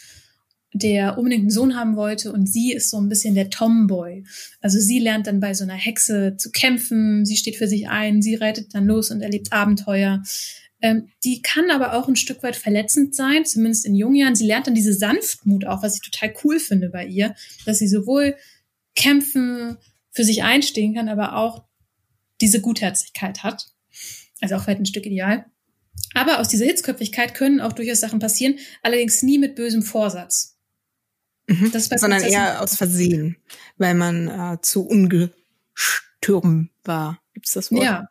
der 0.78 1.18
unbedingt 1.18 1.44
einen 1.44 1.50
Sohn 1.52 1.76
haben 1.76 1.96
wollte 1.96 2.34
und 2.34 2.48
sie 2.48 2.74
ist 2.74 2.90
so 2.90 2.98
ein 3.00 3.08
bisschen 3.08 3.34
der 3.34 3.50
Tomboy. 3.50 4.26
Also 4.60 4.78
sie 4.78 5.00
lernt 5.00 5.26
dann 5.26 5.40
bei 5.40 5.54
so 5.54 5.64
einer 5.64 5.74
Hexe 5.74 6.36
zu 6.38 6.52
kämpfen, 6.52 7.26
sie 7.26 7.38
steht 7.38 7.56
für 7.56 7.70
sich 7.70 7.88
ein, 7.88 8.22
sie 8.22 8.36
reitet 8.36 8.76
dann 8.76 8.86
los 8.86 9.10
und 9.10 9.22
erlebt 9.22 9.54
Abenteuer. 9.54 10.22
Ähm, 10.82 11.08
die 11.24 11.42
kann 11.42 11.72
aber 11.72 11.94
auch 11.94 12.10
ein 12.10 12.18
Stück 12.18 12.44
weit 12.44 12.58
verletzend 12.58 13.16
sein, 13.16 13.46
zumindest 13.46 13.86
in 13.86 13.96
jungen 13.96 14.18
Jahren. 14.18 14.36
Sie 14.36 14.46
lernt 14.46 14.68
dann 14.68 14.76
diese 14.76 14.94
Sanftmut 14.94 15.66
auch, 15.66 15.82
was 15.82 15.96
ich 15.96 16.02
total 16.02 16.34
cool 16.44 16.60
finde 16.60 16.90
bei 16.90 17.06
ihr, 17.06 17.36
dass 17.66 17.80
sie 17.80 17.88
sowohl 17.88 18.36
kämpfen, 18.96 19.78
für 20.12 20.26
sich 20.26 20.44
einstehen 20.44 20.94
kann, 20.96 21.08
aber 21.08 21.38
auch 21.38 21.64
diese 22.42 22.60
Gutherzigkeit 22.60 23.44
hat. 23.44 23.68
Also 24.42 24.56
auch 24.56 24.64
vielleicht 24.64 24.82
ein 24.82 24.86
Stück 24.86 25.06
ideal. 25.06 25.46
Aber 26.14 26.40
aus 26.40 26.50
dieser 26.50 26.66
Hitzköpfigkeit 26.66 27.34
können 27.34 27.62
auch 27.62 27.74
durchaus 27.74 28.02
Sachen 28.02 28.20
passieren, 28.20 28.60
allerdings 28.84 29.24
nie 29.24 29.38
mit 29.38 29.56
bösem 29.56 29.84
Vorsatz. 29.84 30.55
Mhm. 31.48 31.72
Sondern 31.74 32.24
eher 32.24 32.62
aus 32.62 32.76
Versehen, 32.76 33.38
weil 33.78 33.94
man 33.94 34.28
äh, 34.28 34.58
zu 34.62 34.86
ungestürm 34.86 36.70
war. 36.84 37.20
Gibt's 37.34 37.52
das 37.54 37.72
Wort? 37.72 37.84
Ja. 37.84 38.08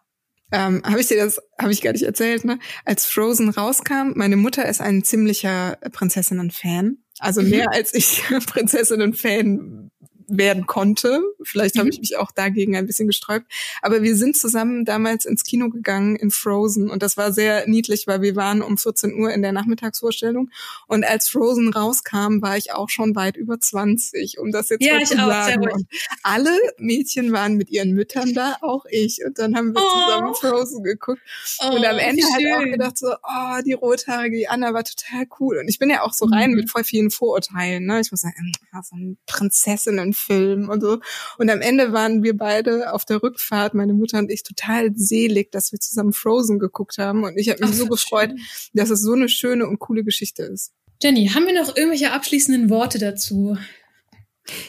Ähm, 0.53 0.83
habe 0.85 1.01
ich 1.01 1.09
dir 1.09 1.17
das, 1.17 1.41
habe 1.59 1.73
ich 1.73 1.83
gar 1.83 1.93
nicht 1.93 2.05
erzählt, 2.05 2.45
ne? 2.45 2.61
Als 2.85 3.07
Frozen 3.07 3.49
rauskam, 3.49 4.13
meine 4.15 4.37
Mutter 4.37 4.67
ist 4.69 4.81
ein 4.81 5.03
ziemlicher 5.03 5.77
Prinzessinnen-Fan. 5.93 6.99
Also 7.19 7.43
mhm. 7.43 7.51
mehr 7.51 7.73
als 7.73 7.93
ich 7.93 8.23
Prinzessinnen-Fan 8.47 9.84
werden 10.29 10.67
konnte. 10.67 11.23
Vielleicht 11.43 11.77
mhm. 11.77 11.81
habe 11.81 11.91
ich 11.91 12.01
mich 12.01 12.17
auch 12.17 12.33
dagegen 12.33 12.77
ein 12.77 12.87
bisschen 12.87 13.07
gesträubt. 13.07 13.47
Aber 13.83 14.03
wir 14.03 14.17
sind 14.17 14.37
zusammen 14.37 14.85
damals 14.85 15.25
ins 15.25 15.45
Kino 15.45 15.69
gegangen 15.69 16.17
in 16.17 16.31
Frozen 16.31 16.91
und 16.91 17.03
das 17.03 17.17
war 17.17 17.33
sehr 17.33 17.67
niedlich, 17.69 18.07
weil 18.07 18.23
wir 18.23 18.37
waren 18.37 18.63
um 18.63 18.79
14 18.79 19.15
Uhr 19.15 19.33
in 19.33 19.43
der 19.43 19.53
Nachmittagsvorstellung 19.53 20.51
und 20.87 21.05
als 21.05 21.29
Frozen 21.29 21.73
rauskam, 21.73 22.43
war 22.43 22.57
ich 22.57 22.73
auch 22.73 22.89
schon 22.89 23.15
weit 23.15 23.37
über 23.37 23.59
20, 23.59 24.39
um 24.39 24.53
das 24.53 24.69
jetzt 24.69 24.85
ja, 24.85 24.95
mal 24.95 25.05
zu 25.05 25.17
sagen. 25.17 25.69
Und 25.69 25.87
alle 26.23 26.51
Mädchen 26.79 27.33
waren 27.33 27.57
mit 27.57 27.71
ihren 27.71 27.93
Müttern 27.93 28.35
da, 28.35 28.57
auch 28.61 28.85
ich. 28.89 29.21
Und 29.25 29.39
dann 29.39 29.57
haben 29.57 29.75
wir 29.75 29.83
oh. 29.83 30.07
zusammen 30.07 30.35
Frozen 30.35 30.85
geguckt. 30.85 31.21
Oh, 31.61 31.77
und 31.77 31.85
am 31.85 31.99
Ende 31.99 32.23
halt 32.23 32.47
auch 32.57 32.65
gedacht 32.65 32.99
so, 32.99 33.13
oh, 33.13 33.63
die 33.65 33.73
rothaarige 33.73 34.51
Anna 34.51 34.75
war 34.75 34.85
total 34.85 35.27
cool. 35.41 35.59
Und 35.59 35.69
ich 35.69 35.79
bin 35.79 35.91
ja 35.91 36.03
auch 36.03 36.13
so 36.13 36.27
rein 36.27 36.51
mhm. 36.51 36.57
mit 36.57 36.71
voll 36.71 36.85
vielen 36.85 37.11
Vorurteilen. 37.11 37.87
Ne? 37.87 38.01
Ich 38.01 38.11
muss 38.11 38.21
sagen, 38.21 38.53
ja, 38.73 38.83
so 38.83 38.97
eine 38.97 39.17
Prinzessin 39.27 39.99
Film 40.15 40.69
und 40.69 40.81
so. 40.81 41.01
Und 41.39 41.51
am 41.51 41.61
Ende 41.61 41.93
waren 41.93 42.23
wir 42.23 42.37
beide 42.37 42.93
auf 42.93 43.05
der 43.05 43.23
Rückfahrt, 43.23 43.75
meine 43.75 43.93
Mutter 43.93 44.19
und 44.19 44.31
ich, 44.31 44.43
total 44.43 44.91
selig, 44.95 45.53
dass 45.53 45.73
wir 45.73 45.81
zusammen 45.81 46.13
Frozen 46.13 46.59
geguckt 46.59 46.99
haben. 46.99 47.25
Und 47.25 47.37
ich 47.37 47.51
habe 47.51 47.61
mich 47.61 47.71
Ach, 47.75 47.77
so 47.77 47.87
gefreut, 47.87 48.31
schön. 48.31 48.41
dass 48.73 48.91
es 48.91 49.03
so 49.03 49.13
eine 49.13 49.29
schöne 49.29 49.67
und 49.67 49.79
coole 49.79 50.05
Geschichte 50.05 50.45
ist. 50.45 50.73
Jenny, 51.03 51.29
haben 51.29 51.47
wir 51.47 51.55
noch 51.55 51.77
irgendwelche 51.77 52.13
abschließenden 52.13 52.71
Worte 52.71 52.99
dazu? 52.99 53.59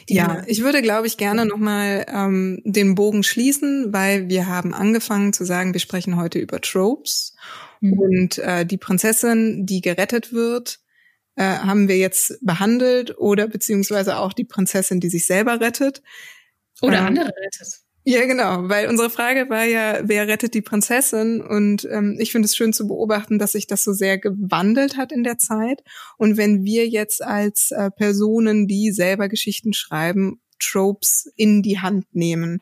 Ja, 0.08 0.44
ich 0.48 0.62
würde, 0.62 0.82
glaube 0.82 1.08
ich, 1.08 1.18
gerne 1.18 1.46
nochmal 1.46 2.06
ähm, 2.08 2.62
den 2.64 2.96
Bogen 2.96 3.24
schließen, 3.24 3.92
weil 3.92 4.30
wir 4.30 4.48
haben 4.48 4.74
angefangen 4.74 5.34
zu 5.34 5.44
sagen, 5.44 5.74
wir 5.74 5.82
sprechen 5.82 6.16
heute 6.16 6.40
über 6.40 6.62
Tropes. 6.62 7.36
Mhm. 7.82 7.94
Und 7.94 8.38
äh, 8.38 8.66
die 8.66 8.78
Prinzessin, 8.78 9.66
die 9.66 9.82
gerettet 9.82 10.32
wird, 10.32 10.80
äh, 11.36 11.44
haben 11.44 11.88
wir 11.88 11.98
jetzt 11.98 12.38
behandelt 12.42 13.18
oder 13.18 13.48
beziehungsweise 13.48 14.18
auch 14.18 14.34
die 14.34 14.46
Prinzessin, 14.46 15.00
die 15.00 15.10
sich 15.10 15.26
selber 15.26 15.60
rettet. 15.60 16.02
Oder 16.82 17.00
ähm, 17.00 17.06
andere 17.08 17.28
rettet. 17.28 17.86
Ja, 18.08 18.24
genau, 18.28 18.70
weil 18.70 18.88
unsere 18.88 19.10
Frage 19.10 19.50
war 19.50 19.66
ja, 19.66 20.00
wer 20.04 20.28
rettet 20.28 20.54
die 20.54 20.62
Prinzessin? 20.62 21.42
Und 21.42 21.88
ähm, 21.92 22.18
ich 22.20 22.32
finde 22.32 22.46
es 22.46 22.56
schön 22.56 22.72
zu 22.72 22.88
beobachten, 22.88 23.40
dass 23.40 23.54
sich 23.54 23.66
das 23.66 23.84
so 23.84 23.94
sehr 23.94 24.20
gewandelt 24.20 24.96
hat 24.96 25.12
in 25.12 25.24
der 25.24 25.40
Zeit. 25.40 25.84
Und 26.18 26.38
wenn 26.38 26.64
wir 26.64 26.88
jetzt 26.88 27.24
als 27.24 27.72
äh, 27.72 27.90
Personen, 27.90 28.68
die 28.68 28.92
selber 28.92 29.28
Geschichten 29.28 29.74
schreiben, 29.74 30.40
Tropes 30.60 31.32
in 31.36 31.64
die 31.64 31.80
Hand 31.80 32.06
nehmen, 32.14 32.62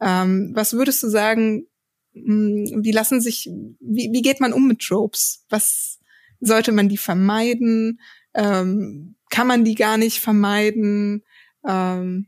ähm, 0.00 0.52
was 0.54 0.74
würdest 0.74 1.02
du 1.02 1.08
sagen, 1.08 1.66
mh, 2.14 2.70
hm, 2.70 2.84
wie 2.84 2.92
lassen 2.92 3.20
sich, 3.20 3.50
wie, 3.80 4.10
wie 4.12 4.22
geht 4.22 4.38
man 4.38 4.52
um 4.52 4.68
mit 4.68 4.82
Tropes? 4.82 5.44
Was, 5.48 5.95
sollte 6.40 6.72
man 6.72 6.88
die 6.88 6.96
vermeiden? 6.96 8.00
Ähm, 8.34 9.16
kann 9.30 9.46
man 9.46 9.64
die 9.64 9.74
gar 9.74 9.98
nicht 9.98 10.18
vermeiden? 10.20 11.22
Ähm, 11.66 12.26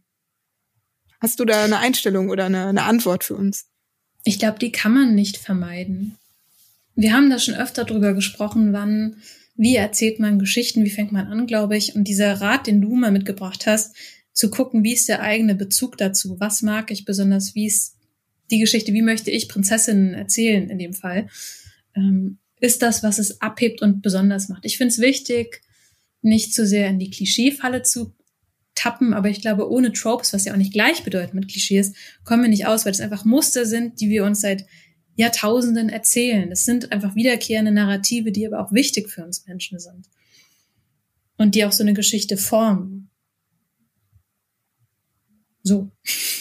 hast 1.20 1.40
du 1.40 1.44
da 1.44 1.64
eine 1.64 1.78
Einstellung 1.78 2.30
oder 2.30 2.46
eine, 2.46 2.66
eine 2.66 2.82
Antwort 2.84 3.24
für 3.24 3.36
uns? 3.36 3.66
Ich 4.24 4.38
glaube, 4.38 4.58
die 4.58 4.72
kann 4.72 4.92
man 4.92 5.14
nicht 5.14 5.36
vermeiden. 5.36 6.16
Wir 6.94 7.12
haben 7.12 7.30
da 7.30 7.38
schon 7.38 7.54
öfter 7.54 7.84
drüber 7.84 8.12
gesprochen, 8.12 8.72
wann, 8.72 9.16
wie 9.56 9.76
erzählt 9.76 10.18
man 10.18 10.38
Geschichten, 10.38 10.84
wie 10.84 10.90
fängt 10.90 11.12
man 11.12 11.26
an, 11.28 11.46
glaube 11.46 11.76
ich. 11.76 11.94
Und 11.94 12.04
dieser 12.04 12.40
Rat, 12.40 12.66
den 12.66 12.80
du 12.80 12.94
mal 12.94 13.12
mitgebracht 13.12 13.66
hast, 13.66 13.94
zu 14.32 14.50
gucken, 14.50 14.84
wie 14.84 14.94
ist 14.94 15.08
der 15.08 15.22
eigene 15.22 15.54
Bezug 15.54 15.96
dazu? 15.96 16.38
Was 16.40 16.62
mag 16.62 16.90
ich 16.90 17.04
besonders? 17.04 17.54
Wie 17.54 17.66
ist 17.66 17.96
die 18.50 18.58
Geschichte? 18.58 18.92
Wie 18.92 19.02
möchte 19.02 19.30
ich 19.30 19.48
Prinzessinnen 19.48 20.14
erzählen 20.14 20.68
in 20.70 20.78
dem 20.78 20.92
Fall? 20.92 21.28
Ähm, 21.94 22.38
ist 22.60 22.82
das, 22.82 23.02
was 23.02 23.18
es 23.18 23.40
abhebt 23.40 23.82
und 23.82 24.02
besonders 24.02 24.48
macht. 24.48 24.64
Ich 24.64 24.78
finde 24.78 24.92
es 24.92 24.98
wichtig, 24.98 25.62
nicht 26.22 26.52
zu 26.52 26.66
sehr 26.66 26.88
in 26.88 26.98
die 26.98 27.10
Klischeefalle 27.10 27.82
zu 27.82 28.14
tappen, 28.74 29.12
aber 29.12 29.28
ich 29.28 29.40
glaube, 29.40 29.70
ohne 29.70 29.92
Tropes, 29.92 30.32
was 30.32 30.44
ja 30.44 30.52
auch 30.52 30.58
nicht 30.58 30.72
gleichbedeutend 30.72 31.34
mit 31.34 31.48
Klischees, 31.48 31.92
kommen 32.24 32.42
wir 32.42 32.48
nicht 32.48 32.66
aus, 32.66 32.84
weil 32.84 32.92
es 32.92 33.00
einfach 33.00 33.24
Muster 33.24 33.66
sind, 33.66 34.00
die 34.00 34.08
wir 34.08 34.24
uns 34.24 34.40
seit 34.40 34.66
Jahrtausenden 35.16 35.88
erzählen. 35.88 36.50
Es 36.52 36.64
sind 36.64 36.92
einfach 36.92 37.16
wiederkehrende 37.16 37.72
Narrative, 37.72 38.30
die 38.30 38.46
aber 38.46 38.60
auch 38.60 38.72
wichtig 38.72 39.10
für 39.10 39.24
uns 39.24 39.46
Menschen 39.46 39.80
sind. 39.80 40.06
Und 41.36 41.54
die 41.54 41.64
auch 41.64 41.72
so 41.72 41.82
eine 41.82 41.94
Geschichte 41.94 42.36
formen. 42.36 43.10
So. 45.68 45.90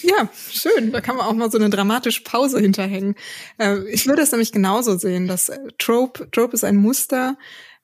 Ja, 0.04 0.30
schön. 0.34 0.94
Da 0.94 1.02
kann 1.02 1.18
man 1.18 1.26
auch 1.26 1.34
mal 1.34 1.52
so 1.52 1.58
eine 1.58 1.70
dramatische 1.70 2.24
Pause 2.24 2.60
hinterhängen. 2.60 3.16
Äh, 3.58 3.80
ich 3.90 4.08
würde 4.08 4.22
es 4.22 4.32
nämlich 4.32 4.54
genauso 4.54 4.98
sehen, 4.98 5.28
dass 5.28 5.50
äh, 5.50 5.60
Trope, 5.78 6.30
Trope 6.32 6.54
ist 6.54 6.64
ein 6.64 6.78
Muster, 6.78 7.38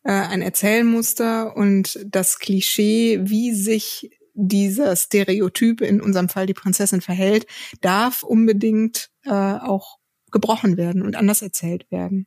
äh, 0.03 0.11
ein 0.11 0.41
Erzählmuster 0.41 1.57
und 1.57 1.99
das 2.05 2.39
Klischee, 2.39 3.19
wie 3.23 3.53
sich 3.53 4.09
dieser 4.33 4.95
Stereotyp, 4.95 5.81
in 5.81 5.99
unserem 5.99 6.29
Fall 6.29 6.45
die 6.45 6.53
Prinzessin 6.53 7.01
verhält, 7.01 7.45
darf 7.81 8.23
unbedingt 8.23 9.11
auch 9.25 9.99
gebrochen 10.31 10.75
werden 10.75 11.03
und 11.03 11.15
anders 11.15 11.43
erzählt 11.43 11.89
werden 11.91 12.25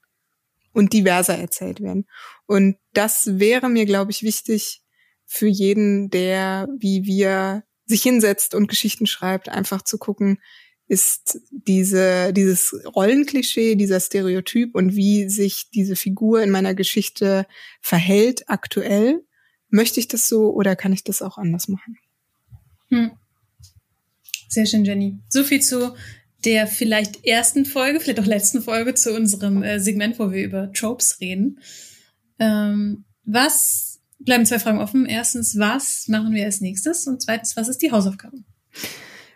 und 0.73 0.93
diverser 0.93 1.37
erzählt 1.37 1.81
werden. 1.81 2.07
Und 2.47 2.77
das 2.93 3.39
wäre 3.41 3.69
mir, 3.69 3.87
glaube 3.87 4.13
ich, 4.13 4.23
wichtig 4.23 4.83
für 5.27 5.49
jeden, 5.49 6.11
der 6.11 6.69
wie 6.79 7.05
wir 7.05 7.65
sich 7.87 8.03
hinsetzt 8.03 8.55
und 8.55 8.69
Geschichten 8.69 9.07
schreibt, 9.07 9.49
einfach 9.49 9.83
zu 9.83 9.99
gucken, 9.99 10.39
ist 10.89 11.41
diese, 11.51 12.33
dieses 12.33 12.75
Rollenklischee, 12.95 13.75
dieser 13.75 14.01
Stereotyp 14.01 14.75
und 14.75 14.95
wie 14.95 15.29
sich 15.29 15.71
diese 15.71 15.97
Figur 15.97 16.43
in 16.43 16.51
meiner 16.51 16.75
Geschichte 16.75 17.47
verhält 17.81 18.49
aktuell. 18.49 19.25
Möchte 19.69 19.99
ich 19.99 20.07
das 20.07 20.29
so 20.29 20.53
oder 20.53 20.77
kann 20.77 20.93
ich 20.93 21.03
das 21.03 21.23
auch 21.23 21.39
anders 21.39 21.67
machen? 21.67 21.99
Hm. 22.89 23.11
Sehr 24.49 24.67
schön, 24.67 24.85
Jenny. 24.85 25.19
So 25.29 25.43
viel 25.43 25.61
zu 25.61 25.97
der 26.45 26.69
vielleicht 26.69 27.25
ersten 27.25 27.65
Folge, 27.65 27.99
vielleicht 27.99 28.21
auch 28.21 28.27
letzten 28.27 28.63
Folge 28.63 28.95
zu 28.95 29.13
unserem 29.13 29.65
äh, 29.65 29.81
Segment, 29.81 30.19
wo 30.21 30.31
wir 30.31 30.45
über 30.45 30.73
Tropes 30.73 31.21
reden. 31.21 31.59
Ähm, 32.39 33.05
was 33.25 33.96
bleiben 34.19 34.47
zwei 34.47 34.59
Fragen 34.59 34.79
offen. 34.79 35.07
Erstens, 35.07 35.59
was 35.59 36.09
machen 36.09 36.33
wir 36.33 36.45
als 36.45 36.61
nächstes? 36.61 37.07
Und 37.07 37.23
zweitens, 37.23 37.57
was 37.57 37.69
ist 37.69 37.83
die 37.83 37.93
Hausaufgabe? 37.93 38.39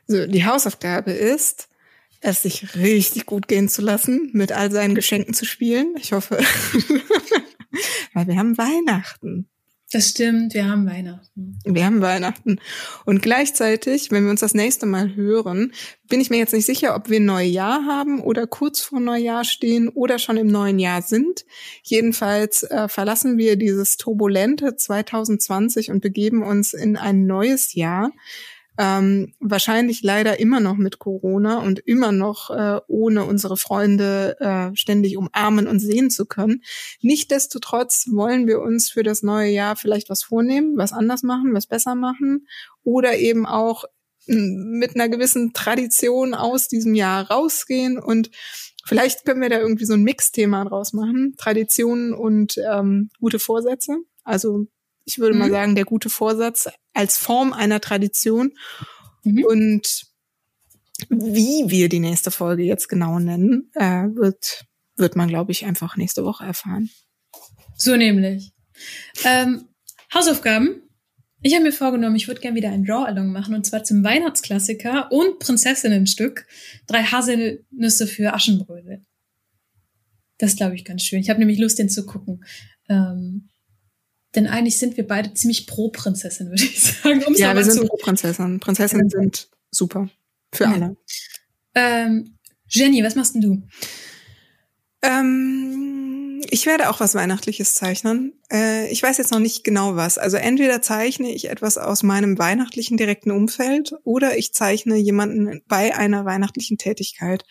So, 0.06 0.26
die 0.26 0.44
Hausaufgabe 0.44 1.12
ist, 1.12 1.68
es 2.20 2.42
sich 2.42 2.74
richtig 2.74 3.26
gut 3.26 3.48
gehen 3.48 3.68
zu 3.68 3.82
lassen, 3.82 4.30
mit 4.32 4.52
all 4.52 4.70
seinen 4.70 4.94
Geschenken 4.94 5.34
zu 5.34 5.44
spielen. 5.44 5.94
Ich 5.98 6.12
hoffe, 6.12 6.38
weil 8.14 8.26
wir 8.26 8.36
haben 8.36 8.58
Weihnachten. 8.58 9.48
Das 9.92 10.10
stimmt, 10.10 10.54
wir 10.54 10.68
haben 10.68 10.86
Weihnachten. 10.86 11.58
Wir 11.64 11.84
haben 11.84 12.00
Weihnachten. 12.00 12.60
Und 13.06 13.22
gleichzeitig, 13.22 14.12
wenn 14.12 14.22
wir 14.22 14.30
uns 14.30 14.38
das 14.38 14.54
nächste 14.54 14.86
Mal 14.86 15.16
hören, 15.16 15.72
bin 16.08 16.20
ich 16.20 16.30
mir 16.30 16.38
jetzt 16.38 16.52
nicht 16.52 16.66
sicher, 16.66 16.94
ob 16.94 17.10
wir 17.10 17.18
Neujahr 17.18 17.84
haben 17.86 18.20
oder 18.20 18.46
kurz 18.46 18.80
vor 18.80 19.00
Neujahr 19.00 19.44
stehen 19.44 19.88
oder 19.88 20.20
schon 20.20 20.36
im 20.36 20.46
neuen 20.46 20.78
Jahr 20.78 21.02
sind. 21.02 21.44
Jedenfalls 21.82 22.62
äh, 22.62 22.86
verlassen 22.86 23.36
wir 23.36 23.56
dieses 23.56 23.96
turbulente 23.96 24.76
2020 24.76 25.90
und 25.90 26.00
begeben 26.00 26.44
uns 26.44 26.72
in 26.72 26.96
ein 26.96 27.26
neues 27.26 27.74
Jahr 27.74 28.12
ähm, 28.78 29.34
wahrscheinlich 29.40 30.02
leider 30.02 30.38
immer 30.40 30.60
noch 30.60 30.76
mit 30.76 30.98
Corona 30.98 31.58
und 31.58 31.80
immer 31.80 32.12
noch 32.12 32.50
äh, 32.50 32.80
ohne 32.86 33.24
unsere 33.24 33.56
Freunde 33.56 34.36
äh, 34.40 34.74
ständig 34.76 35.16
umarmen 35.16 35.66
und 35.66 35.80
sehen 35.80 36.10
zu 36.10 36.26
können. 36.26 36.62
Nichtsdestotrotz 37.00 38.06
wollen 38.10 38.46
wir 38.46 38.60
uns 38.60 38.90
für 38.90 39.02
das 39.02 39.22
neue 39.22 39.50
Jahr 39.50 39.76
vielleicht 39.76 40.08
was 40.08 40.22
vornehmen, 40.22 40.76
was 40.76 40.92
anders 40.92 41.22
machen, 41.22 41.54
was 41.54 41.66
besser 41.66 41.94
machen 41.94 42.46
oder 42.82 43.18
eben 43.18 43.46
auch 43.46 43.84
mit 44.26 44.94
einer 44.94 45.08
gewissen 45.08 45.52
Tradition 45.52 46.34
aus 46.34 46.68
diesem 46.68 46.94
Jahr 46.94 47.30
rausgehen 47.30 47.98
und 47.98 48.30
vielleicht 48.84 49.24
können 49.24 49.40
wir 49.40 49.48
da 49.48 49.58
irgendwie 49.58 49.86
so 49.86 49.94
ein 49.94 50.02
Mixthema 50.02 50.64
draus 50.64 50.92
machen. 50.92 51.34
Traditionen 51.36 52.14
und 52.14 52.56
ähm, 52.58 53.10
gute 53.18 53.38
Vorsätze. 53.38 53.98
Also 54.22 54.66
ich 55.10 55.18
würde 55.18 55.34
mhm. 55.34 55.40
mal 55.40 55.50
sagen, 55.50 55.74
der 55.74 55.84
gute 55.84 56.08
Vorsatz 56.08 56.68
als 56.94 57.18
Form 57.18 57.52
einer 57.52 57.80
Tradition. 57.80 58.52
Mhm. 59.24 59.44
Und 59.44 60.06
wie 61.08 61.64
wir 61.68 61.88
die 61.88 61.98
nächste 61.98 62.30
Folge 62.30 62.62
jetzt 62.62 62.88
genau 62.88 63.18
nennen, 63.18 63.70
äh, 63.74 64.04
wird, 64.14 64.66
wird 64.96 65.16
man, 65.16 65.28
glaube 65.28 65.52
ich, 65.52 65.64
einfach 65.66 65.96
nächste 65.96 66.24
Woche 66.24 66.44
erfahren. 66.44 66.90
So 67.76 67.96
nämlich. 67.96 68.52
Ähm, 69.24 69.66
Hausaufgaben. 70.14 70.82
Ich 71.42 71.54
habe 71.54 71.64
mir 71.64 71.72
vorgenommen, 71.72 72.16
ich 72.16 72.28
würde 72.28 72.40
gerne 72.40 72.56
wieder 72.56 72.70
ein 72.70 72.84
Draw-Along 72.84 73.32
machen 73.32 73.54
und 73.54 73.64
zwar 73.64 73.82
zum 73.82 74.04
Weihnachtsklassiker 74.04 75.10
und 75.10 75.38
Prinzessinnenstück. 75.38 76.46
Drei 76.86 77.02
Haselnüsse 77.02 78.06
für 78.06 78.34
Aschenbrödel. 78.34 79.02
Das 80.36 80.56
glaube 80.56 80.74
ich 80.74 80.84
ganz 80.84 81.02
schön. 81.02 81.20
Ich 81.20 81.30
habe 81.30 81.40
nämlich 81.40 81.58
Lust, 81.58 81.78
den 81.78 81.88
zu 81.88 82.04
gucken. 82.04 82.44
Ähm, 82.88 83.49
denn 84.34 84.46
eigentlich 84.46 84.78
sind 84.78 84.96
wir 84.96 85.06
beide 85.06 85.34
ziemlich 85.34 85.66
pro 85.66 85.88
Prinzessin, 85.88 86.50
würde 86.50 86.62
ich 86.62 86.80
sagen. 86.82 87.22
Um's 87.24 87.38
ja, 87.38 87.54
wir 87.54 87.64
sind 87.64 87.88
pro 87.88 87.96
Prinzessin. 87.96 88.60
Prinzessinnen 88.60 89.10
sind 89.10 89.48
super. 89.70 90.08
Für 90.52 90.64
ja. 90.64 90.72
alle. 90.72 90.96
Ähm, 91.74 92.36
Jenny, 92.68 93.02
was 93.02 93.14
machst 93.16 93.34
denn 93.34 93.40
du? 93.40 93.62
Ähm, 95.02 95.89
ich 96.48 96.66
werde 96.66 96.90
auch 96.90 97.00
was 97.00 97.14
Weihnachtliches 97.14 97.74
zeichnen. 97.74 98.32
Äh, 98.52 98.90
ich 98.90 99.02
weiß 99.02 99.18
jetzt 99.18 99.32
noch 99.32 99.38
nicht 99.38 99.64
genau 99.64 99.96
was. 99.96 100.18
Also 100.18 100.36
entweder 100.36 100.80
zeichne 100.80 101.32
ich 101.32 101.50
etwas 101.50 101.78
aus 101.78 102.02
meinem 102.02 102.38
weihnachtlichen 102.38 102.96
direkten 102.96 103.30
Umfeld 103.30 103.94
oder 104.04 104.38
ich 104.38 104.54
zeichne 104.54 104.96
jemanden 104.96 105.62
bei 105.68 105.94
einer 105.94 106.24
weihnachtlichen 106.24 106.78
Tätigkeit. 106.78 107.44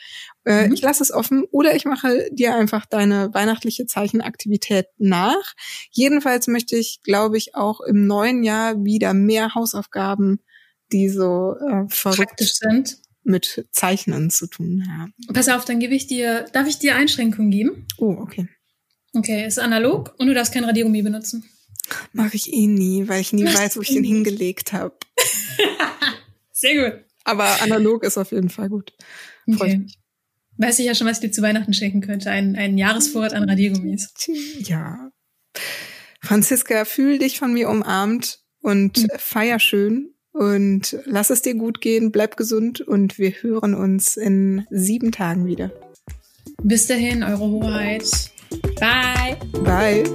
Äh, 0.45 0.67
mhm. 0.67 0.73
Ich 0.73 0.81
lasse 0.81 1.03
es 1.03 1.11
offen 1.11 1.45
oder 1.51 1.75
ich 1.75 1.85
mache 1.85 2.29
dir 2.31 2.55
einfach 2.55 2.85
deine 2.85 3.33
weihnachtliche 3.33 3.85
Zeichenaktivität 3.85 4.87
nach. 4.97 5.53
Jedenfalls 5.91 6.47
möchte 6.47 6.75
ich, 6.75 7.01
glaube 7.03 7.37
ich, 7.37 7.55
auch 7.55 7.81
im 7.81 8.07
neuen 8.07 8.43
Jahr 8.43 8.83
wieder 8.83 9.13
mehr 9.13 9.55
Hausaufgaben 9.55 10.39
die 10.91 11.09
so 11.09 11.55
äh, 11.55 11.85
verrückt 11.87 12.39
sind 12.39 12.97
mit 13.23 13.67
Zeichnen 13.71 14.29
zu 14.29 14.47
tun 14.47 14.85
haben. 14.89 15.13
Pass 15.33 15.49
auf, 15.49 15.65
dann 15.65 15.79
gebe 15.79 15.93
ich 15.93 16.07
dir, 16.07 16.45
darf 16.53 16.67
ich 16.67 16.79
dir 16.79 16.95
Einschränkungen 16.95 17.51
geben? 17.51 17.85
Oh, 17.97 18.15
okay. 18.19 18.47
Okay, 19.13 19.45
ist 19.45 19.59
analog 19.59 20.13
und 20.17 20.27
du 20.27 20.33
darfst 20.33 20.53
kein 20.53 20.63
Radiergummi 20.63 21.01
benutzen. 21.01 21.43
Mache 22.13 22.35
ich 22.35 22.53
eh 22.53 22.67
nie, 22.67 23.07
weil 23.07 23.21
ich 23.21 23.33
nie 23.33 23.43
Mach 23.43 23.55
weiß, 23.55 23.77
wo 23.77 23.81
ich 23.81 23.89
den 23.89 24.03
hingelegt 24.03 24.73
habe. 24.73 24.95
Sehr 26.51 26.75
gut. 26.75 27.05
Aber 27.23 27.61
analog 27.61 28.03
ist 28.03 28.17
auf 28.17 28.31
jeden 28.31 28.49
Fall 28.49 28.69
gut. 28.69 28.93
Freue 29.45 29.69
okay. 29.69 29.77
mich. 29.77 29.97
Weiß 30.57 30.77
ich 30.79 30.85
ja 30.85 30.93
schon, 30.93 31.07
was 31.07 31.17
ich 31.17 31.21
dir 31.21 31.31
zu 31.31 31.41
Weihnachten 31.41 31.73
schenken 31.73 32.01
könnte. 32.01 32.29
Ein, 32.29 32.55
ein 32.55 32.77
Jahresvorrat 32.77 33.33
an 33.33 33.49
Radiergummis. 33.49 34.13
Ja. 34.57 35.09
Franziska, 36.21 36.85
fühl 36.85 37.17
dich 37.17 37.39
von 37.39 37.53
mir 37.53 37.69
umarmt 37.69 38.39
und 38.61 39.03
mhm. 39.03 39.07
feier 39.17 39.59
schön 39.59 40.13
und 40.31 40.97
lass 41.05 41.29
es 41.29 41.41
dir 41.41 41.55
gut 41.55 41.81
gehen, 41.81 42.11
bleib 42.11 42.35
gesund 42.35 42.81
und 42.81 43.17
wir 43.17 43.31
hören 43.41 43.73
uns 43.73 44.17
in 44.17 44.65
sieben 44.69 45.11
Tagen 45.11 45.45
wieder. 45.45 45.71
Bis 46.61 46.87
dahin, 46.87 47.23
Eure 47.23 47.49
Hoheit. 47.49 48.31
Bye. 48.79 49.37
Bye. 49.63 50.05